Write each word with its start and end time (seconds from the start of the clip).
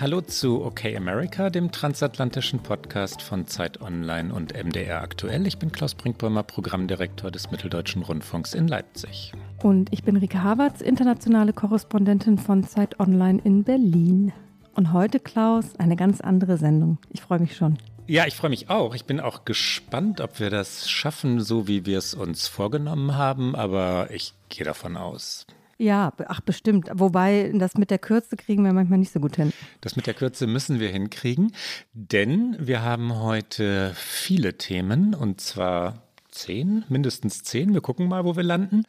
Hallo 0.00 0.20
zu 0.20 0.64
OK 0.64 0.84
America, 0.96 1.50
dem 1.50 1.72
transatlantischen 1.72 2.62
Podcast 2.62 3.20
von 3.20 3.48
Zeit 3.48 3.80
Online 3.80 4.32
und 4.32 4.54
MDR 4.54 5.02
aktuell. 5.02 5.44
Ich 5.44 5.58
bin 5.58 5.72
Klaus 5.72 5.96
Brinkbäumer, 5.96 6.44
Programmdirektor 6.44 7.32
des 7.32 7.50
Mitteldeutschen 7.50 8.02
Rundfunks 8.02 8.54
in 8.54 8.68
Leipzig. 8.68 9.32
Und 9.60 9.92
ich 9.92 10.04
bin 10.04 10.16
Rike 10.16 10.40
Havertz, 10.44 10.82
internationale 10.82 11.52
Korrespondentin 11.52 12.38
von 12.38 12.62
Zeit 12.62 13.00
Online 13.00 13.40
in 13.42 13.64
Berlin. 13.64 14.32
Und 14.76 14.92
heute, 14.92 15.18
Klaus, 15.18 15.74
eine 15.80 15.96
ganz 15.96 16.20
andere 16.20 16.58
Sendung. 16.58 16.98
Ich 17.10 17.20
freue 17.20 17.40
mich 17.40 17.56
schon. 17.56 17.76
Ja, 18.06 18.24
ich 18.24 18.36
freue 18.36 18.50
mich 18.50 18.70
auch. 18.70 18.94
Ich 18.94 19.04
bin 19.04 19.18
auch 19.18 19.44
gespannt, 19.44 20.20
ob 20.20 20.38
wir 20.38 20.50
das 20.50 20.88
schaffen, 20.88 21.40
so 21.40 21.66
wie 21.66 21.86
wir 21.86 21.98
es 21.98 22.14
uns 22.14 22.46
vorgenommen 22.46 23.16
haben. 23.16 23.56
Aber 23.56 24.12
ich 24.12 24.32
gehe 24.48 24.64
davon 24.64 24.96
aus. 24.96 25.44
Ja, 25.78 26.12
ach 26.26 26.40
bestimmt. 26.40 26.90
Wobei 26.92 27.52
das 27.54 27.74
mit 27.74 27.90
der 27.90 28.00
Kürze 28.00 28.36
kriegen 28.36 28.64
wir 28.64 28.72
manchmal 28.72 28.98
nicht 28.98 29.12
so 29.12 29.20
gut 29.20 29.36
hin. 29.36 29.52
Das 29.80 29.94
mit 29.94 30.08
der 30.08 30.14
Kürze 30.14 30.48
müssen 30.48 30.80
wir 30.80 30.88
hinkriegen, 30.88 31.52
denn 31.92 32.56
wir 32.58 32.82
haben 32.82 33.20
heute 33.20 33.92
viele 33.94 34.58
Themen 34.58 35.14
und 35.14 35.40
zwar 35.40 36.02
zehn, 36.30 36.84
mindestens 36.88 37.44
zehn. 37.44 37.74
Wir 37.74 37.80
gucken 37.80 38.08
mal, 38.08 38.24
wo 38.24 38.36
wir 38.36 38.42
landen. 38.42 38.82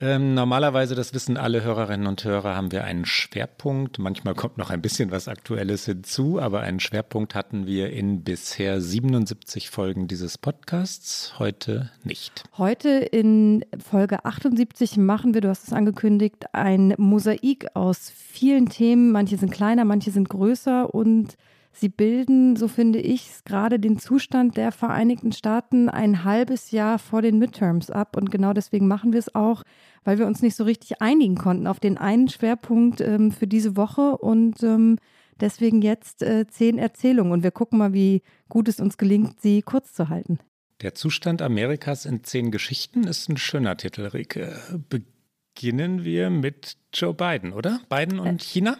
Ähm, 0.00 0.34
normalerweise, 0.34 0.96
das 0.96 1.14
wissen 1.14 1.36
alle 1.36 1.62
Hörerinnen 1.62 2.08
und 2.08 2.24
Hörer, 2.24 2.56
haben 2.56 2.72
wir 2.72 2.82
einen 2.82 3.04
Schwerpunkt. 3.04 4.00
Manchmal 4.00 4.34
kommt 4.34 4.58
noch 4.58 4.70
ein 4.70 4.82
bisschen 4.82 5.12
was 5.12 5.28
Aktuelles 5.28 5.84
hinzu, 5.84 6.40
aber 6.40 6.60
einen 6.60 6.80
Schwerpunkt 6.80 7.36
hatten 7.36 7.66
wir 7.66 7.90
in 7.90 8.24
bisher 8.24 8.80
77 8.80 9.70
Folgen 9.70 10.08
dieses 10.08 10.36
Podcasts, 10.36 11.38
heute 11.38 11.90
nicht. 12.02 12.42
Heute 12.58 12.88
in 12.88 13.64
Folge 13.78 14.24
78 14.24 14.96
machen 14.96 15.32
wir, 15.32 15.40
du 15.40 15.48
hast 15.48 15.68
es 15.68 15.72
angekündigt, 15.72 16.46
ein 16.52 16.94
Mosaik 16.98 17.68
aus 17.74 18.10
vielen 18.10 18.68
Themen. 18.68 19.12
Manche 19.12 19.36
sind 19.36 19.52
kleiner, 19.52 19.84
manche 19.84 20.10
sind 20.10 20.28
größer 20.28 20.92
und 20.92 21.36
Sie 21.76 21.88
bilden, 21.88 22.54
so 22.54 22.68
finde 22.68 23.00
ich, 23.00 23.28
gerade 23.44 23.80
den 23.80 23.98
Zustand 23.98 24.56
der 24.56 24.70
Vereinigten 24.70 25.32
Staaten 25.32 25.88
ein 25.88 26.22
halbes 26.22 26.70
Jahr 26.70 27.00
vor 27.00 27.20
den 27.20 27.38
Midterms 27.40 27.90
ab. 27.90 28.16
Und 28.16 28.30
genau 28.30 28.52
deswegen 28.52 28.86
machen 28.86 29.12
wir 29.12 29.18
es 29.18 29.34
auch, 29.34 29.64
weil 30.04 30.18
wir 30.18 30.26
uns 30.26 30.42
nicht 30.42 30.54
so 30.54 30.64
richtig 30.64 31.00
einigen 31.02 31.34
konnten 31.34 31.66
auf 31.66 31.80
den 31.80 31.98
einen 31.98 32.28
Schwerpunkt 32.28 33.00
ähm, 33.00 33.32
für 33.32 33.46
diese 33.46 33.76
Woche. 33.76 34.16
Und 34.16 34.62
ähm, 34.62 34.98
deswegen 35.40 35.82
jetzt 35.82 36.22
äh, 36.22 36.46
zehn 36.46 36.78
Erzählungen. 36.78 37.32
Und 37.32 37.42
wir 37.42 37.50
gucken 37.50 37.78
mal, 37.78 37.92
wie 37.92 38.22
gut 38.48 38.68
es 38.68 38.80
uns 38.80 38.98
gelingt, 38.98 39.40
sie 39.40 39.62
kurz 39.62 39.92
zu 39.92 40.08
halten. 40.08 40.38
Der 40.82 40.94
Zustand 40.94 41.40
Amerikas 41.40 42.04
in 42.04 42.24
zehn 42.24 42.50
Geschichten 42.50 43.04
ist 43.04 43.28
ein 43.28 43.36
schöner 43.36 43.76
Titel, 43.76 44.06
Rike. 44.06 44.58
Beginnen 44.88 46.04
wir 46.04 46.30
mit 46.30 46.76
Joe 46.92 47.14
Biden, 47.14 47.52
oder? 47.52 47.80
Biden 47.88 48.18
und 48.18 48.42
äh, 48.42 48.44
China? 48.44 48.76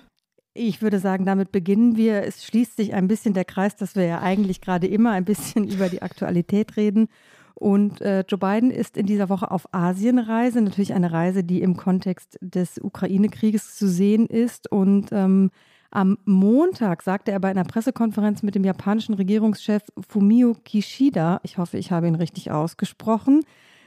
Ich 0.55 0.83
würde 0.83 1.01
sagen, 1.01 1.25
damit 1.25 1.51
beginnen 1.51 1.97
wir. 1.97 2.23
Es 2.23 2.45
schließt 2.45 2.77
sich 2.77 2.95
ein 2.95 3.09
bisschen 3.09 3.35
der 3.35 3.45
Kreis, 3.45 3.75
dass 3.77 3.97
wir 3.97 4.05
ja 4.05 4.21
eigentlich 4.21 4.61
gerade 4.61 4.87
immer 4.87 5.13
ein 5.13 5.25
bisschen 5.25 5.69
über 5.73 5.89
die 5.89 6.03
Aktualität 6.03 6.77
reden. 6.77 7.09
Und 7.55 8.01
äh, 8.01 8.25
Joe 8.29 8.39
Biden 8.39 8.71
ist 8.71 8.97
in 8.97 9.07
dieser 9.07 9.29
Woche 9.29 9.51
auf 9.51 9.73
Asienreise, 9.73 10.61
natürlich 10.61 10.93
eine 10.93 11.13
Reise, 11.13 11.45
die 11.45 11.63
im 11.63 11.77
Kontext 11.77 12.39
des 12.41 12.79
Ukraine-Krieges 12.79 13.77
zu 13.77 13.89
sehen 13.89 14.27
ist. 14.27 14.71
Und 14.71 15.11
ähm, 15.13 15.51
am 15.91 16.19
Montag 16.25 17.03
sagte 17.03 17.31
er 17.31 17.39
bei 17.39 17.51
einer 17.51 17.65
Pressekonferenz 17.65 18.43
mit 18.43 18.57
dem 18.57 18.65
japanischen 18.65 19.15
Regierungschef 19.15 19.83
Fumio 20.09 20.57
Kishida, 20.65 21.41
ich 21.45 21.57
hoffe, 21.57 21.79
ich 21.79 21.93
habe 21.93 22.09
ihn 22.09 22.17
richtig 22.17 22.51
ausgesprochen, 22.51 23.43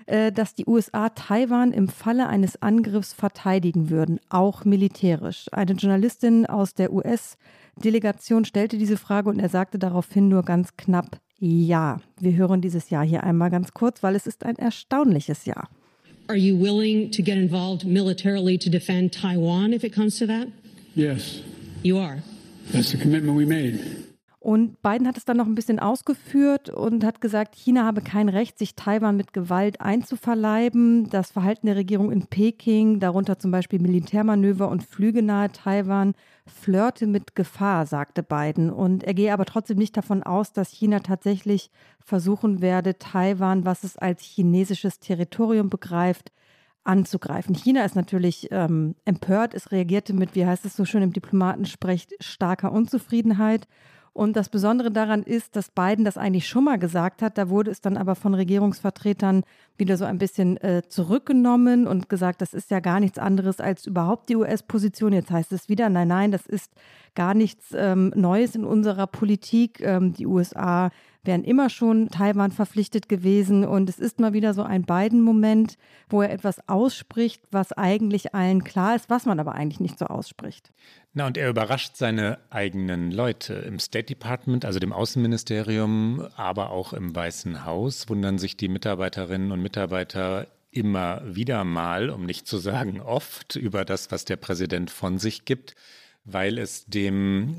äh, 0.05 0.31
dass 0.31 0.55
die 0.55 0.65
USA 0.65 1.09
Taiwan 1.09 1.73
im 1.73 1.89
Falle 1.89 2.27
eines 2.27 2.61
Angriffs 2.61 3.11
verteidigen 3.11 3.89
würden, 3.89 4.21
auch 4.29 4.63
militärisch. 4.63 5.47
Eine 5.51 5.73
Journalistin 5.73 6.45
aus 6.45 6.73
der 6.73 6.93
US-Delegation 6.93 8.45
stellte 8.45 8.77
diese 8.77 8.95
Frage 8.95 9.29
und 9.29 9.39
er 9.39 9.49
sagte 9.49 9.77
daraufhin 9.77 10.29
nur 10.29 10.43
ganz 10.43 10.77
knapp 10.77 11.19
Ja. 11.39 11.99
Wir 12.19 12.35
hören 12.35 12.61
dieses 12.61 12.89
Jahr 12.89 13.05
hier 13.05 13.23
einmal 13.23 13.49
ganz 13.49 13.73
kurz, 13.73 14.01
weil 14.03 14.15
es 14.15 14.27
ist 14.27 14.45
ein 14.45 14.55
erstaunliches 14.55 15.45
Jahr. 15.45 15.69
Are 16.27 16.37
you 16.37 16.59
willing 16.59 17.09
to 17.11 17.23
get 17.23 17.37
involved 17.37 17.85
militarily 17.85 18.57
to 18.57 18.69
defend 18.69 19.13
Taiwan 19.13 19.71
if 19.71 19.83
it 19.83 19.93
comes 19.93 20.17
to 20.19 20.27
that? 20.27 20.47
Yes. 20.95 21.41
You 21.83 21.97
are. 21.97 22.21
That's 22.73 22.91
the 22.91 22.97
commitment 22.97 23.37
we 23.37 23.45
made. 23.45 23.79
Und 24.39 24.81
Biden 24.81 25.07
hat 25.07 25.17
es 25.17 25.25
dann 25.25 25.37
noch 25.37 25.45
ein 25.45 25.55
bisschen 25.55 25.79
ausgeführt 25.79 26.69
und 26.69 27.03
hat 27.03 27.21
gesagt, 27.21 27.55
China 27.55 27.83
habe 27.83 28.01
kein 28.01 28.29
Recht, 28.29 28.57
sich 28.57 28.75
Taiwan 28.75 29.17
mit 29.17 29.33
Gewalt 29.33 29.81
einzuverleiben. 29.81 31.09
Das 31.09 31.31
Verhalten 31.31 31.67
der 31.67 31.75
Regierung 31.75 32.11
in 32.11 32.27
Peking, 32.27 32.99
darunter 32.99 33.39
zum 33.39 33.51
Beispiel 33.51 33.79
Militärmanöver 33.79 34.69
und 34.69 34.83
Flüge 34.83 35.21
nahe 35.21 35.51
Taiwan, 35.51 36.13
flirte 36.47 37.07
mit 37.07 37.35
Gefahr, 37.35 37.85
sagte 37.85 38.23
Biden. 38.23 38.69
Und 38.71 39.03
er 39.03 39.13
gehe 39.13 39.33
aber 39.33 39.45
trotzdem 39.45 39.77
nicht 39.77 39.95
davon 39.95 40.23
aus, 40.23 40.53
dass 40.53 40.71
China 40.71 40.99
tatsächlich 40.99 41.71
versuchen 41.99 42.61
werde, 42.61 42.97
Taiwan, 42.97 43.65
was 43.65 43.83
es 43.83 43.97
als 43.97 44.21
chinesisches 44.23 44.99
Territorium 44.99 45.69
begreift, 45.69 46.31
anzugreifen. 46.83 47.53
China 47.53 47.83
ist 47.83 47.95
natürlich 47.95 48.47
ähm, 48.51 48.95
empört. 49.05 49.53
Es 49.53 49.71
reagierte 49.71 50.13
mit, 50.13 50.35
wie 50.35 50.45
heißt 50.45 50.65
es 50.65 50.75
so 50.75 50.85
schön 50.85 51.03
im 51.03 51.13
Diplomatensprech, 51.13 52.07
starker 52.19 52.71
Unzufriedenheit. 52.71 53.67
Und 54.17 54.35
das 54.35 54.49
Besondere 54.49 54.89
daran 54.89 55.21
ist, 55.21 55.55
dass 55.55 55.69
Biden 55.69 56.03
das 56.03 56.17
eigentlich 56.17 56.47
schon 56.47 56.63
mal 56.63 56.79
gesagt 56.79 57.21
hat. 57.21 57.37
Da 57.37 57.49
wurde 57.49 57.69
es 57.69 57.81
dann 57.81 57.97
aber 57.97 58.15
von 58.15 58.33
Regierungsvertretern 58.33 59.43
wieder 59.77 59.95
so 59.95 60.05
ein 60.05 60.17
bisschen 60.17 60.57
äh, 60.57 60.81
zurückgenommen 60.89 61.85
und 61.85 62.09
gesagt, 62.09 62.41
das 62.41 62.55
ist 62.55 62.71
ja 62.71 62.79
gar 62.79 62.99
nichts 62.99 63.19
anderes 63.19 63.59
als 63.59 63.85
überhaupt 63.85 64.29
die 64.29 64.35
US-Position. 64.35 65.13
Jetzt 65.13 65.29
heißt 65.29 65.51
es 65.51 65.69
wieder, 65.69 65.89
nein, 65.89 66.07
nein, 66.07 66.31
das 66.31 66.47
ist 66.47 66.71
gar 67.13 67.35
nichts 67.35 67.75
ähm, 67.75 68.11
Neues 68.15 68.55
in 68.55 68.65
unserer 68.65 69.05
Politik. 69.05 69.81
Ähm, 69.81 70.13
die 70.13 70.25
USA 70.25 70.89
wären 71.27 71.43
immer 71.43 71.69
schon 71.69 72.09
Taiwan 72.09 72.51
verpflichtet 72.51 73.07
gewesen. 73.09 73.65
Und 73.65 73.87
es 73.87 73.99
ist 73.99 74.19
mal 74.19 74.33
wieder 74.33 74.55
so 74.55 74.63
ein 74.63 74.81
Biden-Moment, 74.81 75.77
wo 76.09 76.23
er 76.23 76.31
etwas 76.31 76.67
ausspricht, 76.67 77.43
was 77.51 77.71
eigentlich 77.71 78.33
allen 78.33 78.63
klar 78.63 78.95
ist, 78.95 79.11
was 79.11 79.25
man 79.27 79.39
aber 79.39 79.53
eigentlich 79.53 79.79
nicht 79.79 79.99
so 79.99 80.05
ausspricht. 80.05 80.71
Na, 81.17 81.25
und 81.25 81.35
er 81.35 81.49
überrascht 81.49 81.95
seine 81.95 82.37
eigenen 82.51 83.09
Leute. 83.09 83.55
Im 83.55 83.79
State 83.79 84.05
Department, 84.05 84.65
also 84.65 84.77
dem 84.77 84.93
Außenministerium, 84.93 86.27
aber 86.35 86.69
auch 86.69 86.93
im 86.93 87.15
Weißen 87.15 87.65
Haus, 87.65 88.07
wundern 88.07 88.37
sich 88.37 88.55
die 88.55 88.67
Mitarbeiterinnen 88.67 89.51
und 89.51 89.63
Mitarbeiter 89.63 90.45
immer 90.69 91.23
wieder 91.25 91.63
mal, 91.63 92.11
um 92.11 92.27
nicht 92.27 92.45
zu 92.45 92.59
sagen 92.59 93.01
oft, 93.01 93.55
über 93.55 93.83
das, 93.83 94.11
was 94.11 94.25
der 94.25 94.35
Präsident 94.35 94.91
von 94.91 95.17
sich 95.17 95.45
gibt 95.45 95.73
weil 96.29 96.57
es 96.57 96.85
dem 96.85 97.55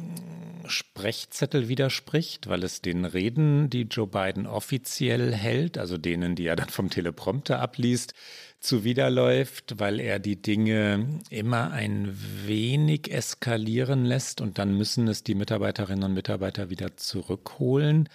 Sprechzettel 0.66 1.68
widerspricht, 1.68 2.48
weil 2.48 2.62
es 2.62 2.82
den 2.82 3.06
Reden, 3.06 3.70
die 3.70 3.84
Joe 3.84 4.06
Biden 4.06 4.46
offiziell 4.46 5.34
hält, 5.34 5.78
also 5.78 5.96
denen, 5.96 6.34
die 6.34 6.46
er 6.46 6.56
dann 6.56 6.68
vom 6.68 6.90
Teleprompter 6.90 7.60
abliest, 7.60 8.12
zuwiderläuft, 8.60 9.78
weil 9.78 10.00
er 10.00 10.18
die 10.18 10.40
Dinge 10.40 11.20
immer 11.30 11.70
ein 11.70 12.16
wenig 12.44 13.12
eskalieren 13.12 14.04
lässt 14.04 14.40
und 14.40 14.58
dann 14.58 14.76
müssen 14.76 15.08
es 15.08 15.22
die 15.22 15.34
Mitarbeiterinnen 15.34 16.04
und 16.04 16.14
Mitarbeiter 16.14 16.70
wieder 16.70 16.96
zurückholen. 16.96 18.08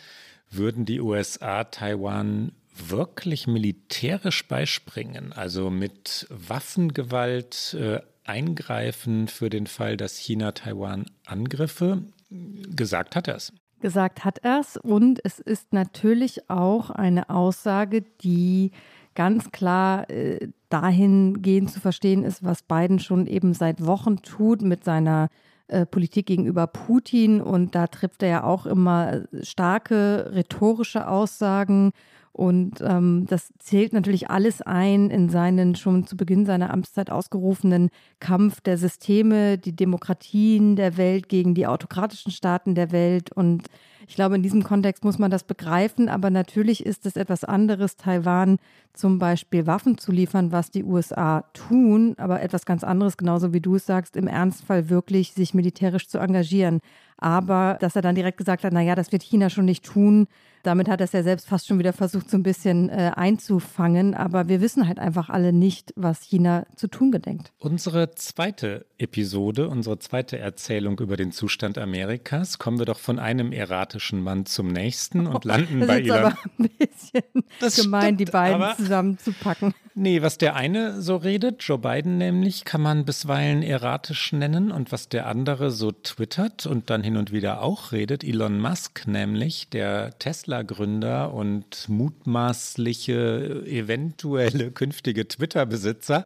Würden 0.49 0.85
die 0.85 0.99
USA 0.99 1.63
Taiwan 1.63 2.51
wirklich 2.75 3.47
militärisch 3.47 4.47
beispringen, 4.47 5.31
also 5.33 5.69
mit 5.69 6.27
Waffengewalt 6.29 7.75
äh, 7.79 8.01
eingreifen 8.25 9.27
für 9.27 9.49
den 9.49 9.67
Fall, 9.67 9.97
dass 9.97 10.17
China 10.17 10.51
Taiwan 10.51 11.05
angriffe? 11.25 12.03
Gesagt 12.29 13.15
hat 13.15 13.27
er 13.27 13.35
es. 13.35 13.53
Gesagt 13.79 14.23
hat 14.23 14.39
er 14.39 14.61
es 14.61 14.77
und 14.77 15.19
es 15.23 15.39
ist 15.39 15.73
natürlich 15.73 16.49
auch 16.49 16.89
eine 16.89 17.29
Aussage, 17.29 18.01
die 18.01 18.71
ganz 19.15 19.51
klar 19.51 20.09
äh, 20.09 20.47
dahingehend 20.69 21.71
zu 21.71 21.79
verstehen 21.79 22.23
ist, 22.23 22.43
was 22.43 22.63
Biden 22.63 22.99
schon 22.99 23.27
eben 23.27 23.53
seit 23.53 23.85
Wochen 23.85 24.17
tut 24.17 24.61
mit 24.61 24.83
seiner 24.83 25.29
äh, 25.67 25.85
Politik 25.85 26.27
gegenüber 26.27 26.67
Putin. 26.67 27.41
Und 27.41 27.75
da 27.75 27.87
trifft 27.87 28.23
er 28.23 28.29
ja 28.29 28.43
auch 28.43 28.65
immer 28.65 29.21
starke 29.41 30.31
rhetorische 30.33 31.07
Aussagen 31.07 31.91
und 32.33 32.81
ähm, 32.81 33.27
das 33.29 33.53
zählt 33.59 33.93
natürlich 33.93 34.31
alles 34.31 34.63
ein 34.63 35.11
in 35.11 35.29
seinen 35.29 35.75
schon 35.75 36.07
zu 36.07 36.17
Beginn 36.17 36.47
seiner 36.47 36.73
Amtszeit 36.73 37.11
ausgerufenen 37.11 37.91
Kampf 38.19 38.59
der 38.59 38.79
Systeme, 38.79 39.59
die 39.59 39.75
Demokratien 39.75 40.75
der 40.75 40.97
Welt 40.97 41.29
gegen 41.29 41.53
die 41.53 41.67
autokratischen 41.67 42.31
Staaten 42.31 42.73
der 42.73 42.91
Welt. 42.91 43.31
Und 43.31 43.67
Ich 44.07 44.15
glaube, 44.15 44.35
in 44.35 44.43
diesem 44.43 44.63
Kontext 44.63 45.03
muss 45.03 45.19
man 45.19 45.31
das 45.31 45.43
begreifen, 45.43 46.09
aber 46.09 46.29
natürlich 46.29 46.85
ist 46.85 47.05
es 47.05 47.15
etwas 47.15 47.43
anderes, 47.43 47.95
Taiwan 47.95 48.57
zum 48.93 49.19
Beispiel 49.19 49.65
Waffen 49.65 49.97
zu 49.97 50.11
liefern, 50.11 50.51
was 50.51 50.71
die 50.71 50.83
USA 50.83 51.45
tun, 51.53 52.15
aber 52.17 52.41
etwas 52.41 52.65
ganz 52.65 52.83
anderes, 52.83 53.17
genauso 53.17 53.53
wie 53.53 53.61
du 53.61 53.75
es 53.75 53.85
sagst, 53.85 54.15
im 54.15 54.27
Ernstfall 54.27 54.89
wirklich 54.89 55.33
sich 55.33 55.53
militärisch 55.53 56.07
zu 56.07 56.19
engagieren. 56.19 56.79
Aber 57.17 57.77
dass 57.79 57.95
er 57.95 58.01
dann 58.01 58.15
direkt 58.15 58.37
gesagt 58.37 58.63
hat, 58.63 58.73
naja, 58.73 58.95
das 58.95 59.11
wird 59.11 59.23
China 59.23 59.49
schon 59.49 59.65
nicht 59.65 59.85
tun, 59.85 60.27
damit 60.63 60.87
hat 60.89 61.01
er 61.01 61.05
es 61.05 61.11
ja 61.11 61.23
selbst 61.23 61.47
fast 61.47 61.67
schon 61.67 61.77
wieder 61.79 61.93
versucht, 61.93 62.29
so 62.29 62.37
ein 62.37 62.43
bisschen 62.43 62.89
äh, 62.89 63.11
einzufangen. 63.15 64.13
Aber 64.15 64.47
wir 64.47 64.61
wissen 64.61 64.87
halt 64.87 64.97
einfach 64.99 65.29
alle 65.29 65.53
nicht, 65.53 65.93
was 65.95 66.21
China 66.21 66.65
zu 66.75 66.87
tun 66.87 67.11
gedenkt. 67.11 67.51
Unsere 67.59 68.15
zweite 68.15 68.85
Episode, 68.97 69.67
unsere 69.69 69.99
zweite 69.99 70.37
Erzählung 70.39 70.99
über 70.99 71.17
den 71.17 71.31
Zustand 71.31 71.77
Amerikas, 71.77 72.57
kommen 72.59 72.79
wir 72.79 72.85
doch 72.85 72.99
von 72.99 73.19
einem 73.19 73.51
erratischen 73.51 74.21
Mann 74.23 74.45
zum 74.45 74.67
nächsten 74.67 75.27
und 75.27 75.45
landen 75.45 75.79
das 75.81 75.87
bei 75.87 76.01
ist 76.01 76.05
Elon. 76.09 76.17
aber 76.25 76.37
ein 76.59 76.69
bisschen 76.77 77.43
Das 77.59 77.75
gemein, 77.75 78.17
die 78.17 78.23
stimmt, 78.23 78.31
beiden 78.31 78.61
aber- 78.61 78.75
zusammenzupacken. 78.77 79.73
Nee, 79.95 80.23
was 80.23 80.39
der 80.39 80.55
eine 80.55 81.03
so 81.03 81.17
redet, 81.17 81.61
Joe 81.61 81.77
Biden 81.77 82.17
nämlich, 82.17 82.65
kann 82.65 82.81
man 82.81 83.05
bisweilen 83.05 83.61
erratisch 83.61 84.33
nennen 84.33 84.71
und 84.71 84.91
was 84.91 85.07
der 85.07 85.27
andere 85.27 85.69
so 85.69 85.91
twittert 85.91 86.65
und 86.65 86.89
dann 86.89 87.03
hin 87.03 87.15
und 87.15 87.31
wieder 87.31 87.61
auch 87.61 87.91
redet, 87.91 88.23
Elon 88.23 88.59
Musk 88.59 89.05
nämlich, 89.05 89.69
der 89.69 90.17
Tesla-Gründer 90.17 91.31
und 91.31 91.87
mutmaßliche, 91.89 93.65
eventuelle 93.67 94.71
künftige 94.71 95.27
Twitter-Besitzer, 95.27 96.25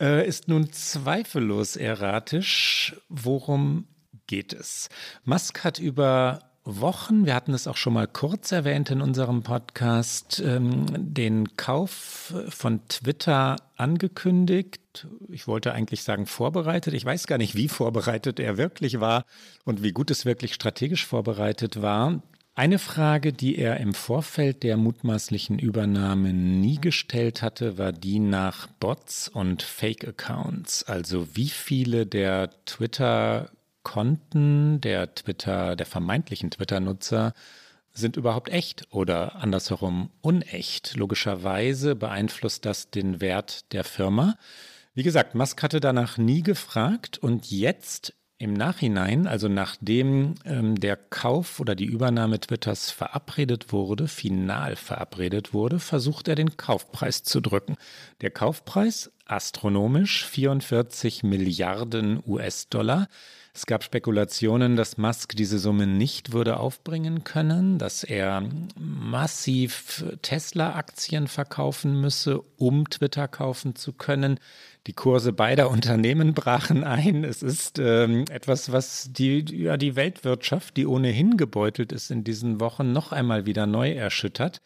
äh, 0.00 0.24
ist 0.24 0.46
nun 0.46 0.72
zweifellos 0.72 1.74
erratisch. 1.74 2.94
Worum 3.08 3.88
geht 4.28 4.52
es? 4.52 4.88
Musk 5.24 5.64
hat 5.64 5.80
über 5.80 6.49
Wochen, 6.64 7.24
wir 7.24 7.34
hatten 7.34 7.54
es 7.54 7.66
auch 7.66 7.76
schon 7.76 7.94
mal 7.94 8.06
kurz 8.06 8.52
erwähnt 8.52 8.90
in 8.90 9.00
unserem 9.00 9.42
Podcast, 9.42 10.42
ähm, 10.44 10.86
den 10.90 11.56
Kauf 11.56 12.34
von 12.50 12.86
Twitter 12.88 13.56
angekündigt. 13.76 15.06
Ich 15.30 15.46
wollte 15.48 15.72
eigentlich 15.72 16.02
sagen 16.02 16.26
vorbereitet. 16.26 16.92
Ich 16.92 17.04
weiß 17.04 17.26
gar 17.26 17.38
nicht, 17.38 17.54
wie 17.54 17.68
vorbereitet 17.68 18.38
er 18.38 18.58
wirklich 18.58 19.00
war 19.00 19.24
und 19.64 19.82
wie 19.82 19.92
gut 19.92 20.10
es 20.10 20.26
wirklich 20.26 20.52
strategisch 20.52 21.06
vorbereitet 21.06 21.80
war. 21.80 22.22
Eine 22.54 22.78
Frage, 22.78 23.32
die 23.32 23.56
er 23.56 23.78
im 23.78 23.94
Vorfeld 23.94 24.62
der 24.62 24.76
mutmaßlichen 24.76 25.58
Übernahme 25.58 26.34
nie 26.34 26.78
gestellt 26.78 27.40
hatte, 27.40 27.78
war 27.78 27.92
die 27.92 28.18
nach 28.18 28.66
Bots 28.66 29.28
und 29.28 29.62
Fake-Accounts. 29.62 30.82
Also 30.82 31.28
wie 31.34 31.48
viele 31.48 32.04
der 32.04 32.50
Twitter-Konten, 33.82 34.80
der 34.80 35.14
Twitter, 35.14 35.76
der 35.76 35.86
vermeintlichen 35.86 36.50
Twitter-Nutzer 36.50 37.32
sind 37.92 38.16
überhaupt 38.16 38.50
echt 38.50 38.86
oder 38.90 39.36
andersherum 39.36 40.10
unecht. 40.20 40.96
Logischerweise 40.96 41.96
beeinflusst 41.96 42.64
das 42.64 42.90
den 42.90 43.20
Wert 43.20 43.72
der 43.72 43.84
Firma. 43.84 44.36
Wie 44.94 45.02
gesagt, 45.02 45.34
Musk 45.34 45.62
hatte 45.62 45.80
danach 45.80 46.18
nie 46.18 46.42
gefragt 46.42 47.18
und 47.18 47.50
jetzt 47.50 48.14
im 48.38 48.54
Nachhinein, 48.54 49.26
also 49.26 49.48
nachdem 49.48 50.34
ähm, 50.46 50.80
der 50.80 50.96
Kauf 50.96 51.60
oder 51.60 51.74
die 51.74 51.84
Übernahme 51.84 52.40
Twitters 52.40 52.90
verabredet 52.90 53.70
wurde, 53.70 54.08
final 54.08 54.76
verabredet 54.76 55.52
wurde, 55.52 55.78
versucht 55.78 56.26
er 56.26 56.36
den 56.36 56.56
Kaufpreis 56.56 57.22
zu 57.22 57.40
drücken. 57.40 57.76
Der 58.22 58.30
Kaufpreis 58.30 59.12
astronomisch 59.26 60.24
44 60.24 61.22
Milliarden 61.22 62.22
US-Dollar. 62.26 63.08
Es 63.52 63.66
gab 63.66 63.82
Spekulationen, 63.82 64.76
dass 64.76 64.96
Musk 64.96 65.34
diese 65.34 65.58
Summe 65.58 65.86
nicht 65.86 66.32
würde 66.32 66.58
aufbringen 66.58 67.24
können, 67.24 67.78
dass 67.78 68.04
er 68.04 68.44
massiv 68.78 70.04
Tesla-Aktien 70.22 71.26
verkaufen 71.26 72.00
müsse, 72.00 72.40
um 72.56 72.88
Twitter 72.88 73.26
kaufen 73.26 73.74
zu 73.74 73.92
können. 73.92 74.38
Die 74.86 74.92
Kurse 74.92 75.32
beider 75.32 75.68
Unternehmen 75.70 76.32
brachen 76.32 76.84
ein. 76.84 77.24
Es 77.24 77.42
ist 77.42 77.80
ähm, 77.80 78.24
etwas, 78.30 78.70
was 78.70 79.08
die, 79.12 79.44
ja, 79.50 79.76
die 79.76 79.96
Weltwirtschaft, 79.96 80.76
die 80.76 80.86
ohnehin 80.86 81.36
gebeutelt 81.36 81.90
ist 81.90 82.10
in 82.10 82.22
diesen 82.22 82.60
Wochen, 82.60 82.92
noch 82.92 83.10
einmal 83.10 83.46
wieder 83.46 83.66
neu 83.66 83.90
erschüttert. 83.90 84.62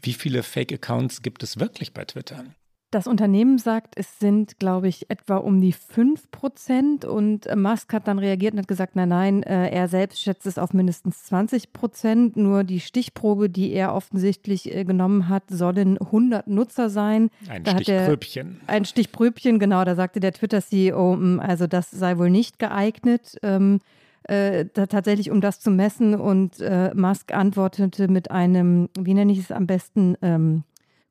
Wie 0.00 0.12
viele 0.12 0.42
Fake-Accounts 0.42 1.22
gibt 1.22 1.42
es 1.44 1.58
wirklich 1.58 1.92
bei 1.92 2.04
Twitter? 2.04 2.44
Das 2.90 3.06
Unternehmen 3.06 3.58
sagt, 3.58 3.94
es 3.96 4.18
sind, 4.18 4.58
glaube 4.58 4.88
ich, 4.88 5.10
etwa 5.10 5.36
um 5.36 5.60
die 5.60 5.72
5 5.72 6.30
Prozent. 6.30 7.04
Und 7.04 7.46
äh, 7.46 7.54
Musk 7.54 7.92
hat 7.92 8.08
dann 8.08 8.18
reagiert 8.18 8.54
und 8.54 8.60
hat 8.60 8.68
gesagt, 8.68 8.96
nein, 8.96 9.10
nein, 9.10 9.42
äh, 9.42 9.68
er 9.68 9.88
selbst 9.88 10.22
schätzt 10.22 10.46
es 10.46 10.56
auf 10.56 10.72
mindestens 10.72 11.24
20 11.24 11.74
Prozent. 11.74 12.36
Nur 12.38 12.64
die 12.64 12.80
Stichprobe, 12.80 13.50
die 13.50 13.72
er 13.72 13.94
offensichtlich 13.94 14.74
äh, 14.74 14.84
genommen 14.84 15.28
hat, 15.28 15.42
sollen 15.50 15.98
100 15.98 16.46
Nutzer 16.46 16.88
sein. 16.88 17.28
Ein 17.48 17.64
Da 17.64 17.72
hat 17.74 17.88
er- 17.88 17.98
Stichpröbchen. 18.04 18.60
Ein 18.66 18.84
Stichpröbchen, 18.86 19.58
genau, 19.58 19.84
da 19.84 19.94
sagte 19.94 20.18
der 20.20 20.32
Twitter-CEO, 20.32 21.16
mm, 21.16 21.40
also 21.40 21.66
das 21.66 21.90
sei 21.90 22.16
wohl 22.16 22.30
nicht 22.30 22.58
geeignet, 22.58 23.36
ähm, 23.42 23.80
äh, 24.24 24.64
tatsächlich 24.66 25.30
um 25.30 25.40
das 25.40 25.60
zu 25.60 25.70
messen. 25.70 26.14
Und 26.14 26.60
äh, 26.60 26.92
Musk 26.94 27.34
antwortete 27.34 28.08
mit 28.08 28.30
einem, 28.30 28.88
wie 28.98 29.14
nenne 29.14 29.32
ich 29.32 29.38
es 29.40 29.52
am 29.52 29.66
besten, 29.66 30.16
ähm, 30.22 30.64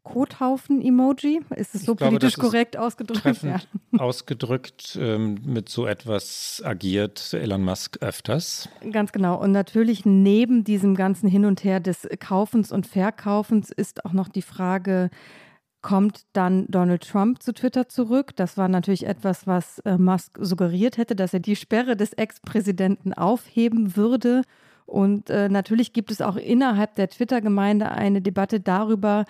Kothaufen-Emoji. 0.08 1.42
Ist 1.56 1.76
es 1.76 1.86
so 1.86 1.96
glaube, 1.96 2.18
politisch 2.18 2.38
korrekt 2.38 2.78
ausgedrückt? 2.78 3.44
Ja. 3.44 3.60
Ausgedrückt, 4.00 4.98
ähm, 5.00 5.40
mit 5.44 5.70
so 5.70 5.86
etwas 5.86 6.62
agiert 6.64 7.34
Elon 7.34 7.64
Musk 7.64 7.98
öfters. 8.02 8.70
Ganz 8.92 9.12
genau. 9.12 9.42
Und 9.42 9.52
natürlich 9.52 10.06
neben 10.06 10.64
diesem 10.64 10.96
ganzen 10.96 11.30
Hin 11.30 11.46
und 11.46 11.64
Her 11.64 11.80
des 11.80 12.08
Kaufens 12.20 12.72
und 12.72 12.88
Verkaufens 12.88 13.72
ist 13.72 14.06
auch 14.06 14.14
noch 14.14 14.30
die 14.30 14.42
Frage, 14.42 15.10
kommt 15.82 16.26
dann 16.34 16.66
Donald 16.68 17.08
Trump 17.08 17.42
zu 17.42 17.54
Twitter 17.54 17.88
zurück? 17.88 18.36
Das 18.36 18.58
war 18.58 18.68
natürlich 18.68 19.06
etwas, 19.06 19.48
was 19.48 19.80
äh, 19.80 19.98
Musk 19.98 20.38
suggeriert 20.42 20.98
hätte, 20.98 21.16
dass 21.16 21.34
er 21.34 21.40
die 21.40 21.56
Sperre 21.56 21.96
des 21.96 22.14
Ex-Präsidenten 22.14 23.14
aufheben 23.14 23.96
würde. 23.96 24.42
Und 24.86 25.30
äh, 25.30 25.50
natürlich 25.50 25.94
gibt 25.94 26.12
es 26.12 26.22
auch 26.22 26.38
innerhalb 26.38 26.96
der 26.96 27.10
Twitter-Gemeinde 27.10 27.92
eine 27.92 28.22
Debatte 28.22 28.60
darüber, 28.60 29.26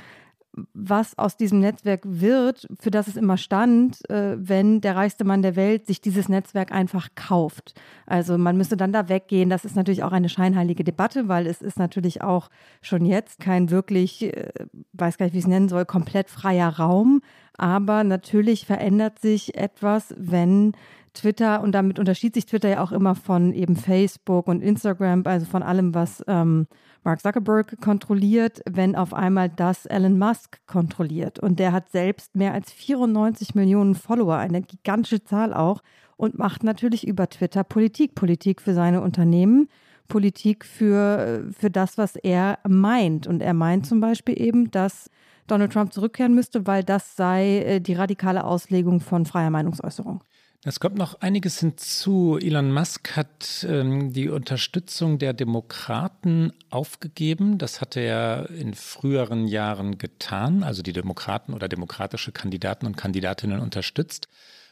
was 0.74 1.18
aus 1.18 1.38
diesem 1.38 1.60
Netzwerk 1.60 2.02
wird, 2.04 2.68
für 2.80 2.92
das 2.92 3.08
es 3.08 3.16
immer 3.16 3.38
stand, 3.38 4.08
äh, 4.10 4.36
wenn 4.38 4.82
der 4.82 4.96
reichste 4.96 5.24
Mann 5.24 5.42
der 5.42 5.56
Welt 5.56 5.88
sich 5.88 6.02
dieses 6.02 6.30
Netzwerk 6.30 6.72
einfach 6.72 7.10
kauft. 7.16 7.74
Also 8.06 8.38
man 8.38 8.58
müsste 8.58 8.78
dann 8.78 8.94
da 8.94 9.10
weggehen. 9.10 9.50
Das 9.50 9.66
ist 9.66 9.76
natürlich 9.76 10.04
auch 10.04 10.12
eine 10.12 10.30
scheinheilige 10.30 10.84
Debatte, 10.84 11.28
weil 11.28 11.48
es 11.48 11.62
ist 11.62 11.80
natürlich 11.80 12.22
auch 12.22 12.50
schon 12.82 13.06
jetzt 13.06 13.40
kein 13.40 13.70
wirklich, 13.70 14.24
äh, 14.24 14.50
weiß 14.94 15.18
gar 15.18 15.26
nicht, 15.26 15.34
wie 15.34 15.40
ich 15.40 15.46
es 15.46 15.50
nennen 15.50 15.70
soll, 15.70 15.86
komplett 15.86 16.30
freier 16.30 16.70
Raum. 16.70 17.22
Aber 17.58 18.04
natürlich 18.04 18.66
verändert 18.66 19.20
sich 19.20 19.56
etwas, 19.58 20.14
wenn 20.18 20.74
Twitter, 21.18 21.62
und 21.62 21.72
damit 21.74 22.00
unterschied 22.00 22.36
sich 22.36 22.46
Twitter 22.46 22.70
ja 22.70 22.84
auch 22.84 22.92
immer 22.92 23.16
von 23.16 23.52
eben 23.54 23.76
Facebook 23.76 24.48
und 24.48 24.62
Instagram, 24.62 25.24
also 25.26 25.46
von 25.46 25.64
allem, 25.64 25.94
was 25.96 26.24
ähm, 26.28 26.68
Mark 27.08 27.22
Zuckerberg 27.22 27.80
kontrolliert, 27.80 28.62
wenn 28.70 28.98
auf 28.98 29.14
einmal 29.14 29.48
das 29.48 29.86
Elon 29.86 30.20
Musk 30.20 30.60
kontrolliert. 30.68 31.40
Und 31.40 31.58
der 31.58 31.72
hat 31.72 31.90
selbst 31.90 32.36
mehr 32.36 32.54
als 32.54 32.74
94 32.74 33.56
Millionen 33.56 33.96
Follower, 33.96 34.36
eine 34.36 34.62
gigantische 34.62 35.24
Zahl 35.24 35.54
auch, 35.54 35.82
und 36.18 36.38
macht 36.38 36.66
natürlich 36.66 37.08
über 37.08 37.30
Twitter 37.30 37.64
Politik, 37.64 38.14
Politik 38.14 38.62
für 38.62 38.74
seine 38.74 39.00
Unternehmen. 39.00 39.70
Politik 40.10 40.66
für, 40.66 41.48
für 41.58 41.70
das, 41.70 41.98
was 41.98 42.18
er 42.18 42.60
meint. 42.68 43.26
Und 43.26 43.42
er 43.42 43.54
meint 43.54 43.86
zum 43.86 44.02
Beispiel 44.02 44.38
eben, 44.38 44.70
dass 44.72 45.10
Donald 45.48 45.72
Trump 45.72 45.94
zurückkehren 45.94 46.36
müsste, 46.36 46.68
weil 46.68 46.84
das 46.84 47.16
sei 47.16 47.60
äh, 47.60 47.80
die 47.80 47.94
radikale 47.94 48.44
Auslegung 48.44 49.00
von 49.00 49.26
freier 49.26 49.50
Meinungsäußerung. 49.50 50.26
Es 50.64 50.80
kommt 50.80 50.96
noch 50.96 51.22
einiges 51.22 51.60
hinzu. 51.60 52.40
Elon 52.42 52.74
Musk 52.74 53.16
hat 53.16 53.66
ähm, 53.70 54.12
die 54.12 54.28
Unterstützung 54.28 55.20
der 55.20 55.34
Demokraten 55.34 56.52
aufgegeben. 56.72 57.60
Das 57.60 57.80
hatte 57.80 58.00
er 58.00 58.50
in 58.50 58.74
früheren 58.74 59.48
Jahren 59.48 60.00
getan, 60.00 60.64
also 60.64 60.82
die 60.82 60.94
Demokraten 60.94 61.54
oder 61.54 61.70
demokratische 61.70 62.32
Kandidaten 62.32 62.88
und 62.88 62.98
Kandidatinnen 62.98 63.60
unterstützt 63.60 64.28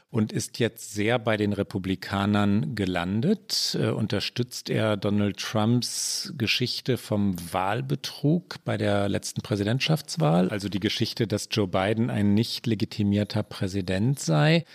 und 0.10 0.32
ist 0.32 0.58
jetzt 0.60 0.94
sehr 0.94 1.20
bei 1.20 1.38
den 1.38 1.54
Republikanern 1.54 2.74
gelandet. 2.74 3.78
Äh, 3.80 3.90
unterstützt 3.90 4.72
er 4.72 4.98
Donald 4.98 5.38
Trumps 5.38 6.34
Geschichte 6.36 6.98
vom 6.98 7.36
Wahlbetrug 7.54 8.64
bei 8.66 8.78
der 8.78 9.08
letzten 9.08 9.44
Präsidentschaftswahl, 9.44 10.50
also 10.50 10.68
die 10.68 10.80
Geschichte, 10.80 11.28
dass 11.28 11.48
Joe 11.52 11.68
Biden 11.68 12.10
ein 12.10 12.34
nicht 12.34 12.66
legitimierter 12.66 13.44
Präsident 13.44 14.20
sei 14.20 14.66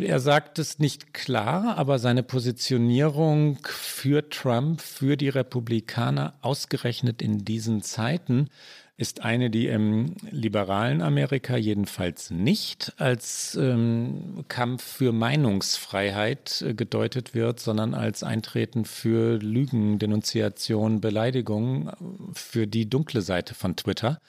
er 0.00 0.20
sagt 0.20 0.58
es 0.58 0.78
nicht 0.78 1.14
klar, 1.14 1.76
aber 1.76 1.98
seine 1.98 2.22
Positionierung 2.22 3.58
für 3.64 4.28
Trump, 4.28 4.80
für 4.80 5.16
die 5.16 5.28
Republikaner, 5.28 6.34
ausgerechnet 6.42 7.22
in 7.22 7.44
diesen 7.44 7.82
Zeiten, 7.82 8.48
ist 9.00 9.22
eine, 9.22 9.48
die 9.48 9.66
im 9.66 10.14
liberalen 10.30 11.00
Amerika 11.00 11.56
jedenfalls 11.56 12.30
nicht 12.30 12.92
als 12.98 13.54
ähm, 13.54 14.44
Kampf 14.48 14.82
für 14.82 15.12
Meinungsfreiheit 15.12 16.60
äh, 16.60 16.74
gedeutet 16.74 17.34
wird, 17.34 17.60
sondern 17.60 17.94
als 17.94 18.22
Eintreten 18.22 18.84
für 18.84 19.38
Lügen, 19.38 19.98
Denunziation, 19.98 21.00
Beleidigung, 21.00 21.88
äh, 21.88 21.94
für 22.34 22.66
die 22.66 22.90
dunkle 22.90 23.22
Seite 23.22 23.54
von 23.54 23.74
Twitter, 23.74 24.20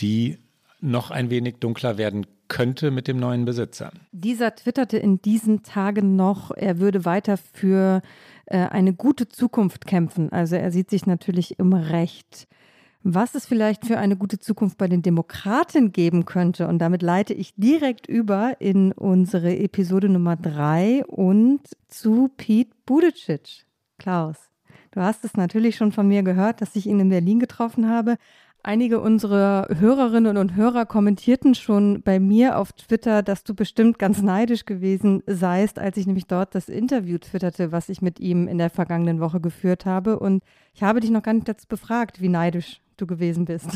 die 0.00 0.38
noch 0.80 1.12
ein 1.12 1.30
wenig 1.30 1.56
dunkler 1.60 1.96
werden 1.96 2.26
könnte 2.48 2.90
mit 2.90 3.08
dem 3.08 3.18
neuen 3.18 3.44
Besitzer. 3.44 3.92
Dieser 4.12 4.54
twitterte 4.54 4.98
in 4.98 5.20
diesen 5.22 5.62
Tagen 5.62 6.16
noch, 6.16 6.50
er 6.50 6.78
würde 6.78 7.04
weiter 7.04 7.36
für 7.36 8.02
äh, 8.46 8.58
eine 8.58 8.92
gute 8.92 9.28
Zukunft 9.28 9.86
kämpfen. 9.86 10.30
Also 10.32 10.56
er 10.56 10.70
sieht 10.70 10.90
sich 10.90 11.06
natürlich 11.06 11.58
im 11.58 11.72
Recht 11.72 12.46
was 13.04 13.34
es 13.34 13.44
vielleicht 13.44 13.86
für 13.86 13.98
eine 13.98 14.16
gute 14.16 14.38
Zukunft 14.38 14.78
bei 14.78 14.88
den 14.88 15.02
Demokraten 15.02 15.92
geben 15.92 16.24
könnte. 16.24 16.66
Und 16.66 16.78
damit 16.78 17.02
leite 17.02 17.34
ich 17.34 17.54
direkt 17.54 18.06
über 18.06 18.56
in 18.60 18.92
unsere 18.92 19.54
Episode 19.58 20.08
Nummer 20.08 20.36
drei 20.36 21.04
und 21.06 21.60
zu 21.86 22.30
Pete 22.38 22.74
Buttigieg. 22.86 23.66
Klaus, 23.98 24.36
du 24.92 25.02
hast 25.02 25.22
es 25.24 25.34
natürlich 25.34 25.76
schon 25.76 25.92
von 25.92 26.08
mir 26.08 26.22
gehört, 26.22 26.62
dass 26.62 26.74
ich 26.76 26.86
ihn 26.86 26.98
in 26.98 27.10
Berlin 27.10 27.38
getroffen 27.38 27.90
habe. 27.90 28.16
Einige 28.66 28.98
unserer 28.98 29.68
Hörerinnen 29.78 30.38
und 30.38 30.56
Hörer 30.56 30.86
kommentierten 30.86 31.54
schon 31.54 32.00
bei 32.00 32.18
mir 32.18 32.56
auf 32.58 32.72
Twitter, 32.72 33.22
dass 33.22 33.44
du 33.44 33.54
bestimmt 33.54 33.98
ganz 33.98 34.22
neidisch 34.22 34.64
gewesen 34.64 35.22
seist, 35.26 35.78
als 35.78 35.98
ich 35.98 36.06
nämlich 36.06 36.26
dort 36.28 36.54
das 36.54 36.70
Interview 36.70 37.18
twitterte, 37.18 37.72
was 37.72 37.90
ich 37.90 38.00
mit 38.00 38.20
ihm 38.20 38.48
in 38.48 38.56
der 38.56 38.70
vergangenen 38.70 39.20
Woche 39.20 39.38
geführt 39.38 39.84
habe. 39.84 40.18
Und 40.18 40.42
ich 40.72 40.82
habe 40.82 41.00
dich 41.00 41.10
noch 41.10 41.22
gar 41.22 41.34
nicht 41.34 41.46
dazu 41.46 41.68
befragt, 41.68 42.22
wie 42.22 42.30
neidisch 42.30 42.80
du 42.96 43.06
gewesen 43.06 43.44
bist. 43.44 43.68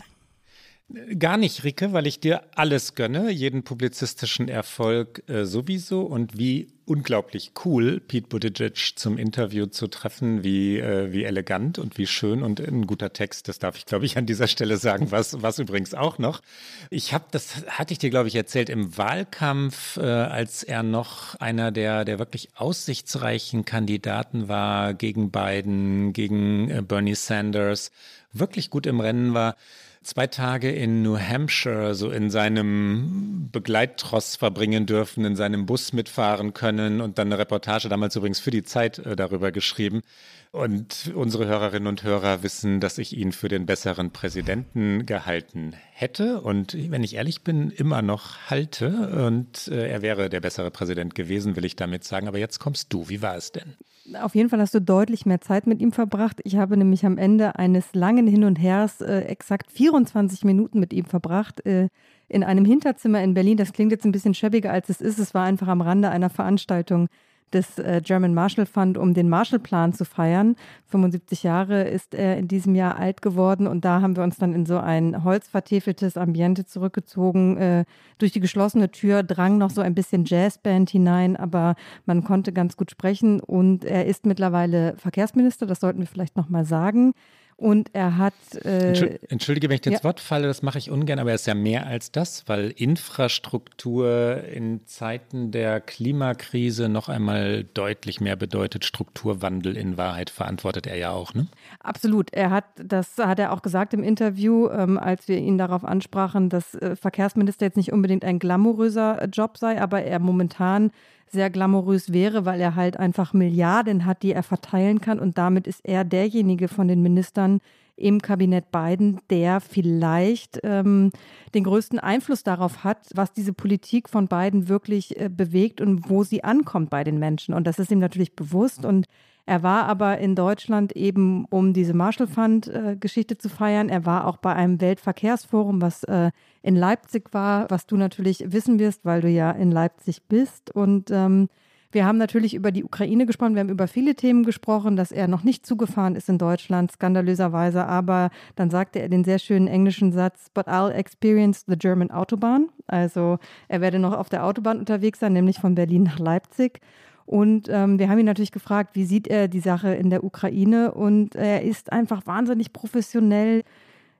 Gar 1.18 1.36
nicht, 1.36 1.64
Ricke, 1.64 1.92
weil 1.92 2.06
ich 2.06 2.18
dir 2.18 2.44
alles 2.54 2.94
gönne, 2.94 3.30
jeden 3.30 3.62
publizistischen 3.62 4.48
Erfolg 4.48 5.22
äh, 5.28 5.44
sowieso. 5.44 6.00
Und 6.00 6.38
wie 6.38 6.72
unglaublich 6.86 7.52
cool, 7.66 8.00
Pete 8.00 8.26
Buttigieg 8.26 8.98
zum 8.98 9.18
Interview 9.18 9.66
zu 9.66 9.88
treffen, 9.88 10.42
wie, 10.44 10.78
äh, 10.78 11.12
wie 11.12 11.24
elegant 11.24 11.78
und 11.78 11.98
wie 11.98 12.06
schön. 12.06 12.42
Und 12.42 12.58
ein 12.60 12.86
guter 12.86 13.12
Text, 13.12 13.48
das 13.48 13.58
darf 13.58 13.76
ich, 13.76 13.84
glaube 13.84 14.06
ich, 14.06 14.16
an 14.16 14.24
dieser 14.24 14.48
Stelle 14.48 14.78
sagen, 14.78 15.10
was, 15.10 15.42
was 15.42 15.58
übrigens 15.58 15.92
auch 15.92 16.16
noch. 16.16 16.40
Ich 16.88 17.12
habe, 17.12 17.26
das 17.32 17.66
hatte 17.66 17.92
ich 17.92 17.98
dir, 17.98 18.08
glaube 18.08 18.28
ich, 18.28 18.34
erzählt, 18.34 18.70
im 18.70 18.96
Wahlkampf, 18.96 19.98
äh, 19.98 20.06
als 20.06 20.62
er 20.62 20.82
noch 20.82 21.34
einer 21.34 21.70
der, 21.70 22.06
der 22.06 22.18
wirklich 22.18 22.48
aussichtsreichen 22.54 23.66
Kandidaten 23.66 24.48
war 24.48 24.94
gegen 24.94 25.30
Biden, 25.30 26.14
gegen 26.14 26.70
äh, 26.70 26.80
Bernie 26.80 27.14
Sanders, 27.14 27.90
wirklich 28.32 28.70
gut 28.70 28.86
im 28.86 29.00
Rennen 29.00 29.34
war, 29.34 29.54
zwei 30.02 30.26
Tage 30.26 30.70
in 30.70 31.02
New 31.02 31.18
Hampshire 31.18 31.94
so 31.94 32.10
in 32.10 32.30
seinem 32.30 33.48
Begleittross 33.52 34.36
verbringen 34.36 34.86
dürfen, 34.86 35.24
in 35.24 35.36
seinem 35.36 35.66
Bus 35.66 35.92
mitfahren 35.92 36.54
können 36.54 37.00
und 37.00 37.18
dann 37.18 37.28
eine 37.28 37.38
Reportage 37.38 37.88
damals 37.88 38.16
übrigens 38.16 38.40
für 38.40 38.50
die 38.50 38.62
Zeit 38.62 38.98
äh, 38.98 39.16
darüber 39.16 39.52
geschrieben. 39.52 40.02
Und 40.50 41.12
unsere 41.14 41.46
Hörerinnen 41.46 41.86
und 41.86 42.02
Hörer 42.02 42.42
wissen, 42.42 42.80
dass 42.80 42.96
ich 42.96 43.14
ihn 43.14 43.32
für 43.32 43.48
den 43.48 43.66
besseren 43.66 44.12
Präsidenten 44.12 45.04
gehalten 45.04 45.74
hätte 45.92 46.40
und 46.40 46.74
wenn 46.90 47.04
ich 47.04 47.16
ehrlich 47.16 47.42
bin, 47.42 47.70
immer 47.70 48.00
noch 48.00 48.38
halte. 48.48 49.26
Und 49.26 49.68
äh, 49.68 49.88
er 49.88 50.00
wäre 50.00 50.30
der 50.30 50.40
bessere 50.40 50.70
Präsident 50.70 51.14
gewesen, 51.14 51.56
will 51.56 51.66
ich 51.66 51.76
damit 51.76 52.04
sagen. 52.04 52.28
Aber 52.28 52.38
jetzt 52.38 52.60
kommst 52.60 52.92
du. 52.92 53.08
Wie 53.08 53.20
war 53.20 53.36
es 53.36 53.52
denn? 53.52 53.76
Auf 54.14 54.34
jeden 54.34 54.48
Fall 54.48 54.60
hast 54.60 54.74
du 54.74 54.80
deutlich 54.80 55.26
mehr 55.26 55.40
Zeit 55.40 55.66
mit 55.66 55.80
ihm 55.80 55.92
verbracht. 55.92 56.40
Ich 56.44 56.56
habe 56.56 56.76
nämlich 56.76 57.04
am 57.04 57.18
Ende 57.18 57.56
eines 57.56 57.94
langen 57.94 58.26
Hin 58.26 58.44
und 58.44 58.56
Hers 58.56 59.00
äh, 59.00 59.20
exakt 59.22 59.70
24 59.70 60.44
Minuten 60.44 60.80
mit 60.80 60.92
ihm 60.92 61.04
verbracht. 61.04 61.64
Äh, 61.66 61.88
in 62.28 62.44
einem 62.44 62.64
Hinterzimmer 62.64 63.22
in 63.22 63.34
Berlin. 63.34 63.56
Das 63.56 63.72
klingt 63.72 63.90
jetzt 63.90 64.04
ein 64.04 64.12
bisschen 64.12 64.34
schäbiger, 64.34 64.70
als 64.70 64.88
es 64.88 65.00
ist. 65.00 65.18
Es 65.18 65.34
war 65.34 65.44
einfach 65.44 65.68
am 65.68 65.80
Rande 65.80 66.10
einer 66.10 66.30
Veranstaltung 66.30 67.08
des 67.52 67.78
äh, 67.78 68.00
German 68.02 68.34
Marshall 68.34 68.66
Fund, 68.66 68.98
um 68.98 69.14
den 69.14 69.28
Marshallplan 69.28 69.92
zu 69.92 70.04
feiern. 70.04 70.56
75 70.86 71.42
Jahre 71.42 71.82
ist 71.82 72.14
er 72.14 72.36
in 72.36 72.48
diesem 72.48 72.74
Jahr 72.74 72.96
alt 72.96 73.22
geworden 73.22 73.66
und 73.66 73.84
da 73.84 74.00
haben 74.00 74.16
wir 74.16 74.22
uns 74.22 74.36
dann 74.36 74.54
in 74.54 74.66
so 74.66 74.78
ein 74.78 75.24
holzvertäfeltes 75.24 76.16
Ambiente 76.16 76.66
zurückgezogen. 76.66 77.56
Äh, 77.56 77.84
durch 78.18 78.32
die 78.32 78.40
geschlossene 78.40 78.90
Tür 78.90 79.22
drang 79.22 79.58
noch 79.58 79.70
so 79.70 79.80
ein 79.80 79.94
bisschen 79.94 80.24
Jazzband 80.24 80.90
hinein, 80.90 81.36
aber 81.36 81.74
man 82.06 82.24
konnte 82.24 82.52
ganz 82.52 82.76
gut 82.76 82.90
sprechen 82.90 83.40
und 83.40 83.84
er 83.84 84.06
ist 84.06 84.26
mittlerweile 84.26 84.96
Verkehrsminister, 84.96 85.66
das 85.66 85.80
sollten 85.80 86.00
wir 86.00 86.06
vielleicht 86.06 86.36
noch 86.36 86.48
mal 86.48 86.64
sagen. 86.64 87.12
Und 87.60 87.90
er 87.92 88.16
hat. 88.16 88.34
Äh, 88.64 89.18
Entschuldige, 89.28 89.68
wenn 89.68 89.74
ich 89.74 89.84
ins 89.84 89.98
ja. 89.98 90.04
Wort 90.04 90.20
falle, 90.20 90.46
das 90.46 90.62
mache 90.62 90.78
ich 90.78 90.92
ungern, 90.92 91.18
aber 91.18 91.30
er 91.30 91.34
ist 91.34 91.48
ja 91.48 91.54
mehr 91.54 91.88
als 91.88 92.12
das, 92.12 92.44
weil 92.46 92.70
Infrastruktur 92.70 94.44
in 94.44 94.86
Zeiten 94.86 95.50
der 95.50 95.80
Klimakrise 95.80 96.88
noch 96.88 97.08
einmal 97.08 97.64
deutlich 97.64 98.20
mehr 98.20 98.36
bedeutet. 98.36 98.84
Strukturwandel 98.84 99.76
in 99.76 99.96
Wahrheit 99.96 100.30
verantwortet 100.30 100.86
er 100.86 100.98
ja 100.98 101.10
auch, 101.10 101.34
ne? 101.34 101.48
Absolut. 101.80 102.32
Er 102.32 102.50
hat, 102.50 102.64
das 102.76 103.18
hat 103.18 103.40
er 103.40 103.52
auch 103.52 103.62
gesagt 103.62 103.92
im 103.92 104.04
Interview, 104.04 104.68
ähm, 104.68 104.96
als 104.96 105.26
wir 105.26 105.38
ihn 105.38 105.58
darauf 105.58 105.84
ansprachen, 105.84 106.50
dass 106.50 106.76
äh, 106.76 106.94
Verkehrsminister 106.94 107.66
jetzt 107.66 107.76
nicht 107.76 107.92
unbedingt 107.92 108.24
ein 108.24 108.38
glamouröser 108.38 109.26
Job 109.32 109.58
sei, 109.58 109.82
aber 109.82 110.04
er 110.04 110.20
momentan 110.20 110.92
sehr 111.32 111.50
glamourös 111.50 112.12
wäre, 112.12 112.44
weil 112.44 112.60
er 112.60 112.74
halt 112.74 112.96
einfach 112.96 113.32
Milliarden 113.32 114.04
hat, 114.04 114.22
die 114.22 114.32
er 114.32 114.42
verteilen 114.42 115.00
kann. 115.00 115.18
Und 115.18 115.38
damit 115.38 115.66
ist 115.66 115.80
er 115.84 116.04
derjenige 116.04 116.68
von 116.68 116.88
den 116.88 117.02
Ministern 117.02 117.60
im 117.98 118.22
Kabinett 118.22 118.70
Biden, 118.70 119.20
der 119.30 119.60
vielleicht 119.60 120.60
ähm, 120.62 121.10
den 121.54 121.64
größten 121.64 121.98
Einfluss 121.98 122.42
darauf 122.42 122.84
hat, 122.84 123.08
was 123.14 123.32
diese 123.32 123.52
Politik 123.52 124.08
von 124.08 124.28
Biden 124.28 124.68
wirklich 124.68 125.18
äh, 125.20 125.28
bewegt 125.28 125.80
und 125.80 126.08
wo 126.08 126.22
sie 126.22 126.44
ankommt 126.44 126.90
bei 126.90 127.04
den 127.04 127.18
Menschen. 127.18 127.54
Und 127.54 127.66
das 127.66 127.78
ist 127.78 127.90
ihm 127.90 127.98
natürlich 127.98 128.34
bewusst. 128.34 128.84
Und 128.84 129.06
er 129.46 129.62
war 129.62 129.86
aber 129.86 130.18
in 130.18 130.34
Deutschland 130.34 130.92
eben, 130.92 131.46
um 131.46 131.72
diese 131.72 131.94
Marshall 131.94 132.26
Fund-Geschichte 132.26 133.34
äh, 133.34 133.38
zu 133.38 133.48
feiern. 133.48 133.88
Er 133.88 134.04
war 134.04 134.26
auch 134.26 134.36
bei 134.36 134.54
einem 134.54 134.80
Weltverkehrsforum, 134.80 135.80
was 135.80 136.04
äh, 136.04 136.30
in 136.62 136.76
Leipzig 136.76 137.32
war, 137.32 137.70
was 137.70 137.86
du 137.86 137.96
natürlich 137.96 138.44
wissen 138.52 138.78
wirst, 138.78 139.04
weil 139.04 139.22
du 139.22 139.28
ja 139.28 139.50
in 139.50 139.70
Leipzig 139.70 140.22
bist. 140.28 140.70
Und 140.70 141.10
ähm, 141.10 141.48
wir 141.90 142.04
haben 142.04 142.18
natürlich 142.18 142.54
über 142.54 142.70
die 142.70 142.84
Ukraine 142.84 143.24
gesprochen, 143.24 143.54
wir 143.54 143.60
haben 143.60 143.70
über 143.70 143.88
viele 143.88 144.14
Themen 144.14 144.44
gesprochen, 144.44 144.96
dass 144.96 145.10
er 145.10 145.26
noch 145.26 145.42
nicht 145.42 145.64
zugefahren 145.64 146.16
ist 146.16 146.28
in 146.28 146.36
Deutschland, 146.36 146.92
skandalöserweise, 146.92 147.86
aber 147.86 148.30
dann 148.56 148.70
sagte 148.70 149.00
er 149.00 149.08
den 149.08 149.24
sehr 149.24 149.38
schönen 149.38 149.68
englischen 149.68 150.12
Satz, 150.12 150.50
but 150.52 150.68
I'll 150.68 150.90
experience 150.90 151.64
the 151.66 151.78
German 151.78 152.10
Autobahn. 152.10 152.68
Also 152.86 153.38
er 153.68 153.80
werde 153.80 153.98
noch 153.98 154.12
auf 154.12 154.28
der 154.28 154.44
Autobahn 154.44 154.78
unterwegs 154.78 155.20
sein, 155.20 155.32
nämlich 155.32 155.58
von 155.58 155.74
Berlin 155.74 156.02
nach 156.02 156.18
Leipzig. 156.18 156.80
Und 157.24 157.68
ähm, 157.68 157.98
wir 157.98 158.08
haben 158.08 158.18
ihn 158.18 158.24
natürlich 158.24 158.52
gefragt, 158.52 158.94
wie 158.94 159.04
sieht 159.04 159.28
er 159.28 159.48
die 159.48 159.60
Sache 159.60 159.94
in 159.94 160.08
der 160.08 160.24
Ukraine? 160.24 160.92
Und 160.92 161.34
er 161.34 161.62
ist 161.62 161.92
einfach 161.92 162.26
wahnsinnig 162.26 162.72
professionell. 162.72 163.64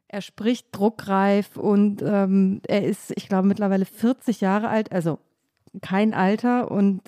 Er 0.09 0.21
spricht 0.21 0.69
druckreif 0.73 1.57
und 1.57 2.03
ähm, 2.03 2.61
er 2.67 2.85
ist, 2.85 3.13
ich 3.17 3.29
glaube, 3.29 3.49
mittlerweile 3.49 3.87
40 3.87 4.43
Jahre 4.43 4.69
alt, 4.69 4.93
also 4.93 5.19
kein 5.81 6.13
Alter. 6.13 6.71
Und 6.71 7.01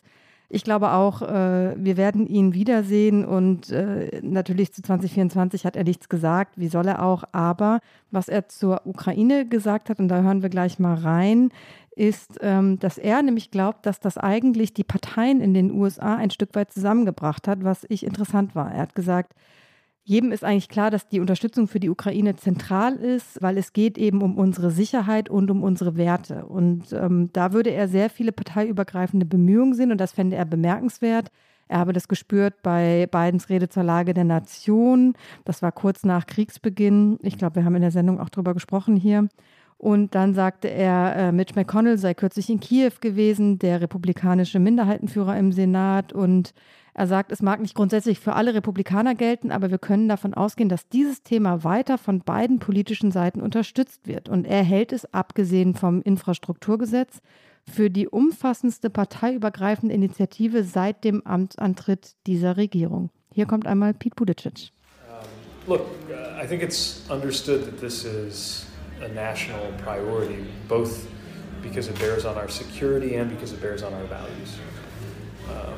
ich 0.52 0.64
glaube 0.64 0.92
auch, 0.92 1.22
äh, 1.22 1.74
wir 1.76 1.96
werden 1.96 2.26
ihn 2.26 2.54
wiedersehen 2.54 3.24
und 3.24 3.70
äh, 3.70 4.20
natürlich 4.20 4.72
zu 4.72 4.82
2024 4.82 5.64
hat 5.64 5.76
er 5.76 5.84
nichts 5.84 6.08
gesagt, 6.08 6.58
wie 6.58 6.66
soll 6.66 6.88
er 6.88 7.02
auch, 7.02 7.22
aber 7.30 7.80
was 8.10 8.28
er 8.28 8.48
zur 8.48 8.84
Ukraine 8.84 9.46
gesagt 9.46 9.88
hat, 9.88 10.00
und 10.00 10.08
da 10.08 10.22
hören 10.22 10.42
wir 10.42 10.48
gleich 10.48 10.80
mal 10.80 10.94
rein, 10.94 11.50
ist, 11.94 12.38
ähm, 12.40 12.80
dass 12.80 12.98
er 12.98 13.22
nämlich 13.22 13.52
glaubt, 13.52 13.86
dass 13.86 14.00
das 14.00 14.18
eigentlich 14.18 14.74
die 14.74 14.84
Parteien 14.84 15.40
in 15.40 15.54
den 15.54 15.70
USA 15.70 16.16
ein 16.16 16.30
Stück 16.30 16.54
weit 16.56 16.72
zusammengebracht 16.72 17.46
hat, 17.46 17.62
was 17.62 17.86
ich 17.88 18.04
interessant 18.04 18.56
war. 18.56 18.72
Er 18.72 18.82
hat 18.82 18.96
gesagt, 18.96 19.34
jedem 20.10 20.32
ist 20.32 20.42
eigentlich 20.42 20.68
klar, 20.68 20.90
dass 20.90 21.06
die 21.06 21.20
Unterstützung 21.20 21.68
für 21.68 21.78
die 21.78 21.88
Ukraine 21.88 22.34
zentral 22.34 22.96
ist, 22.96 23.40
weil 23.40 23.56
es 23.56 23.72
geht 23.72 23.96
eben 23.96 24.22
um 24.22 24.36
unsere 24.36 24.72
Sicherheit 24.72 25.28
und 25.28 25.52
um 25.52 25.62
unsere 25.62 25.96
Werte. 25.96 26.46
Und 26.46 26.92
ähm, 26.92 27.30
da 27.32 27.52
würde 27.52 27.70
er 27.70 27.86
sehr 27.86 28.10
viele 28.10 28.32
parteiübergreifende 28.32 29.24
Bemühungen 29.24 29.72
sehen 29.72 29.92
und 29.92 30.00
das 30.00 30.10
fände 30.10 30.34
er 30.34 30.46
bemerkenswert. 30.46 31.30
Er 31.68 31.78
habe 31.78 31.92
das 31.92 32.08
gespürt 32.08 32.54
bei 32.64 33.06
Bidens 33.08 33.50
Rede 33.50 33.68
zur 33.68 33.84
Lage 33.84 34.12
der 34.12 34.24
Nation. 34.24 35.14
Das 35.44 35.62
war 35.62 35.70
kurz 35.70 36.02
nach 36.02 36.26
Kriegsbeginn. 36.26 37.20
Ich 37.22 37.38
glaube, 37.38 37.54
wir 37.54 37.64
haben 37.64 37.76
in 37.76 37.82
der 37.82 37.92
Sendung 37.92 38.18
auch 38.18 38.30
darüber 38.30 38.52
gesprochen 38.52 38.96
hier. 38.96 39.28
Und 39.80 40.14
dann 40.14 40.34
sagte 40.34 40.68
er, 40.68 41.16
äh, 41.16 41.32
Mitch 41.32 41.54
McConnell 41.56 41.96
sei 41.96 42.12
kürzlich 42.12 42.50
in 42.50 42.60
Kiew 42.60 42.92
gewesen, 43.00 43.58
der 43.58 43.80
republikanische 43.80 44.58
Minderheitenführer 44.58 45.38
im 45.38 45.52
Senat. 45.52 46.12
Und 46.12 46.52
er 46.92 47.06
sagt, 47.06 47.32
es 47.32 47.40
mag 47.40 47.60
nicht 47.60 47.74
grundsätzlich 47.74 48.20
für 48.20 48.34
alle 48.34 48.52
Republikaner 48.52 49.14
gelten, 49.14 49.50
aber 49.50 49.70
wir 49.70 49.78
können 49.78 50.06
davon 50.06 50.34
ausgehen, 50.34 50.68
dass 50.68 50.90
dieses 50.90 51.22
Thema 51.22 51.64
weiter 51.64 51.96
von 51.96 52.20
beiden 52.20 52.58
politischen 52.58 53.10
Seiten 53.10 53.40
unterstützt 53.40 54.06
wird. 54.06 54.28
Und 54.28 54.46
er 54.46 54.62
hält 54.62 54.92
es, 54.92 55.10
abgesehen 55.14 55.74
vom 55.74 56.02
Infrastrukturgesetz, 56.02 57.22
für 57.66 57.88
die 57.88 58.06
umfassendste 58.06 58.90
parteiübergreifende 58.90 59.94
Initiative 59.94 60.62
seit 60.62 61.04
dem 61.04 61.26
Amtsantritt 61.26 62.16
dieser 62.26 62.58
Regierung. 62.58 63.08
Hier 63.32 63.46
kommt 63.46 63.66
einmal 63.66 63.94
Pete 63.94 64.14
Buttigieg. 64.14 64.72
Um, 65.66 65.72
look, 65.72 65.86
I 66.10 66.46
think 66.46 66.62
it's 66.62 67.02
understood 67.08 67.64
that 67.64 67.80
this 67.80 68.04
is 68.04 68.66
a 69.00 69.08
national 69.08 69.72
priority, 69.78 70.46
both 70.68 71.08
because 71.62 71.88
it 71.88 71.98
bears 71.98 72.24
on 72.24 72.36
our 72.36 72.48
security 72.48 73.16
and 73.16 73.30
because 73.30 73.52
it 73.52 73.60
bears 73.60 73.82
on 73.82 73.92
our 73.94 74.04
values. 74.04 74.58
Um, 75.50 75.74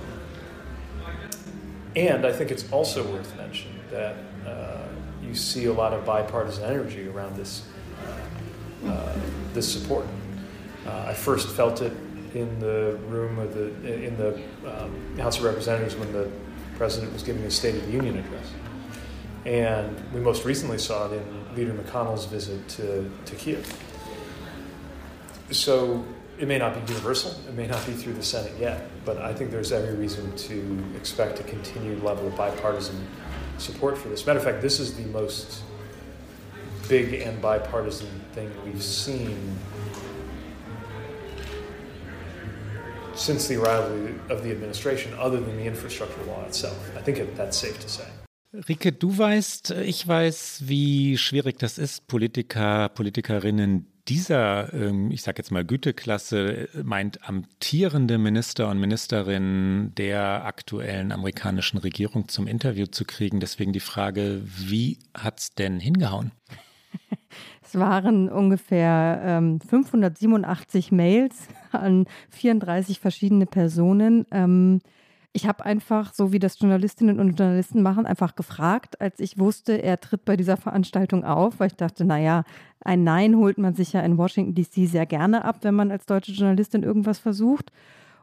and 1.97 2.27
I 2.27 2.33
think 2.33 2.51
it's 2.51 2.71
also 2.73 3.05
worth 3.13 3.37
mentioning 3.37 3.79
that 3.91 4.17
uh, 4.47 4.89
you 5.23 5.35
see 5.35 5.67
a 5.67 5.73
lot 5.73 5.93
of 5.93 6.05
bipartisan 6.05 6.65
energy 6.65 7.09
around 7.09 7.37
this, 7.37 7.67
uh, 8.87 9.19
this 9.53 9.71
support. 9.71 10.07
Uh, 10.87 11.07
I 11.09 11.15
first 11.15 11.49
felt 11.51 11.83
it 11.83 11.93
in 12.35 12.59
the 12.61 12.99
room 13.09 13.39
of 13.39 13.55
the 13.55 13.67
in 14.05 14.17
the 14.17 14.35
um, 14.67 15.19
House 15.19 15.39
of 15.39 15.45
Representatives 15.45 15.95
when 15.97 16.13
the 16.13 16.31
president 16.77 17.13
was 17.13 17.23
giving 17.23 17.43
his 17.43 17.55
State 17.55 17.75
of 17.75 17.85
the 17.85 17.93
Union 17.93 18.19
address, 18.19 18.51
and 19.45 20.13
we 20.13 20.21
most 20.21 20.45
recently 20.47 20.79
saw 20.79 21.11
it 21.11 21.17
in 21.17 21.42
Leader 21.57 21.75
McConnell's 21.75 22.27
visit 22.27 22.67
to, 22.71 23.11
to 23.25 23.35
Kiev. 23.37 23.67
So 25.51 26.05
it 26.39 26.49
may 26.49 26.59
not 26.59 26.75
be 26.75 26.93
universal, 26.93 27.33
it 27.47 27.55
may 27.55 27.67
not 27.67 27.85
be 27.87 27.93
through 27.93 28.15
the 28.15 28.23
Senate 28.23 28.53
yet, 28.59 28.89
but 29.05 29.19
I 29.19 29.35
think 29.35 29.51
there's 29.51 29.71
every 29.71 29.95
reason 29.95 30.35
to 30.37 30.85
expect 30.97 31.41
a 31.41 31.43
continued 31.45 32.03
level 32.03 32.27
of 32.27 32.37
bipartisan 32.37 33.07
support 33.59 33.99
for 33.99 34.09
this. 34.09 34.27
Matter 34.27 34.39
of 34.39 34.45
fact, 34.45 34.63
this 34.63 34.81
is 34.81 34.97
the 34.97 35.05
most 35.11 35.63
big 36.89 37.15
and 37.15 37.41
bipartisan 37.41 38.09
thing 38.33 38.51
we've 38.65 38.83
seen 38.83 39.57
since 43.15 43.47
the 43.47 43.57
arrival 43.57 44.09
of 44.31 44.43
the 44.43 44.51
administration, 44.51 45.13
other 45.19 45.39
than 45.39 45.57
the 45.57 45.65
infrastructure 45.65 46.23
law 46.25 46.45
itself. 46.47 46.91
I 46.97 47.03
think 47.03 47.37
that's 47.37 47.57
safe 47.57 47.79
to 47.81 47.89
say. 47.89 48.09
Rike, 48.55 48.93
du 48.93 49.17
weißt, 49.17 49.71
ich 49.71 50.07
weiß, 50.07 50.65
wie 50.67 51.17
schwierig 51.17 51.59
das 51.59 51.79
ist, 51.79 52.07
Politiker, 52.07 52.91
Politikerinnen 52.91 53.87
dieser, 54.09 54.75
ähm, 54.75 55.11
ich 55.11 55.23
sage 55.23 55.39
jetzt 55.39 55.51
mal 55.51 55.65
Güteklasse, 55.65 56.69
meint 56.83 57.27
amtierende 57.27 58.19
Minister 58.19 58.69
und 58.69 58.79
Ministerinnen 58.79 59.95
der 59.95 60.45
aktuellen 60.45 61.13
amerikanischen 61.13 61.79
Regierung 61.79 62.29
zum 62.29 62.47
Interview 62.47 62.87
zu 62.87 63.05
kriegen. 63.05 63.41
Deswegen 63.41 63.73
die 63.73 63.81
Frage, 63.81 64.43
wie 64.45 64.99
hat 65.15 65.39
es 65.39 65.55
denn 65.55 65.81
hingehauen? 65.81 66.33
Es 67.65 67.79
waren 67.79 68.29
ungefähr 68.29 69.23
ähm, 69.25 69.59
587 69.59 70.93
Mails 70.93 71.49
an 71.71 72.05
34 72.29 73.01
verschiedene 73.01 73.47
Personen. 73.47 74.27
Ähm, 74.31 74.83
ich 75.35 75.47
habe 75.47 75.65
einfach, 75.65 76.13
so 76.13 76.33
wie 76.33 76.39
das 76.39 76.59
Journalistinnen 76.59 77.19
und 77.19 77.39
Journalisten 77.39 77.83
machen, 77.83 78.05
einfach 78.05 78.35
gefragt, 78.35 79.01
als 79.01 79.19
ich 79.19 79.39
wusste, 79.39 79.83
er 79.83 79.99
tritt 79.99 80.25
bei 80.25 80.37
dieser 80.37 80.59
Veranstaltung 80.59 81.25
auf, 81.25 81.59
weil 81.59 81.69
ich 81.69 81.77
dachte, 81.77 82.05
naja, 82.05 82.45
ein 82.85 83.03
Nein 83.05 83.37
holt 83.37 83.57
man 83.57 83.75
sich 83.75 83.95
ja 83.95 84.01
in 84.03 84.19
Washington 84.19 84.55
DC 84.55 84.89
sehr 84.89 85.07
gerne 85.07 85.45
ab, 85.45 85.59
wenn 85.63 85.75
man 85.75 85.91
als 85.91 86.05
deutsche 86.05 86.33
Journalistin 86.33 86.83
irgendwas 86.83 87.19
versucht. 87.19 87.73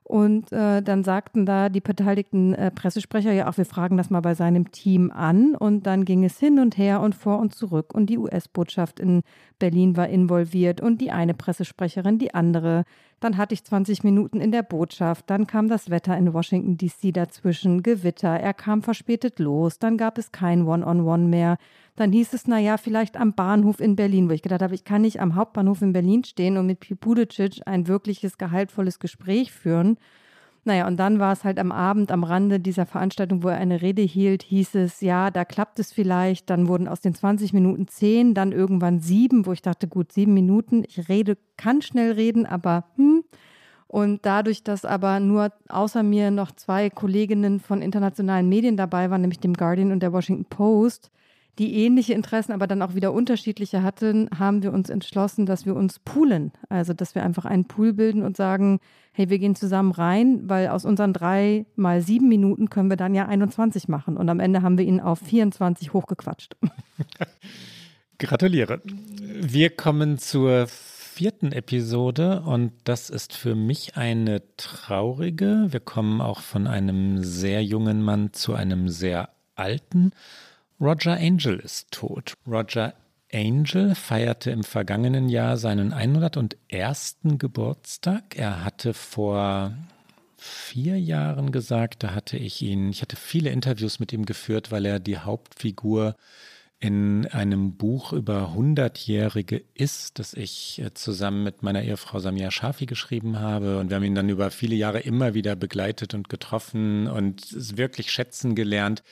Und 0.03 0.51
äh, 0.51 0.81
dann 0.81 1.03
sagten 1.03 1.45
da 1.45 1.69
die 1.69 1.81
beteiligten 1.81 2.55
äh, 2.55 2.71
Pressesprecher, 2.71 3.31
ja, 3.31 3.47
auch 3.47 3.57
wir 3.57 3.65
fragen 3.65 3.95
das 3.95 4.09
mal 4.09 4.21
bei 4.21 4.33
seinem 4.33 4.71
Team 4.71 5.11
an. 5.11 5.55
Und 5.55 5.85
dann 5.85 6.03
ging 6.03 6.23
es 6.25 6.39
hin 6.39 6.57
und 6.57 6.79
her 6.79 7.01
und 7.01 7.13
vor 7.13 7.37
und 7.37 7.53
zurück. 7.53 7.93
Und 7.93 8.07
die 8.07 8.17
US-Botschaft 8.17 8.99
in 8.99 9.21
Berlin 9.59 9.97
war 9.97 10.09
involviert 10.09 10.81
und 10.81 10.99
die 10.99 11.11
eine 11.11 11.35
Pressesprecherin, 11.35 12.17
die 12.17 12.33
andere. 12.33 12.85
Dann 13.19 13.37
hatte 13.37 13.53
ich 13.53 13.63
20 13.63 14.03
Minuten 14.03 14.39
in 14.39 14.51
der 14.51 14.63
Botschaft. 14.63 15.29
Dann 15.29 15.47
kam 15.47 15.67
das 15.67 15.89
Wetter 15.89 16.17
in 16.17 16.33
Washington, 16.33 16.77
D.C. 16.77 17.11
dazwischen, 17.11 17.83
Gewitter. 17.83 18.29
Er 18.29 18.53
kam 18.53 18.81
verspätet 18.81 19.39
los. 19.39 19.79
Dann 19.79 19.97
gab 19.97 20.17
es 20.17 20.31
kein 20.31 20.65
One-on-One 20.65 21.01
-on 21.01 21.25
-One 21.25 21.27
mehr. 21.27 21.57
Dann 21.95 22.13
hieß 22.13 22.33
es, 22.33 22.47
naja, 22.47 22.77
vielleicht 22.77 23.17
am 23.17 23.33
Bahnhof 23.33 23.81
in 23.81 23.97
Berlin, 23.97 24.29
wo 24.29 24.33
ich 24.33 24.41
gedacht 24.41 24.61
habe, 24.61 24.73
ich 24.73 24.85
kann 24.85 25.01
nicht 25.01 25.19
am 25.19 25.35
Hauptbahnhof 25.35 25.81
in 25.81 25.91
Berlin 25.91 26.23
stehen 26.23 26.55
und 26.55 26.65
mit 26.65 26.79
Pibudicic 26.79 27.61
ein 27.65 27.87
wirkliches, 27.87 28.37
gehaltvolles 28.37 28.99
Gespräch 28.99 29.51
führen. 29.51 29.97
Naja, 30.65 30.87
und 30.87 30.97
dann 30.97 31.19
war 31.19 31.31
es 31.33 31.43
halt 31.43 31.57
am 31.57 31.71
Abend 31.71 32.11
am 32.11 32.23
Rande 32.23 32.59
dieser 32.59 32.85
Veranstaltung, 32.85 33.43
wo 33.43 33.47
er 33.47 33.57
eine 33.57 33.81
Rede 33.81 34.01
hielt, 34.01 34.43
hieß 34.43 34.75
es, 34.75 35.01
ja, 35.01 35.31
da 35.31 35.45
klappt 35.45 35.79
es 35.79 35.91
vielleicht. 35.91 36.49
Dann 36.49 36.67
wurden 36.67 36.87
aus 36.87 37.01
den 37.01 37.15
20 37.15 37.53
Minuten 37.53 37.87
10, 37.87 38.33
dann 38.33 38.51
irgendwann 38.51 38.99
sieben, 38.99 39.45
wo 39.45 39.53
ich 39.53 39.61
dachte, 39.61 39.87
gut, 39.87 40.11
sieben 40.11 40.33
Minuten. 40.33 40.83
Ich 40.87 41.09
rede, 41.09 41.37
kann 41.57 41.81
schnell 41.81 42.11
reden, 42.11 42.45
aber 42.45 42.85
hm. 42.95 43.23
Und 43.91 44.23
dadurch, 44.23 44.63
dass 44.63 44.85
aber 44.85 45.19
nur 45.19 45.51
außer 45.67 46.03
mir 46.03 46.29
noch 46.29 46.51
zwei 46.51 46.91
Kolleginnen 46.91 47.59
von 47.59 47.81
internationalen 47.81 48.47
Medien 48.47 48.77
dabei 48.77 49.09
waren, 49.09 49.21
nämlich 49.21 49.39
dem 49.39 49.55
Guardian 49.55 49.91
und 49.91 50.03
der 50.03 50.13
Washington 50.13 50.45
Post, 50.45 51.09
die 51.59 51.75
ähnliche 51.83 52.13
Interessen, 52.13 52.53
aber 52.53 52.65
dann 52.65 52.81
auch 52.81 52.95
wieder 52.95 53.13
unterschiedliche 53.13 53.83
hatten, 53.83 54.29
haben 54.37 54.63
wir 54.63 54.71
uns 54.71 54.89
entschlossen, 54.89 55.45
dass 55.45 55.65
wir 55.65 55.75
uns 55.75 55.99
poolen. 55.99 56.51
Also, 56.69 56.93
dass 56.93 57.15
wir 57.15 57.23
einfach 57.23 57.45
einen 57.45 57.65
Pool 57.65 57.93
bilden 57.93 58.23
und 58.23 58.37
sagen, 58.37 58.79
hey, 59.11 59.29
wir 59.29 59.39
gehen 59.39 59.55
zusammen 59.55 59.91
rein, 59.91 60.47
weil 60.47 60.69
aus 60.69 60.85
unseren 60.85 61.11
drei 61.11 61.65
mal 61.75 62.01
sieben 62.01 62.29
Minuten 62.29 62.69
können 62.69 62.89
wir 62.89 62.95
dann 62.95 63.13
ja 63.13 63.27
21 63.27 63.89
machen. 63.89 64.15
Und 64.15 64.29
am 64.29 64.39
Ende 64.39 64.61
haben 64.61 64.77
wir 64.77 64.85
ihn 64.85 65.01
auf 65.01 65.19
24 65.19 65.91
hochgequatscht. 65.93 66.55
Gratuliere. 68.17 68.81
Wir 68.85 69.69
kommen 69.69 70.17
zur 70.17 70.67
vierten 70.67 71.51
Episode 71.51 72.43
und 72.45 72.71
das 72.85 73.09
ist 73.09 73.33
für 73.35 73.55
mich 73.55 73.97
eine 73.97 74.41
traurige. 74.55 75.67
Wir 75.69 75.81
kommen 75.81 76.21
auch 76.21 76.39
von 76.39 76.67
einem 76.67 77.21
sehr 77.23 77.61
jungen 77.61 78.01
Mann 78.01 78.31
zu 78.31 78.53
einem 78.53 78.87
sehr 78.87 79.29
alten. 79.55 80.13
Roger 80.81 81.17
Angel 81.17 81.59
ist 81.59 81.91
tot. 81.91 82.35
Roger 82.47 82.93
Angel 83.33 83.95
feierte 83.95 84.51
im 84.51 84.63
vergangenen 84.63 85.27
Jahr 85.27 85.57
seinen 85.57 85.91
101. 85.91 87.17
Geburtstag. 87.37 88.37
Er 88.37 88.63
hatte 88.63 88.93
vor 88.93 89.73
vier 90.37 90.97
Jahren 90.97 91.51
gesagt, 91.51 92.03
da 92.03 92.15
hatte 92.15 92.37
ich 92.37 92.61
ihn, 92.61 92.91
ich 92.91 93.01
hatte 93.01 93.17
viele 93.17 93.49
Interviews 93.49 93.99
mit 93.99 94.13
ihm 94.13 94.25
geführt, 94.25 94.71
weil 94.71 94.85
er 94.85 94.99
die 95.01 95.17
Hauptfigur 95.17 96.15
in 96.79 97.27
einem 97.27 97.75
Buch 97.75 98.13
über 98.13 98.53
Hundertjährige 98.53 99.61
ist, 99.73 100.17
das 100.17 100.33
ich 100.33 100.79
äh, 100.79 100.93
zusammen 100.93 101.43
mit 101.43 101.61
meiner 101.61 101.83
Ehefrau 101.83 102.19
Samia 102.19 102.51
Shafi 102.51 102.85
geschrieben 102.85 103.37
habe. 103.39 103.79
Und 103.79 103.89
wir 103.89 103.97
haben 103.97 104.05
ihn 104.05 104.15
dann 104.15 104.29
über 104.29 104.49
viele 104.49 104.75
Jahre 104.75 105.01
immer 105.01 105.33
wieder 105.33 105.57
begleitet 105.57 106.13
und 106.13 106.29
getroffen 106.29 107.07
und 107.07 107.51
es 107.51 107.75
wirklich 107.75 108.13
schätzen 108.13 108.55
gelernt 108.55 109.03